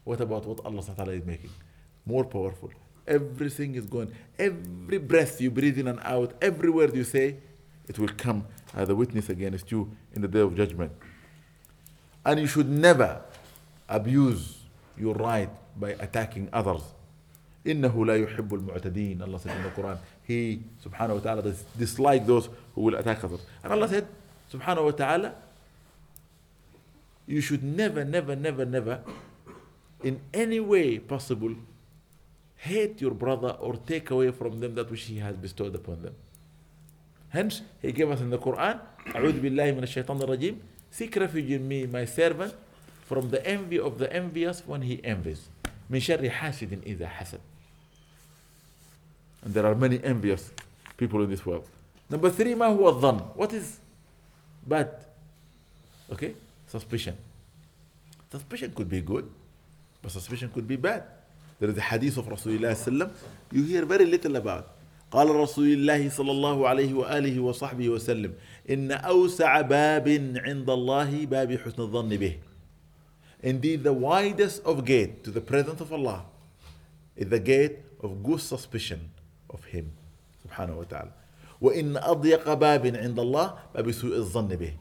What 0.04 0.20
about 0.20 0.46
what 0.46 0.60
Allah 0.64 0.82
Ta'ala 0.82 1.12
is 1.12 1.24
making? 1.24 1.50
More 2.06 2.24
powerful. 2.24 2.70
Everything 3.06 3.74
is 3.74 3.86
going. 3.86 4.12
Every 4.38 4.98
breath 4.98 5.40
you 5.40 5.50
breathe 5.50 5.78
in 5.78 5.88
and 5.88 5.98
out, 6.00 6.34
every 6.40 6.70
word 6.70 6.94
you 6.94 7.04
say, 7.04 7.36
it 7.88 7.98
will 7.98 8.08
come 8.16 8.46
as 8.74 8.88
a 8.88 8.94
witness 8.94 9.28
against 9.28 9.70
you 9.70 9.90
in 10.14 10.22
the 10.22 10.28
day 10.28 10.40
of 10.40 10.54
judgment. 10.56 10.92
And 12.24 12.40
you 12.40 12.46
should 12.46 12.68
never 12.68 13.20
abuse 13.88 14.58
your 14.96 15.14
right 15.14 15.50
by 15.78 15.90
attacking 15.90 16.48
others. 16.52 16.82
إنه 17.66 18.04
لا 18.06 18.16
يحب 18.26 18.50
المعتدين 18.54 19.22
Allah 19.22 19.40
said 19.40 19.56
in 19.56 19.62
the 19.62 19.70
Quran 19.70 19.96
He 20.24 20.62
subhanahu 20.86 21.14
wa 21.14 21.20
ta'ala 21.20 21.52
dislike 21.78 22.26
those 22.26 22.50
who 22.74 22.82
will 22.82 22.94
attack 22.94 23.24
others 23.24 23.40
and 23.62 23.72
Allah 23.72 23.88
said 23.88 24.06
subhanahu 24.52 24.84
wa 24.84 24.90
ta'ala 24.90 25.34
you 27.26 27.40
should 27.40 27.64
never 27.64 28.04
never 28.04 28.36
never 28.36 28.66
never 28.66 29.00
in 30.04 30.20
any 30.36 30.60
way 30.60 30.98
possible 31.00 31.50
hate 32.60 33.00
your 33.00 33.12
brother 33.24 33.52
or 33.64 33.72
take 33.92 34.10
away 34.10 34.30
from 34.30 34.60
them 34.60 34.74
that 34.76 34.90
which 34.90 35.02
he 35.04 35.16
has 35.18 35.34
bestowed 35.36 35.74
upon 35.74 36.02
them. 36.02 36.14
Hence, 37.30 37.62
he 37.82 37.90
gave 37.90 38.10
us 38.10 38.20
in 38.20 38.30
the 38.30 38.38
Quran, 38.38 38.80
أعوذ 39.08 39.40
بالله 39.40 39.72
من 39.74 39.82
الشيطان 39.82 40.20
الرجيم, 40.22 40.56
seek 40.90 41.16
refuge 41.16 41.50
in 41.50 41.66
me, 41.68 41.86
my 41.86 42.04
servant, 42.04 42.54
from 43.06 43.28
the 43.30 43.44
envy 43.46 43.78
of 43.78 43.98
the 43.98 44.10
envious 44.12 44.62
when 44.66 44.82
he 44.82 45.04
envies. 45.04 45.48
من 45.90 46.00
شر 46.00 46.22
حاسد 46.30 46.82
إذا 46.86 47.06
حسد. 47.18 47.40
And 49.44 49.52
there 49.52 49.66
are 49.66 49.74
many 49.74 50.02
envious 50.04 50.50
people 50.96 51.20
in 51.22 51.28
this 51.28 51.44
world. 51.44 51.66
Number 52.10 52.30
three, 52.30 52.54
ما 52.54 52.66
هو 52.74 52.88
الظن? 52.88 53.36
What 53.36 53.52
is 53.52 53.78
bad? 54.66 54.90
Okay, 56.12 56.34
suspicion. 56.68 57.16
Suspicion 58.32 58.72
could 58.74 58.88
be 58.88 59.00
good. 59.02 59.28
But 60.04 60.12
suspicion 60.12 60.50
could 60.52 60.68
be 60.68 60.76
bad. 60.76 61.04
There 61.58 61.70
is 61.70 61.78
a 61.78 61.80
hadith 61.80 62.18
of 62.18 62.26
Rasulullah 62.26 62.76
sallam. 62.76 63.10
You 63.50 63.64
hear 63.64 63.86
very 63.86 64.04
little 64.04 64.36
about. 64.36 64.70
قال 65.12 65.28
رسول 65.28 65.72
الله 65.76 66.10
صلى 66.10 66.30
الله 66.30 66.68
عليه 66.68 66.94
وآله 66.94 67.40
وصحبه 67.40 67.88
وسلم 67.88 68.32
إن 68.70 68.90
أوسع 68.92 69.60
باب 69.60 70.08
عند 70.42 70.70
الله 70.70 71.26
باب 71.26 71.52
حسن 71.56 71.80
الظن 71.82 72.08
به 72.18 72.38
Indeed 73.42 73.84
the 73.84 73.92
widest 73.92 74.64
of 74.64 74.84
gate 74.84 75.22
to 75.22 75.30
the 75.30 75.40
presence 75.40 75.80
of 75.80 75.92
Allah 75.92 76.24
is 77.14 77.28
the 77.28 77.38
gate 77.38 77.78
of 78.00 78.24
good 78.24 78.40
suspicion 78.40 79.10
of 79.50 79.62
him 79.66 79.92
سبحانه 80.48 80.76
وتعالى 80.76 81.12
وإن 81.60 81.96
أضيق 81.96 82.52
باب 82.54 82.86
عند 82.96 83.18
الله 83.18 83.54
باب 83.74 83.90
سوء 83.92 84.16
الظن 84.16 84.48
به 84.56 84.72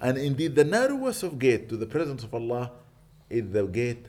And 0.00 0.16
indeed 0.16 0.54
the 0.54 0.64
narrowest 0.64 1.24
of 1.24 1.40
gate 1.40 1.68
to 1.68 1.76
the 1.76 1.86
presence 1.86 2.22
of 2.22 2.32
Allah 2.32 2.70
is 3.28 3.50
the 3.50 3.66
gate 3.66 4.06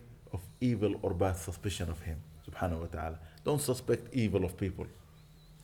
evil 0.62 0.95
or 1.02 1.13
bad 1.13 1.36
suspicion 1.38 1.89
of 1.89 2.00
him, 2.04 2.17
subhanahu 2.47 2.80
wa 2.82 2.86
ta'ala. 2.91 3.19
Don't 3.43 3.60
suspect 3.62 4.13
evil 4.13 4.45
of 4.45 4.56
people. 4.56 4.86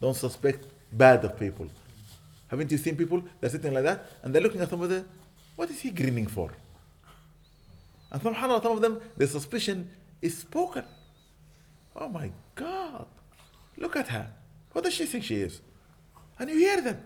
Don't 0.02 0.16
suspect 0.16 0.66
bad 0.92 1.24
of 1.24 1.38
people. 1.40 1.68
Haven't 2.48 2.72
you 2.72 2.78
seen 2.78 2.96
people? 2.96 3.22
They're 3.40 3.50
sitting 3.50 3.74
like 3.74 3.84
that 3.84 4.06
and 4.24 4.34
they're 4.34 4.42
looking 4.42 4.62
at 4.62 4.70
somebody, 4.70 5.04
what 5.56 5.70
is 5.70 5.80
he 5.80 5.92
grinning 5.92 6.28
for? 6.28 6.50
And 8.12 8.22
subhanAllah, 8.22 8.64
some 8.64 8.72
of 8.74 8.82
them, 8.82 9.00
their 9.18 9.28
suspicion 9.28 9.90
is 10.22 10.38
spoken. 10.40 10.84
Oh 11.96 12.10
my 12.10 12.32
God, 12.56 13.06
look 13.78 13.96
at 13.96 14.08
her. 14.10 14.28
What 14.74 14.84
does 14.86 14.94
she 14.94 15.06
think 15.06 15.24
she 15.26 15.36
is? 15.36 15.62
And 16.40 16.50
you 16.50 16.58
hear 16.58 16.82
them. 16.82 17.00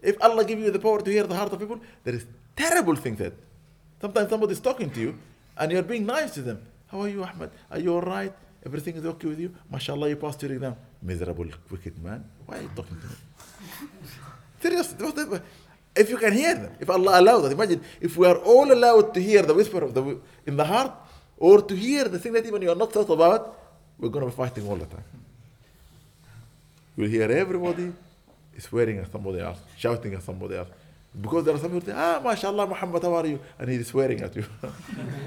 If 0.00 0.20
Allah 0.22 0.44
give 0.44 0.58
you 0.58 0.70
the 0.70 0.78
power 0.78 1.00
to 1.02 1.10
hear 1.10 1.24
the 1.24 1.34
heart 1.36 1.52
of 1.52 1.58
people, 1.60 1.78
there 2.02 2.14
is 2.14 2.24
terrible 2.56 2.96
things 2.96 3.18
that 3.18 3.34
sometimes 4.00 4.30
somebody 4.30 4.52
is 4.52 4.60
talking 4.60 4.90
to 4.90 5.00
you 5.00 5.18
and 5.58 5.70
you're 5.70 5.82
being 5.82 6.06
nice 6.06 6.34
to 6.34 6.42
them. 6.42 6.60
How 6.92 7.00
are 7.00 7.08
you, 7.08 7.22
Ahmed? 7.24 7.50
Are 7.70 7.78
you 7.78 7.94
all 7.94 8.02
right? 8.02 8.32
Everything 8.66 8.96
is 8.96 9.06
okay 9.12 9.26
with 9.26 9.38
you? 9.40 9.50
MashaAllah, 9.72 10.10
you 10.10 10.16
passed 10.16 10.42
your 10.42 10.52
exam. 10.52 10.76
Miserable, 11.00 11.46
wicked 11.70 11.96
man. 12.04 12.22
Why 12.46 12.58
are 12.58 12.62
you 12.62 12.70
talking 12.76 12.98
to 13.00 13.06
me? 13.06 13.16
Seriously, 14.60 15.40
if 15.96 16.10
you 16.10 16.18
can 16.18 16.34
hear 16.34 16.54
them, 16.54 16.72
if 16.78 16.88
Allah 16.90 17.18
allows 17.18 17.44
us, 17.46 17.52
imagine 17.52 17.80
if 17.98 18.14
we 18.16 18.26
are 18.26 18.36
all 18.36 18.70
allowed 18.70 19.14
to 19.14 19.20
hear 19.22 19.40
the 19.42 19.54
whisper 19.54 19.82
of 19.82 19.94
the 19.94 20.20
in 20.46 20.56
the 20.58 20.64
heart, 20.64 20.92
or 21.38 21.62
to 21.62 21.74
hear 21.74 22.04
the 22.04 22.18
thing 22.18 22.34
that 22.34 22.44
even 22.46 22.60
you 22.62 22.70
are 22.70 22.74
not 22.84 22.92
thought 22.92 23.08
about, 23.10 23.58
we're 23.98 24.08
going 24.10 24.24
to 24.26 24.30
be 24.30 24.36
fighting 24.36 24.68
all 24.68 24.76
the 24.76 24.84
time. 24.86 25.02
We'll 26.96 27.08
hear 27.10 27.30
everybody 27.32 27.90
swearing 28.58 28.98
at 28.98 29.10
somebody 29.10 29.40
else, 29.40 29.58
shouting 29.78 30.12
at 30.12 30.22
somebody 30.22 30.56
else, 30.56 30.68
because 31.18 31.44
there 31.46 31.54
are 31.54 31.58
some 31.58 31.70
people 31.72 31.80
who 31.86 31.86
say, 31.86 31.96
"Ah, 31.96 32.20
MashaAllah, 32.22 32.68
Muhammad, 32.68 33.02
how 33.02 33.14
are 33.14 33.26
you?" 33.26 33.40
and 33.58 33.70
he's 33.70 33.86
swearing 33.88 34.20
at 34.20 34.36
you. 34.36 34.44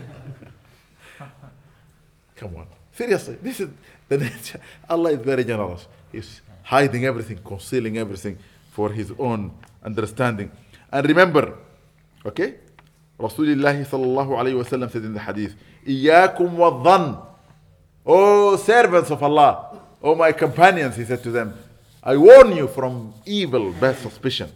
Come 2.35 2.55
on. 2.57 2.67
Seriously, 2.93 3.37
this 3.41 3.59
is 3.59 3.69
the 4.07 4.17
nature. 4.17 4.59
Allah 4.89 5.11
is 5.11 5.19
very 5.19 5.43
generous. 5.43 5.87
He's 6.11 6.41
hiding 6.63 7.05
everything, 7.05 7.39
concealing 7.43 7.97
everything 7.97 8.37
for 8.71 8.89
His 8.91 9.11
own 9.19 9.51
understanding. 9.83 10.51
And 10.91 11.07
remember, 11.07 11.57
okay? 12.25 12.55
Rasulullah 13.19 13.73
sallallahu 13.85 14.31
alayhi 14.37 14.63
wasallam 14.63 14.91
said 14.91 15.03
in 15.03 15.13
the 15.13 15.19
hadith, 15.19 15.55
Iyakum 15.85 16.51
wadhan. 16.55 17.25
O 18.07 18.55
servants 18.57 19.09
of 19.09 19.21
Allah, 19.23 19.79
O 20.03 20.13
my 20.13 20.31
companions, 20.31 20.95
he 20.95 21.03
said 21.05 21.23
to 21.23 21.31
them, 21.31 21.57
I 22.03 22.15
warn 22.15 22.55
you 22.55 22.67
from 22.67 23.13
evil 23.25 23.71
bad 23.73 23.97
suspicion. 23.97 24.49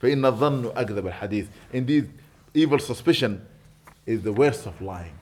فإن 0.00 0.22
الظن 0.24 0.72
أكذب 0.76 1.06
الحديث. 1.14 1.46
Indeed, 1.72 2.10
evil 2.54 2.78
suspicion 2.78 3.44
is 4.06 4.22
the 4.22 4.32
worst 4.32 4.66
of 4.66 4.80
lying 4.80 5.14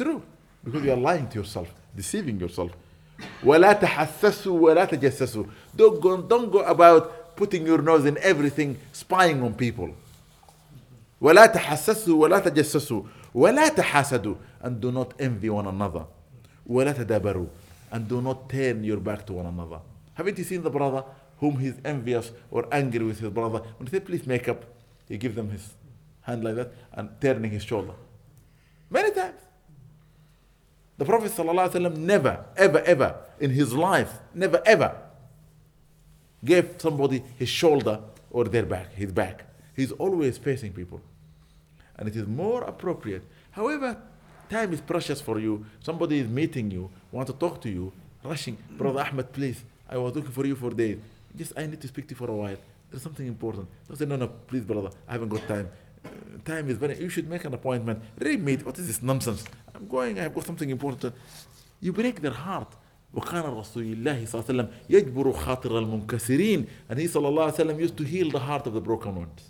true 0.00 0.22
because 0.64 0.82
you 0.84 0.92
are 0.92 0.96
lying 0.96 1.28
to 1.28 1.38
yourself, 1.38 1.68
deceiving 1.94 2.38
yourself. 2.40 2.70
ولا 3.44 3.72
تحسسوا 3.72 4.60
ولا 4.60 4.84
تجسسوا. 4.86 5.44
Don't 5.76 6.00
go, 6.00 6.22
don't 6.22 6.50
go 6.50 6.60
about 6.60 7.36
putting 7.36 7.66
your 7.66 7.82
nose 7.82 8.04
in 8.06 8.16
everything, 8.22 8.78
spying 8.92 9.42
on 9.42 9.52
people. 9.54 9.90
ولا 11.20 11.46
تحسسوا 11.46 12.16
ولا 12.22 12.38
تجسسوا 12.40 13.02
ولا 13.34 13.68
تحاسدوا 13.68 14.36
and 14.62 14.80
do 14.80 14.90
not 14.92 15.12
envy 15.18 15.50
one 15.50 15.66
another. 15.66 16.06
ولا 16.66 16.92
تدابروا 16.94 17.46
and 17.92 18.08
do 18.08 18.20
not 18.22 18.48
turn 18.48 18.82
your 18.84 18.96
back 18.98 19.26
to 19.26 19.32
one 19.34 19.46
another. 19.46 19.80
Haven't 20.14 20.38
you 20.38 20.44
seen 20.44 20.62
the 20.62 20.70
brother 20.70 21.04
whom 21.38 21.58
he's 21.58 21.74
envious 21.84 22.32
or 22.50 22.66
angry 22.72 23.04
with 23.04 23.18
his 23.20 23.30
brother? 23.30 23.60
When 23.76 23.86
he 23.86 23.90
said, 23.90 24.06
please 24.06 24.26
make 24.26 24.48
up, 24.48 24.64
he 25.08 25.16
gives 25.18 25.34
them 25.34 25.50
his 25.50 25.74
hand 26.22 26.42
like 26.44 26.56
that 26.56 26.72
and 26.94 27.10
turning 27.20 27.50
his 27.50 27.64
shoulder. 27.64 27.92
Many 28.90 29.10
times. 29.12 29.34
The 31.00 31.06
Prophet 31.06 31.32
ﷺ 31.32 31.96
never, 31.96 32.44
ever, 32.58 32.80
ever 32.80 33.16
in 33.40 33.50
his 33.52 33.72
life, 33.72 34.18
never, 34.34 34.60
ever 34.66 34.94
gave 36.44 36.74
somebody 36.76 37.24
his 37.38 37.48
shoulder 37.48 38.00
or 38.30 38.44
their 38.44 38.64
back, 38.66 38.92
his 38.92 39.10
back. 39.10 39.46
He's 39.74 39.92
always 39.92 40.36
facing 40.36 40.74
people. 40.74 41.00
And 41.96 42.06
it 42.06 42.14
is 42.16 42.26
more 42.26 42.60
appropriate. 42.64 43.22
However, 43.52 43.96
time 44.50 44.74
is 44.74 44.82
precious 44.82 45.22
for 45.22 45.38
you. 45.38 45.64
Somebody 45.82 46.18
is 46.18 46.28
meeting 46.28 46.70
you, 46.70 46.90
want 47.12 47.28
to 47.28 47.32
talk 47.32 47.62
to 47.62 47.70
you, 47.70 47.94
rushing. 48.22 48.58
Brother 48.76 49.00
Ahmed, 49.10 49.32
please, 49.32 49.64
I 49.88 49.96
was 49.96 50.14
looking 50.14 50.32
for 50.32 50.44
you 50.44 50.54
for 50.54 50.68
days. 50.68 50.98
Just, 51.34 51.54
I 51.56 51.64
need 51.64 51.80
to 51.80 51.88
speak 51.88 52.08
to 52.08 52.10
you 52.12 52.18
for 52.18 52.28
a 52.30 52.36
while. 52.36 52.56
There's 52.90 53.02
something 53.02 53.26
important. 53.26 53.68
Don't 53.88 53.96
say, 53.96 54.04
no, 54.04 54.16
no, 54.16 54.26
please, 54.28 54.64
brother, 54.64 54.90
I 55.08 55.12
haven't 55.12 55.30
got 55.30 55.48
time. 55.48 55.70
Uh, 56.04 56.08
time 56.44 56.68
is 56.68 56.76
very, 56.78 56.98
you 56.98 57.08
should 57.08 57.28
make 57.28 57.44
an 57.46 57.54
appointment. 57.54 58.02
Really 58.18 58.36
meet, 58.36 58.66
what 58.66 58.78
is 58.78 58.86
this 58.86 59.02
nonsense? 59.02 59.44
I'm 59.74 59.86
going 59.86 60.18
I've 60.20 60.34
got 60.34 60.44
something 60.46 60.70
important 60.70 61.12
you 61.80 61.92
break 61.92 62.20
their 62.20 62.36
heart 62.46 62.70
وكان 63.14 63.40
الرسول 63.44 63.82
الله 63.82 64.26
صلى 64.26 64.40
الله 64.48 64.62
عليه 64.62 64.70
وسلم 64.70 64.70
يجبر 64.90 65.32
خاطر 65.32 65.78
المنكسرين 65.78 66.66
and 66.90 66.98
he 66.98 67.06
صلى 67.08 67.28
الله 67.28 67.42
عليه 67.42 67.52
وسلم 67.52 67.78
used 67.86 67.96
to 67.96 68.04
heal 68.04 68.30
the 68.30 68.38
heart 68.48 68.66
of 68.66 68.72
the 68.72 68.80
broken 68.88 69.14
ones 69.14 69.48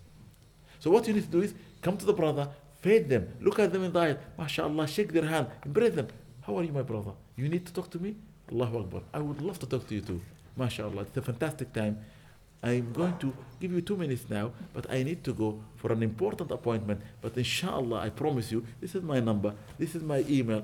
so 0.81 0.91
what 0.91 1.07
you 1.09 1.13
need 1.13 1.25
to 1.25 1.41
do 1.41 1.41
is 1.43 1.55
come 1.83 1.97
to 1.97 2.07
the 2.07 2.13
brother 2.13 2.49
feed 2.81 3.09
them 3.11 3.29
look 3.41 3.59
at 3.59 3.73
them 3.73 3.85
in 3.85 3.93
the 3.93 3.99
eye 4.01 4.17
mashallah 4.39 4.87
shake 4.89 5.13
their 5.13 5.27
hand 5.27 5.47
embrace 5.67 5.95
them 5.95 6.07
how 6.47 6.57
are 6.59 6.63
you 6.63 6.73
my 6.73 6.83
brother 6.83 7.13
you 7.37 7.49
need 7.49 7.67
to 7.67 7.73
talk 7.73 7.91
to 7.91 7.99
me 7.99 8.15
Allahu 8.53 8.75
أكبر. 8.85 9.03
I 9.15 9.19
would 9.19 9.41
love 9.43 9.59
to 9.59 9.67
talk 9.67 9.87
to 9.89 9.95
you 9.95 10.01
too 10.01 10.21
mashallah 10.57 11.03
it's 11.03 11.17
a 11.17 11.23
fantastic 11.23 11.73
time 11.73 11.99
I'm 12.63 12.93
going 12.93 13.17
to 13.19 13.33
give 13.61 13.73
you 13.73 13.81
two 13.81 13.97
minutes 13.97 14.25
now, 14.29 14.53
but 14.75 14.91
I 14.91 15.03
need 15.03 15.25
to 15.25 15.33
go 15.33 15.59
for 15.77 15.93
an 15.93 16.03
important 16.03 16.51
appointment. 16.51 17.01
But 17.23 17.37
inshallah, 17.37 18.01
I 18.01 18.11
promise 18.11 18.53
you, 18.53 18.65
this 18.81 18.95
is 18.95 19.03
my 19.03 19.19
number, 19.21 19.55
this 19.79 19.95
is 19.95 20.03
my 20.03 20.25
email. 20.29 20.63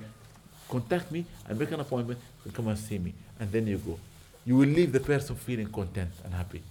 Contact 0.68 1.10
me 1.10 1.24
and 1.48 1.58
make 1.58 1.70
an 1.70 1.80
appointment 1.80 2.20
and 2.44 2.52
come 2.52 2.68
and 2.68 2.78
see 2.78 2.98
me. 2.98 3.14
And 3.40 3.50
then 3.50 3.66
you 3.66 3.78
go. 3.78 3.98
You 4.44 4.56
will 4.56 4.68
leave 4.68 4.92
the 4.92 5.00
person 5.00 5.36
feeling 5.36 5.68
content 5.68 6.10
and 6.24 6.34
happy. 6.34 6.62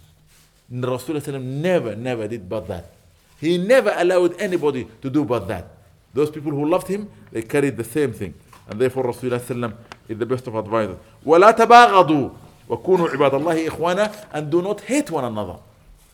And 0.69 0.84
Rasulullah 0.84 1.41
never, 1.41 1.95
never 1.95 2.28
did 2.28 2.47
but 2.47 2.67
that. 2.67 2.91
He 3.39 3.57
never 3.57 3.93
allowed 3.97 4.39
anybody 4.39 4.88
to 5.01 5.09
do 5.09 5.26
but 5.26 5.47
that. 5.47 5.69
Those 6.13 6.30
people 6.30 6.51
who 6.51 6.67
loved 6.69 6.88
him, 6.88 7.09
they 7.32 7.41
carried 7.41 7.78
the 7.78 7.84
same 7.84 8.13
thing. 8.13 8.34
And 8.69 8.80
therefore 8.80 9.05
Rasulullah 9.05 9.73
is 10.07 10.17
the 10.17 10.26
best 10.26 10.47
of 10.47 10.55
advisors. 10.55 10.97
وَلَا 11.26 11.51
تَبَاغَضُوا 11.57 12.44
وَكُونُوا 12.70 13.09
عِبَادَ 13.09 13.34
اللَّهِ 13.34 13.68
إِخْوَانًا 13.70 14.11
And 14.34 14.49
do 14.49 14.61
not 14.61 14.82
hate 14.82 15.11
one 15.11 15.26
another. 15.26 15.57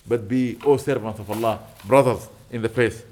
But 0.08 0.28
be, 0.28 0.58
O 0.66 0.78
servants 0.78 1.20
of 1.20 1.32
Allah, 1.32 1.60
brothers 1.86 2.28
in 2.52 2.62
the 2.62 2.70
faith. 2.70 3.06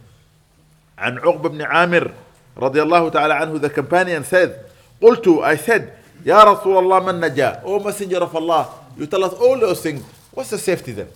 عن 0.98 1.18
عقبة 1.18 1.50
بن 1.50 1.62
عامر 1.62 2.12
رضي 2.58 2.82
الله 2.84 3.10
تعالى 3.10 3.34
عنه 3.34 3.60
the 3.62 3.70
companion 3.70 4.24
said 4.26 4.66
قلت 5.02 5.42
I 5.44 5.56
said 5.56 5.96
يا 6.26 6.44
رسول 6.44 6.78
الله 6.84 7.00
من 7.00 7.20
نجا 7.22 7.64
O 7.64 7.80
messenger 7.80 8.18
of 8.18 8.36
Allah 8.36 8.70
you 8.98 9.08
tell 9.08 9.24
us 9.24 9.32
all 9.34 9.58
those 9.58 9.82
things 9.82 10.04
what's 10.32 10.50
the 10.50 10.58
safety 10.60 10.92
then 10.92 11.08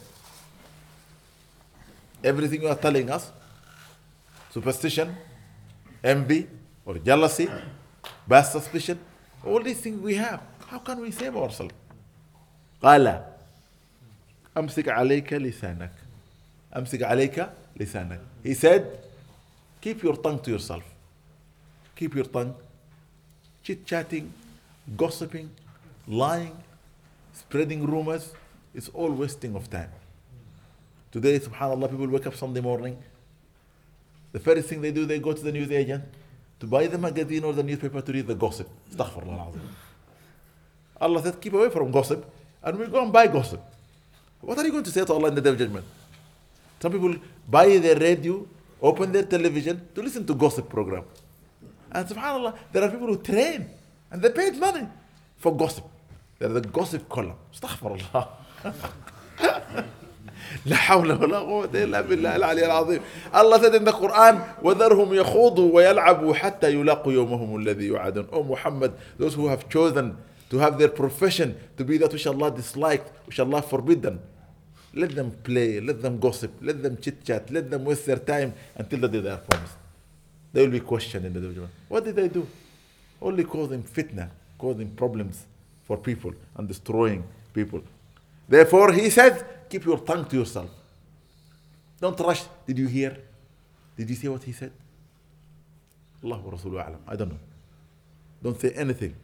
everything 2.23 2.61
you 2.61 2.69
are 2.69 2.75
telling 2.75 3.09
us 3.09 3.29
superstition 4.53 5.17
envy 6.01 6.47
or 6.85 6.97
jealousy 6.99 7.49
bad 8.25 8.43
suspicion 8.43 8.97
all 9.45 9.61
these 9.61 9.79
things 9.81 9.99
we 10.01 10.15
have 10.15 10.39
how 10.69 10.79
can 10.79 11.01
we 11.01 11.11
save 11.11 11.35
ourselves 11.35 11.73
قال 12.83 13.23
أمسك 14.57 14.89
عليك 14.89 15.33
لسانك 15.33 15.91
أمسك 16.75 17.03
عليك 17.03 17.49
لسانك 17.77 18.19
he 18.43 18.53
said 18.53 18.83
keep 19.81 20.03
your 20.03 20.15
tongue 20.17 20.39
to 20.41 20.51
yourself 20.51 20.83
keep 21.95 22.13
your 22.13 22.25
tongue 22.25 22.53
chit-chatting 23.63 24.27
gossiping 24.97 25.49
lying 26.07 26.55
spreading 27.31 27.85
rumors 27.89 28.33
it's 28.75 28.89
all 28.89 29.11
wasting 29.23 29.55
of 29.55 29.69
time 29.69 29.89
today 31.13 31.39
subhanallah 31.39 31.89
people 31.89 32.07
wake 32.17 32.27
up 32.27 32.35
Sunday 32.35 32.61
morning 32.69 32.97
the 34.33 34.39
first 34.39 34.67
thing 34.67 34.81
they 34.81 34.91
do 34.91 35.05
they 35.05 35.19
go 35.19 35.31
to 35.31 35.41
the 35.41 35.53
news 35.53 35.71
agent 35.71 36.03
to 36.59 36.65
buy 36.67 36.85
the 36.87 36.97
magazine 36.97 37.45
or 37.45 37.53
the 37.53 37.63
newspaper 37.63 38.01
to 38.01 38.11
read 38.19 38.27
the 38.27 38.35
gossip 38.45 38.67
astaghfirullah 38.91 39.53
Allah 41.05 41.23
said 41.23 41.39
keep 41.39 41.53
away 41.53 41.69
from 41.69 41.89
gossip 41.91 42.25
and 42.63 42.77
we 42.79 42.87
go 42.87 43.03
and 43.03 43.11
buy 43.11 43.27
gossip. 43.27 43.59
What 44.41 44.57
are 44.57 44.65
you 44.65 44.71
going 44.71 44.83
to 44.83 44.91
say 44.91 45.03
to 45.03 45.13
Allah 45.13 45.27
in 45.29 45.35
the 45.35 45.41
day 45.41 45.49
of 45.49 45.57
judgment? 45.57 45.85
Some 46.81 46.91
people 46.91 47.15
buy 47.49 47.77
their 47.77 47.97
radio, 47.99 48.45
open 48.81 49.11
their 49.11 49.23
television 49.23 49.81
to 49.95 50.01
listen 50.01 50.25
to 50.25 50.33
gossip 50.33 50.69
program. 50.69 51.03
And 51.91 52.07
subhanAllah, 52.07 52.55
there 52.71 52.83
are 52.83 52.89
people 52.89 53.07
who 53.07 53.17
train 53.17 53.67
and 54.11 54.21
they 54.21 54.29
paid 54.29 54.57
money 54.57 54.87
for 55.37 55.55
gossip. 55.55 55.85
They're 56.39 56.49
the 56.49 56.61
gossip 56.61 57.07
column. 57.09 57.35
Astaghfirullah. 57.57 58.27
لا 60.65 60.75
حول 60.75 61.11
ولا 61.23 61.39
قوة 61.39 61.65
إلا 61.73 62.01
بالله 62.01 62.35
العلي 62.35 62.65
العظيم 62.65 63.01
الله 63.35 63.61
said 63.61 63.75
in 63.75 63.83
the 63.83 63.91
Quran 63.91 64.39
وذرهم 64.61 65.13
يخوضوا 65.13 65.75
ويلعبوا 65.75 66.33
حتى 66.33 66.73
يلاقوا 66.73 67.13
يومهم 67.13 67.55
الذي 67.59 67.85
يوعدون 67.87 68.27
Oh 68.31 68.43
Muhammad 68.43 68.93
those 69.17 69.33
who 69.33 69.47
have 69.47 69.67
chosen 69.69 70.15
to 70.53 70.59
have 70.59 70.77
their 70.77 70.89
profession 70.89 71.57
to 71.77 71.83
be 71.83 71.97
that 71.97 72.13
which 72.13 72.27
Allah 72.27 72.51
disliked, 72.51 73.11
which 73.25 73.39
Allah 73.39 73.59
forbid 73.63 74.03
them. 74.03 74.19
Let 74.93 75.15
them 75.15 75.31
play, 75.43 75.79
let 75.81 75.99
them 76.03 76.19
gossip, 76.19 76.53
let 76.61 76.83
them 76.83 76.95
chit 77.01 77.23
chat, 77.25 77.49
let 77.49 77.71
them 77.71 77.83
waste 77.85 78.05
their 78.05 78.19
time 78.19 78.53
until 78.75 78.99
the 78.99 79.07
day 79.07 79.19
they 79.19 79.31
are 79.31 79.39
promised. 79.39 79.73
They 80.53 80.61
will 80.61 80.69
be 80.73 80.79
questioned 80.79 81.25
in 81.25 81.33
the 81.33 81.39
judgment. 81.41 81.71
What 81.87 82.05
did 82.05 82.15
they 82.15 82.27
do? 82.27 82.45
Only 83.19 83.43
causing 83.45 83.81
fitna, 83.81 84.29
causing 84.59 84.89
problems 84.91 85.43
for 85.87 85.97
people 85.97 86.33
and 86.55 86.67
destroying 86.67 87.23
people. 87.55 87.81
Therefore, 88.47 88.91
he 88.93 89.09
said, 89.09 89.43
keep 89.71 89.83
your 89.85 89.97
tongue 89.97 90.25
to 90.25 90.35
yourself. 90.37 90.69
Don't 91.99 92.19
rush. 92.19 92.43
Did 92.67 92.77
you 92.77 92.85
hear? 92.85 93.17
Did 93.97 94.07
you 94.07 94.15
see 94.15 94.27
what 94.27 94.43
he 94.43 94.51
said? 94.51 94.71
Allah 96.23 96.37
wa 96.37 96.51
Rasulullah 96.51 96.95
I 97.07 97.15
don't 97.15 97.29
know. 97.31 97.39
Don't 98.43 98.61
say 98.61 98.69
anything. 98.75 99.15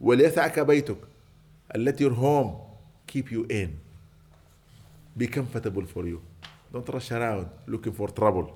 وليسعك 0.00 0.58
بيتك 0.60 0.96
التي 1.76 2.10
your 2.10 2.12
home 2.12 2.54
keep 3.12 3.24
you 3.32 3.46
in 3.50 3.68
be 5.20 5.26
comfortable 5.32 5.86
for 5.86 6.06
you 6.06 6.18
don't 6.72 6.88
rush 6.88 7.10
around 7.12 7.46
looking 7.66 7.92
for 7.92 8.08
trouble 8.08 8.50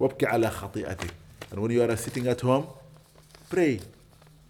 وابكي 0.00 0.26
على 0.26 0.50
خطيئتك 0.50 1.10
and 1.52 1.56
when 1.58 1.70
you 1.70 1.82
are 1.82 1.96
sitting 1.96 2.26
at 2.26 2.40
home 2.40 2.64
pray 3.50 3.80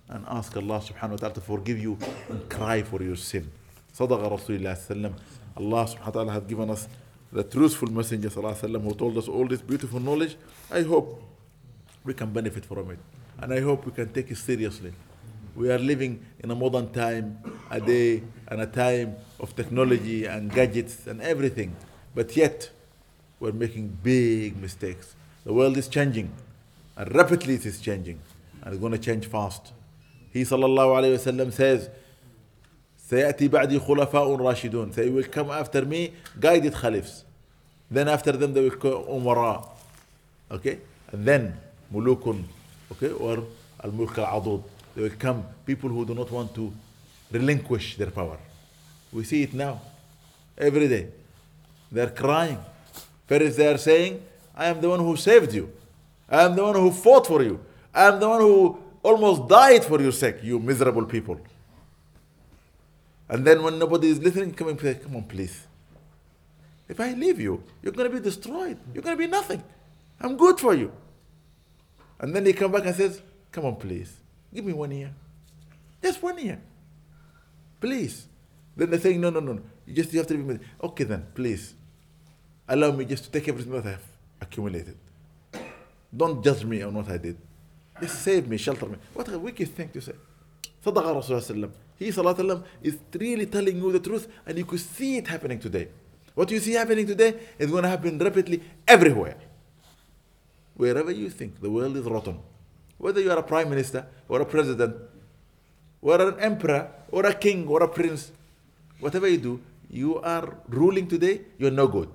and 0.09 0.24
ask 0.28 0.57
Allah 0.57 0.80
subhanahu 0.80 1.11
wa 1.16 1.16
ta'ala 1.16 1.34
to 1.34 1.41
forgive 1.41 1.78
you 1.78 1.99
and 2.30 2.39
cry 2.51 2.82
for 2.82 3.03
your 3.03 3.16
sin 3.16 3.45
صدق 3.95 4.18
رسول 4.20 4.57
الله 4.57 4.74
صلى 4.74 4.74
الله 4.74 4.74
عليه 4.74 4.87
وسلم 4.87 5.12
Allah 5.57 5.87
subhanahu 5.89 6.07
wa 6.07 6.11
ta'ala 6.11 6.32
has 6.32 6.43
given 6.45 6.70
us 6.70 6.82
the 7.32 7.45
truthful 7.45 7.89
messenger 7.91 8.28
صلى 8.28 8.37
الله 8.37 8.49
عليه 8.55 8.68
وسلم 8.70 8.82
who 8.89 8.95
told 8.95 9.16
us 9.16 9.28
all 9.28 9.47
this 9.49 9.62
beautiful 9.62 10.01
knowledge 10.01 10.37
I 10.70 10.82
hope 10.82 11.18
we 12.05 12.12
can 12.14 12.30
benefit 12.32 12.64
from 12.66 12.91
it 12.91 12.99
and 13.39 13.53
I 13.53 13.61
hope 13.61 13.87
we 13.87 13.93
can 13.93 14.09
take 14.12 14.30
it 14.30 14.37
seriously 14.37 14.93
We 15.57 15.72
are 15.72 15.78
living 15.78 16.20
in 16.40 16.50
a 16.50 16.54
modern 16.54 16.92
time, 16.92 17.38
a 17.70 17.80
day, 17.80 18.22
and 18.48 18.61
a 18.61 18.66
time 18.66 19.16
of 19.40 19.57
technology 19.57 20.26
and 20.26 20.52
gadgets 20.52 21.07
and 21.07 21.22
everything. 21.22 21.74
But 22.14 22.36
yet, 22.36 22.70
we're 23.40 23.52
making 23.52 23.96
big 24.02 24.59
mistakes. 24.61 25.16
The 25.46 25.54
world 25.54 25.78
is 25.78 25.88
changing, 25.88 26.30
and 26.98 27.14
rapidly 27.16 27.54
it 27.54 27.64
is 27.64 27.80
changing, 27.80 28.18
and 28.62 28.74
it's 28.74 28.80
going 28.80 28.92
to 28.92 28.98
change 28.98 29.26
fast. 29.26 29.72
He 30.30 30.42
sallallahu 30.42 30.92
alayhi 30.98 31.16
wasallam 31.18 31.50
says, 31.52 31.88
سيأتي 33.11 33.48
بعدي 33.48 33.78
خلفاء 33.80 34.36
راشدون. 34.36 34.90
They 34.92 35.09
will 35.09 35.22
come 35.24 35.50
after 35.50 35.86
me, 35.86 36.12
guided 36.38 36.74
caliphs. 36.74 37.24
Then 37.90 38.09
after 38.09 38.32
them 38.32 38.52
they 38.52 38.61
will 38.62 38.76
come 38.76 39.04
umara. 39.04 39.64
Okay? 40.50 40.80
And 41.12 41.24
then 41.24 41.57
mulukun. 41.94 42.42
Okay? 42.92 43.12
Or 43.12 43.44
al-mulk 43.84 44.18
al 44.18 44.64
they 44.97 45.03
will 45.03 45.16
come 45.18 45.44
people 45.66 45.90
who 45.90 46.07
do 46.07 46.14
not 46.14 46.30
want 46.30 46.55
to 46.55 46.72
relinquish 47.30 47.99
their 47.99 48.11
power. 48.11 48.38
We 49.12 49.24
see 49.24 49.42
it 49.42 49.53
now, 49.53 49.82
every 50.57 50.88
day. 50.88 51.09
They're 51.92 52.11
crying. 52.11 52.59
First, 53.26 53.59
they 53.59 53.66
are 53.68 53.76
saying, 53.76 54.22
I 54.57 54.68
am 54.68 54.80
the 54.80 54.88
one 54.88 55.01
who 55.01 55.14
saved 55.16 55.53
you. 55.53 55.70
I 56.30 56.44
am 56.44 56.57
the 56.57 56.62
one 56.62 56.74
who 56.74 56.90
fought 56.90 57.26
for 57.26 57.42
you. 57.42 57.61
I 57.94 58.09
am 58.09 58.18
the 58.20 58.28
one 58.28 58.40
who 58.40 58.78
almost 59.03 59.47
died 59.49 59.84
for 59.84 60.01
your 60.01 60.12
sake, 60.12 60.36
you 60.42 60.59
miserable 60.59 61.05
people. 61.05 61.38
And 63.28 63.44
then 63.44 63.62
when 63.62 63.78
nobody 63.78 64.09
is 64.09 64.18
listening, 64.18 64.55
coming 64.55 64.78
say, 64.78 64.94
come 64.94 65.14
on, 65.16 65.24
please. 65.24 65.66
If 66.88 66.99
I 67.01 67.12
leave 67.12 67.38
you, 67.38 67.62
you're 67.82 67.92
going 67.92 68.11
to 68.11 68.16
be 68.16 68.22
destroyed. 68.22 68.78
You're 68.94 69.03
going 69.03 69.16
to 69.16 69.22
be 69.22 69.26
nothing. 69.30 69.62
I'm 70.20 70.36
good 70.38 70.59
for 70.59 70.72
you. 70.74 70.90
And 72.18 72.34
then 72.34 72.44
they 72.44 72.55
come 72.55 72.72
back 72.72 72.86
and 72.86 72.94
says, 72.97 73.20
come 73.53 73.66
on, 73.66 73.76
please. 73.76 74.12
Give 74.57 74.64
me 74.64 74.72
one 74.72 74.90
year. 74.90 75.11
Just 76.02 76.22
one 76.22 76.38
year. 76.38 76.59
Please. 77.78 78.26
Then 78.74 78.88
they're 78.88 78.98
saying, 78.98 79.20
no, 79.20 79.28
no, 79.28 79.40
no. 79.40 79.61
You 79.84 79.92
just 79.94 80.11
you 80.14 80.18
have 80.18 80.26
to 80.28 80.34
leave 80.34 80.46
me. 80.46 80.59
Okay 80.82 81.04
then, 81.04 81.26
please. 81.34 81.74
Allow 82.66 82.92
me 82.92 83.04
just 83.04 83.24
to 83.24 83.30
take 83.30 83.46
everything 83.48 83.70
that 83.74 83.84
I 83.84 83.90
have 83.90 84.04
accumulated. 84.40 84.96
Don't 86.16 86.42
judge 86.42 86.64
me 86.64 86.80
on 86.80 86.94
what 86.94 87.11
I 87.11 87.18
did. 87.18 87.36
Just 88.00 88.22
save 88.22 88.48
me, 88.48 88.57
shelter 88.57 88.86
me. 88.86 88.96
What 89.12 89.28
a 89.28 89.38
wicked 89.38 89.74
thing 89.76 89.90
to 89.90 90.00
say. 90.00 90.14
Sadaqa 90.84 91.12
Rasulullah. 91.14 91.70
He 91.98 92.11
وسلم 92.11 92.62
is 92.82 92.96
really 93.12 93.44
telling 93.46 93.76
you 93.76 93.92
the 93.92 94.00
truth 94.00 94.26
and 94.46 94.57
you 94.57 94.64
could 94.64 94.80
see 94.80 95.18
it 95.18 95.26
happening 95.26 95.59
today. 95.59 95.88
What 96.34 96.50
you 96.50 96.61
see 96.61 96.72
happening 96.72 97.07
today 97.07 97.34
is 97.59 97.70
going 97.70 97.82
to 97.82 97.88
happen 97.90 98.18
rapidly 98.18 98.62
everywhere. 98.88 99.36
Wherever 100.74 101.11
you 101.11 101.28
think 101.28 101.61
the 101.61 101.70
world 101.70 101.96
is 101.96 102.04
rotten, 102.04 102.38
whether 102.99 103.20
you 103.20 103.30
are 103.30 103.38
a 103.38 103.42
prime 103.42 103.68
minister 103.70 104.07
or 104.28 104.40
a 104.40 104.44
president 104.47 104.97
or 106.03 106.20
an 106.20 106.38
emperor 106.40 106.90
or 107.11 107.26
a 107.26 107.34
king 107.34 107.66
or 107.68 107.82
a 107.82 107.88
prince, 107.88 108.32
whatever 109.01 109.28
you 109.28 109.38
do, 109.38 109.61
you 109.90 110.18
are 110.20 110.57
ruling 110.68 111.07
today, 111.07 111.42
you 111.59 111.66
are 111.68 111.76
no 111.82 111.86
good 111.86 112.09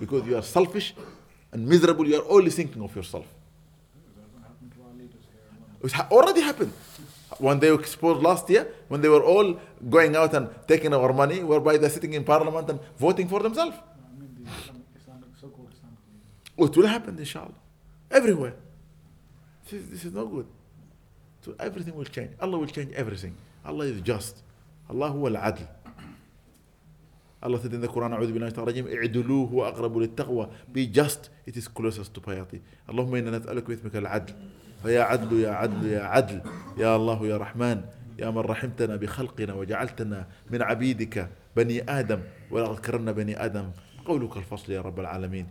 because 0.00 0.26
you 0.26 0.36
are 0.36 0.42
selfish 0.42 0.94
and 1.52 1.66
miserable. 1.66 2.06
You 2.08 2.22
are 2.22 2.28
only 2.30 2.50
thinking 2.50 2.82
of 2.82 2.94
yourself. 2.96 3.26
It 5.82 6.00
already 6.10 6.40
happened. 6.40 6.72
When 7.38 7.58
they 7.58 7.72
exposed 7.72 8.22
last 8.22 8.48
year, 8.48 8.72
when 8.88 9.00
they 9.00 9.08
were 9.08 9.22
all 9.22 9.58
going 9.90 10.14
out 10.16 10.32
and 10.34 10.48
taking 10.68 10.94
our 10.94 11.12
money, 11.12 11.42
whereby 11.42 11.76
they're 11.76 11.90
sitting 11.90 12.12
in 12.14 12.22
parliament 12.24 12.70
and 12.70 12.78
voting 12.96 13.28
for 13.28 13.40
themselves. 13.40 13.76
It 16.56 16.76
will 16.76 16.86
happen, 16.86 17.18
inshallah, 17.18 17.50
everywhere. 18.08 18.54
is, 19.74 19.88
this 19.90 20.04
is 20.06 20.12
not 20.14 20.24
good. 20.24 20.46
So 21.44 21.54
everything 21.58 21.94
will 21.94 22.10
change. 22.16 22.32
Allah 22.40 22.58
will 22.58 22.70
change 22.78 22.92
everything. 22.94 23.34
Allah 23.66 23.84
is 23.84 24.00
just. 24.00 24.40
Allah 24.90 25.08
هو 25.10 25.28
العدل. 25.28 25.66
Allah 27.42 27.60
said 27.60 27.74
in 27.74 27.80
the 27.82 27.88
Quran, 27.88 28.10
أعوذ 28.12 28.32
بالله 28.32 28.40
من 28.40 28.42
الشيطان 28.42 28.64
الرجيم, 28.68 28.86
اعدلوا 28.88 29.48
هو 29.48 29.68
أقرب 29.68 29.96
للتقوى. 29.98 30.50
Be 30.72 30.86
just, 30.86 31.28
it 31.46 31.56
is 31.56 31.68
closest 31.68 32.14
to 32.14 32.20
piety. 32.20 32.60
اللهم 32.88 33.14
إنا 33.14 33.38
نسألك 33.38 33.66
باسمك 33.68 33.96
العدل. 33.96 34.34
فيا 34.82 35.02
عدل 35.02 35.40
يا 35.40 35.50
عدل 35.50 35.86
يا 35.86 36.00
عدل 36.02 36.40
يا 36.78 36.96
الله 36.96 37.26
يا 37.26 37.36
رحمن 37.36 37.84
يا 38.18 38.30
من 38.30 38.38
رحمتنا 38.38 38.96
بخلقنا 38.96 39.54
وجعلتنا 39.54 40.26
من 40.50 40.62
عبيدك 40.62 41.30
بني 41.56 41.82
آدم 41.88 42.20
ولقد 42.50 42.78
كرمنا 42.78 43.12
بني 43.12 43.44
آدم 43.44 43.70
قولك 44.04 44.36
الفصل 44.36 44.72
يا 44.72 44.80
رب 44.80 45.00
العالمين 45.00 45.46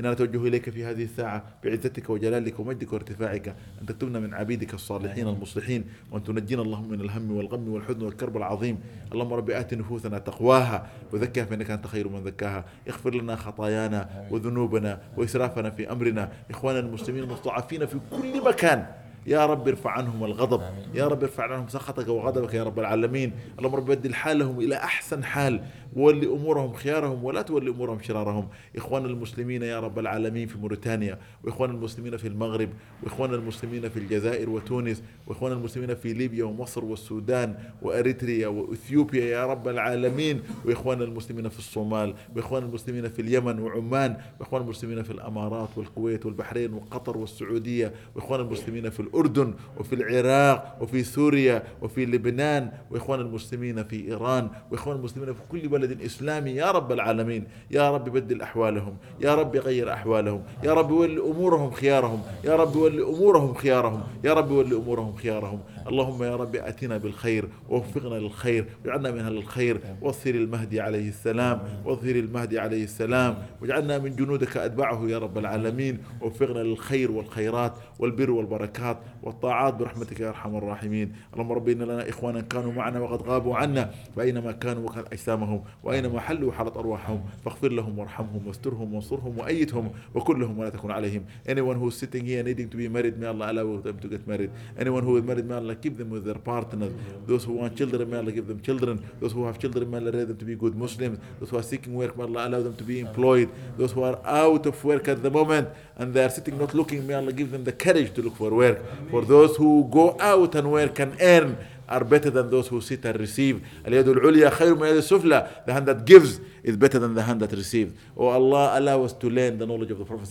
إن 0.00 0.04
أنا 0.04 0.14
نتوجه 0.14 0.46
إليك 0.48 0.70
في 0.70 0.84
هذه 0.84 1.02
الساعة 1.04 1.42
بعزتك 1.64 2.10
وجلالك 2.10 2.60
ومجدك 2.60 2.92
وارتفاعك 2.92 3.48
أن 3.82 3.86
تكتبنا 3.86 4.20
من 4.20 4.34
عبيدك 4.34 4.74
الصالحين 4.74 5.28
المصلحين 5.28 5.84
وأن 6.12 6.24
تنجينا 6.24 6.62
اللهم 6.62 6.88
من 6.88 7.00
الهم 7.00 7.36
والغم 7.36 7.68
والحزن 7.68 8.02
والكرب 8.02 8.36
العظيم 8.36 8.80
اللهم 9.12 9.32
رب 9.32 9.50
آت 9.50 9.74
نفوسنا 9.74 10.18
تقواها 10.18 10.86
وزكها 11.12 11.44
فإنك 11.44 11.70
أنت 11.70 11.86
خير 11.86 12.08
من 12.08 12.24
زكاها 12.24 12.64
اغفر 12.88 13.14
لنا 13.14 13.36
خطايانا 13.36 14.26
وذنوبنا 14.30 15.00
وإسرافنا 15.16 15.70
في 15.70 15.92
أمرنا 15.92 16.32
إخواننا 16.50 16.80
المسلمين 16.80 17.22
المستضعفين 17.22 17.86
في 17.86 17.98
كل 18.10 18.44
مكان 18.44 18.86
يا 19.26 19.46
رب 19.46 19.68
ارفع 19.68 19.90
عنهم 19.90 20.24
الغضب 20.24 20.62
يا 20.94 21.06
رب 21.08 21.22
ارفع 21.22 21.44
عنهم 21.52 21.68
سخطك 21.68 22.08
وغضبك 22.08 22.54
يا 22.54 22.64
رب 22.64 22.78
العالمين 22.78 23.32
اللهم 23.58 23.74
رب 23.74 23.86
بدل 23.86 24.14
حالهم 24.14 24.60
إلى 24.60 24.76
أحسن 24.76 25.24
حال 25.24 25.62
ولي 25.96 26.26
امورهم 26.26 26.72
خيارهم 26.72 27.24
ولا 27.24 27.42
تولي 27.42 27.70
امورهم 27.70 27.98
شرارهم 28.02 28.48
اخوان 28.76 29.04
المسلمين 29.04 29.62
يا 29.62 29.80
رب 29.80 29.98
العالمين 29.98 30.46
في 30.48 30.58
موريتانيا 30.58 31.18
واخوان 31.44 31.70
المسلمين 31.70 32.16
في 32.16 32.28
المغرب 32.28 32.68
واخوان 33.02 33.34
المسلمين 33.34 33.88
في 33.88 33.96
الجزائر 33.98 34.50
وتونس 34.50 35.02
واخوان 35.26 35.52
المسلمين 35.52 35.94
في 35.94 36.12
ليبيا 36.12 36.44
ومصر 36.44 36.84
والسودان 36.84 37.54
واريتريا 37.82 38.48
واثيوبيا 38.48 39.24
يا 39.24 39.46
رب 39.46 39.68
العالمين 39.68 40.40
واخوان 40.64 41.02
المسلمين 41.02 41.48
في 41.48 41.58
الصومال 41.58 42.14
واخوان 42.36 42.62
المسلمين 42.62 43.08
في 43.08 43.22
اليمن 43.22 43.58
وعمان 43.58 44.16
واخوان 44.40 44.62
المسلمين 44.62 45.02
في 45.02 45.10
الامارات 45.10 45.68
والكويت 45.76 46.26
والبحرين 46.26 46.74
وقطر 46.74 47.18
والسعوديه 47.18 47.92
واخوان 48.16 48.40
المسلمين 48.40 48.90
في 48.90 49.00
الاردن 49.00 49.54
وفي 49.78 49.94
العراق 49.94 50.78
وفي 50.80 51.02
سوريا 51.02 51.62
وفي 51.82 52.06
لبنان 52.06 52.72
واخوان 52.90 53.20
المسلمين 53.20 53.84
في 53.84 54.04
ايران 54.06 54.48
واخوان 54.70 54.96
المسلمين 54.96 55.34
في 55.34 55.40
كل 55.52 55.68
بلد 55.68 55.77
بلد 55.78 56.02
إسلامي 56.02 56.50
يا 56.50 56.70
رب 56.70 56.92
العالمين 56.92 57.44
يا 57.70 57.90
رب 57.90 58.04
بدل 58.08 58.42
أحوالهم 58.42 58.96
يا 59.20 59.34
رب 59.34 59.56
غير 59.56 59.92
أحوالهم 59.92 60.42
يا 60.64 60.74
رب 60.74 60.90
ولي 60.90 61.20
أمورهم 61.20 61.70
خيارهم 61.70 62.22
يا 62.44 62.56
رب 62.56 62.76
ولي 62.76 63.02
أمورهم 63.02 63.54
خيارهم 63.54 64.00
يا 64.24 64.32
رب 64.34 64.50
ولي 64.50 64.76
أمورهم 64.76 65.16
خيارهم 65.16 65.60
اللهم 65.88 66.22
يا 66.22 66.36
رب 66.36 66.56
أتنا 66.56 66.98
بالخير 66.98 67.48
ووفقنا 67.68 68.14
للخير 68.14 68.64
واجعلنا 68.84 69.10
من 69.10 69.18
أهل 69.18 69.36
الخير 69.36 69.80
واظهر 70.02 70.34
المهدي 70.34 70.80
عليه 70.80 71.08
السلام 71.08 71.62
واظهر 71.84 72.14
المهدي 72.14 72.58
عليه 72.58 72.84
السلام 72.84 73.38
واجعلنا 73.62 73.98
من 73.98 74.16
جنودك 74.16 74.56
أتبعه 74.56 75.04
يا 75.08 75.18
رب 75.18 75.38
العالمين 75.38 75.98
ووفقنا 76.20 76.58
للخير 76.58 77.10
والخيرات 77.10 77.72
والبر 77.98 78.30
والبركات 78.30 78.98
والطاعات 79.22 79.74
برحمتك 79.74 80.20
يا 80.20 80.28
أرحم 80.28 80.56
الراحمين 80.56 81.12
اللهم 81.34 81.52
رب 81.52 81.68
إن 81.68 81.82
لنا 81.82 82.08
إخوانا 82.08 82.40
كانوا 82.40 82.72
معنا 82.72 83.00
وقد 83.00 83.22
غابوا 83.22 83.56
عنا 83.56 83.90
فأينما 84.16 84.52
كانوا 84.52 84.84
وكان 84.88 85.04
أجسامهم 85.12 85.64
وأينما 85.84 86.20
حلوا 86.20 86.52
حلت 86.52 86.76
أرواحهم 86.76 87.24
فاغفر 87.44 87.68
لهم 87.68 87.98
وارحمهم 87.98 88.46
واسترهم 88.46 88.94
وانصرهم 88.94 89.38
وأيدهم 89.38 89.90
وكلهم 90.14 90.58
ولا 90.58 90.68
تكن 90.68 90.90
عليهم 90.90 91.22
anyone 91.48 91.76
who 91.82 91.88
is 91.90 91.96
sitting 92.02 92.24
here 92.26 92.42
needing 92.42 92.68
to 92.68 92.76
be 92.76 92.88
married 92.88 93.18
may 93.18 93.26
Allah 93.26 93.52
allow 93.52 93.80
them 93.80 93.98
to 93.98 94.08
get 94.08 94.26
married 94.28 94.50
anyone 94.78 95.02
who 95.02 95.16
is 95.16 95.22
married 95.24 95.46
may 95.46 95.54
Allah 95.54 95.77
keep 95.80 95.96
them 95.96 96.10
with 96.10 96.24
their 96.24 96.34
partners. 96.34 96.92
Those 97.26 97.44
who 97.44 97.54
want 97.54 97.76
children, 97.76 98.08
may 98.10 98.18
Allah 98.18 98.32
give 98.32 98.46
them 98.46 98.60
children. 98.60 99.02
Those 99.20 99.32
who 99.32 99.44
have 99.46 99.58
children, 99.58 99.90
may 99.90 99.98
Allah 99.98 100.10
raise 100.12 100.26
them 100.26 100.36
to 100.36 100.44
be 100.44 100.54
good 100.54 100.74
Muslims. 100.74 101.18
Those 101.40 101.50
who 101.50 101.58
are 101.58 101.62
seeking 101.62 101.94
work, 101.94 102.16
may 102.16 102.24
Allah 102.24 102.48
allow 102.48 102.62
them 102.62 102.76
to 102.76 102.84
be 102.84 103.00
employed. 103.00 103.50
Those 103.76 103.92
who 103.92 104.02
are 104.02 104.18
out 104.26 104.66
of 104.66 104.82
work 104.84 105.08
at 105.08 105.22
the 105.22 105.30
moment 105.30 105.68
and 105.96 106.12
they 106.14 106.24
are 106.24 106.30
sitting 106.30 106.58
not 106.58 106.74
looking, 106.74 107.06
may 107.06 107.14
Allah 107.14 107.32
give 107.32 107.50
them 107.50 107.64
the 107.64 107.72
courage 107.72 108.14
to 108.14 108.22
look 108.22 108.36
for 108.36 108.50
work. 108.50 108.80
For 109.10 109.24
those 109.24 109.56
who 109.56 109.88
go 109.90 110.16
out 110.20 110.54
and 110.54 110.70
work 110.70 110.98
and 110.98 111.16
earn, 111.20 111.56
are 111.90 112.04
better 112.04 112.28
than 112.28 112.50
those 112.50 112.68
who 112.68 112.82
sit 112.82 113.02
and 113.06 113.18
receive. 113.18 113.62
The 113.82 115.62
hand 115.68 115.86
that 115.86 116.04
gives 116.04 116.38
is 116.62 116.76
better 116.76 116.98
than 116.98 117.14
the 117.14 117.22
hand 117.22 117.40
that 117.40 117.50
receives. 117.52 117.94
Oh 118.14 118.26
Allah, 118.26 118.78
allow 118.78 119.04
us 119.04 119.14
to 119.14 119.30
learn 119.30 119.56
the 119.56 119.64
knowledge 119.66 119.90
of 119.92 119.98
the 120.00 120.04
Prophet 120.04 120.30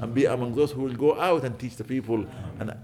and 0.00 0.12
be 0.12 0.24
among 0.24 0.52
those 0.56 0.72
who 0.72 0.82
will 0.82 0.92
go 0.96 1.20
out 1.20 1.44
and 1.44 1.56
teach 1.56 1.76
the 1.76 1.84
people 1.84 2.26
and 2.58 2.74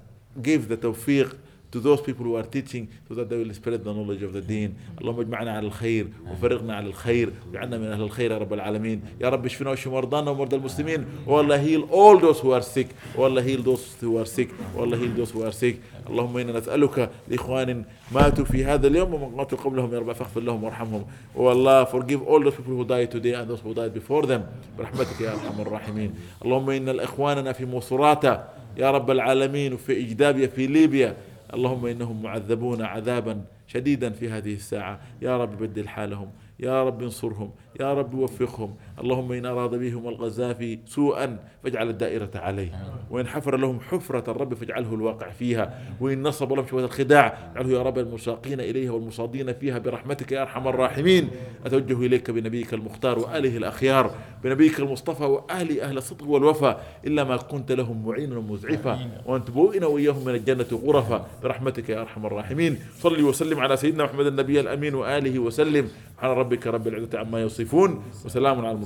give 0.41 0.69
the 0.69 0.77
tawfiq 0.77 1.37
to 1.77 1.81
those 1.81 2.01
people 2.01 2.25
who 2.25 2.35
are 2.37 2.43
teaching 2.57 2.89
so 3.07 3.13
that 3.15 3.29
they 3.29 3.37
will 3.37 3.53
spread 3.53 3.85
the 3.85 3.93
knowledge 3.97 4.23
of 4.27 4.33
the 4.37 4.41
deen 4.53 4.75
اللهم 5.01 5.21
اجمعنا 5.21 5.51
على 5.51 5.67
الخير 5.67 6.07
وفرقنا 6.33 6.77
على 6.77 6.87
الخير 6.87 7.29
واجعلنا 7.49 7.79
من 7.79 7.87
أهل 7.87 8.01
الخير 8.03 8.31
يا 8.33 8.39
رب 8.39 8.53
العالمين 8.53 9.03
يا 9.21 9.29
رب 9.29 9.47
اشفنا 9.47 9.71
واشف 9.71 9.89
مرضانا 9.89 10.31
ومرضى 10.31 10.57
المسلمين 10.57 11.05
والله 11.27 11.59
heal 11.67 11.83
all 11.93 12.17
those 12.25 12.41
who 12.41 12.53
are 12.59 12.67
sick 12.77 12.87
والله 13.21 13.43
oh 13.43 13.47
heal 13.49 13.61
those 13.69 14.05
who 14.05 14.17
are 14.19 14.27
sick 14.37 14.49
والله 14.77 14.97
oh 14.97 15.01
heal 15.01 15.15
those 15.17 15.31
who 15.31 15.43
are 15.49 15.57
sick 15.65 15.75
اللهم 16.11 16.37
إنا 16.39 16.59
نسألك 16.59 17.11
لإخوان 17.29 17.85
ماتوا 18.13 18.45
في 18.45 18.65
هذا 18.65 18.87
اليوم 18.87 19.15
ومن 19.15 19.37
ماتوا 19.37 19.59
قبلهم 19.59 19.95
يا 19.95 19.99
رب 19.99 20.13
فاغفر 20.13 20.41
لهم 20.41 20.65
وارحمهم 20.65 21.05
والله 21.35 21.85
forgive 21.85 22.23
all 22.29 22.41
those 22.51 22.55
people 22.55 22.77
who 22.77 22.85
died 22.85 23.11
today 23.11 23.35
and 23.35 23.51
those 23.51 23.61
who 23.61 23.75
died 23.81 23.95
before 24.01 24.27
them 24.33 24.41
برحمتك 24.79 25.21
يا 25.21 25.33
أرحم 25.33 25.61
الراحمين 25.61 26.15
اللهم 26.45 26.71
إن 26.71 27.01
إخواننا 27.01 27.53
في 27.53 27.67
مصراتة 27.67 28.41
يا 28.79 28.91
رب 28.91 29.11
العالمين 29.11 29.73
وفي 29.73 30.01
إجدابيا 30.01 30.47
في 30.47 30.67
ليبيا 30.67 31.17
اللهم 31.57 31.87
إنهم 31.87 32.23
معذبون 32.23 32.83
عذابا 32.83 33.41
شديدا 33.67 34.11
في 34.11 34.29
هذه 34.31 34.55
الساعة 34.55 35.01
يا 35.23 35.37
رب 35.39 35.59
بدل 35.63 35.89
حالهم 35.89 36.29
يا 36.61 36.85
رب 36.85 37.03
انصرهم 37.03 37.51
يا 37.81 37.95
رب 37.95 38.15
وفقهم 38.15 38.77
اللهم 39.01 39.33
إن 39.33 39.47
أراد 39.47 39.71
بهم 39.71 40.09
الغزافي 40.09 40.79
سوءا 40.87 41.39
فاجعل 41.65 41.89
الدائرة 41.91 42.31
عليه 42.35 42.71
وإن 43.11 43.27
حفر 43.27 43.57
لهم 43.57 43.81
حفرة 43.81 44.31
الرب 44.31 44.55
فاجعله 44.55 44.95
الواقع 44.95 45.31
فيها 45.31 45.81
وإن 46.01 46.23
نصب 46.23 46.53
لهم 46.53 46.67
شبهة 46.67 46.85
الخداع 46.85 47.39
اجعله 47.57 47.73
يا 47.75 47.83
رب 47.83 47.99
المساقين 47.99 48.61
إليها 48.61 48.91
والمصادين 48.91 49.53
فيها 49.53 49.79
برحمتك 49.79 50.33
يا 50.33 50.43
أرحم 50.43 50.69
الراحمين 50.69 51.31
أتوجه 51.67 52.07
إليك 52.07 52.31
بنبيك 52.31 52.75
المختار 52.75 53.19
وآله 53.19 53.57
الأخيار 53.57 54.11
بنبيك 54.45 54.81
المصطفى 54.81 55.25
وآل 55.25 55.81
أهل 55.81 55.97
الصدق 55.99 56.29
والوفاء 56.29 56.85
إلا 57.07 57.25
ما 57.25 57.37
كنت 57.37 57.73
لهم 57.73 58.07
معينا 58.07 58.41
مزعفا 58.41 58.99
وأن 59.27 59.45
تبوئنا 59.45 59.87
وإياهم 59.87 60.25
من 60.25 60.35
الجنة 60.35 60.81
غرفا 60.87 61.27
برحمتك 61.43 61.89
يا 61.89 62.01
أرحم 62.01 62.27
الراحمين 62.27 62.79
صلي 62.99 63.23
وسلم 63.23 63.61
على 63.61 63.77
سيدنا 63.77 64.05
محمد 64.05 64.27
النبي 64.27 64.61
الأمين 64.61 64.95
وآله 64.95 65.39
وسلم 65.39 65.89
على 66.23 66.35
ربك 66.35 66.67
رب 66.67 66.89
العزة 66.89 67.19
عما 67.19 67.43
يصفون 67.43 68.03
وسلام 68.25 68.47
على 68.65 68.73
المرسلين 68.73 68.86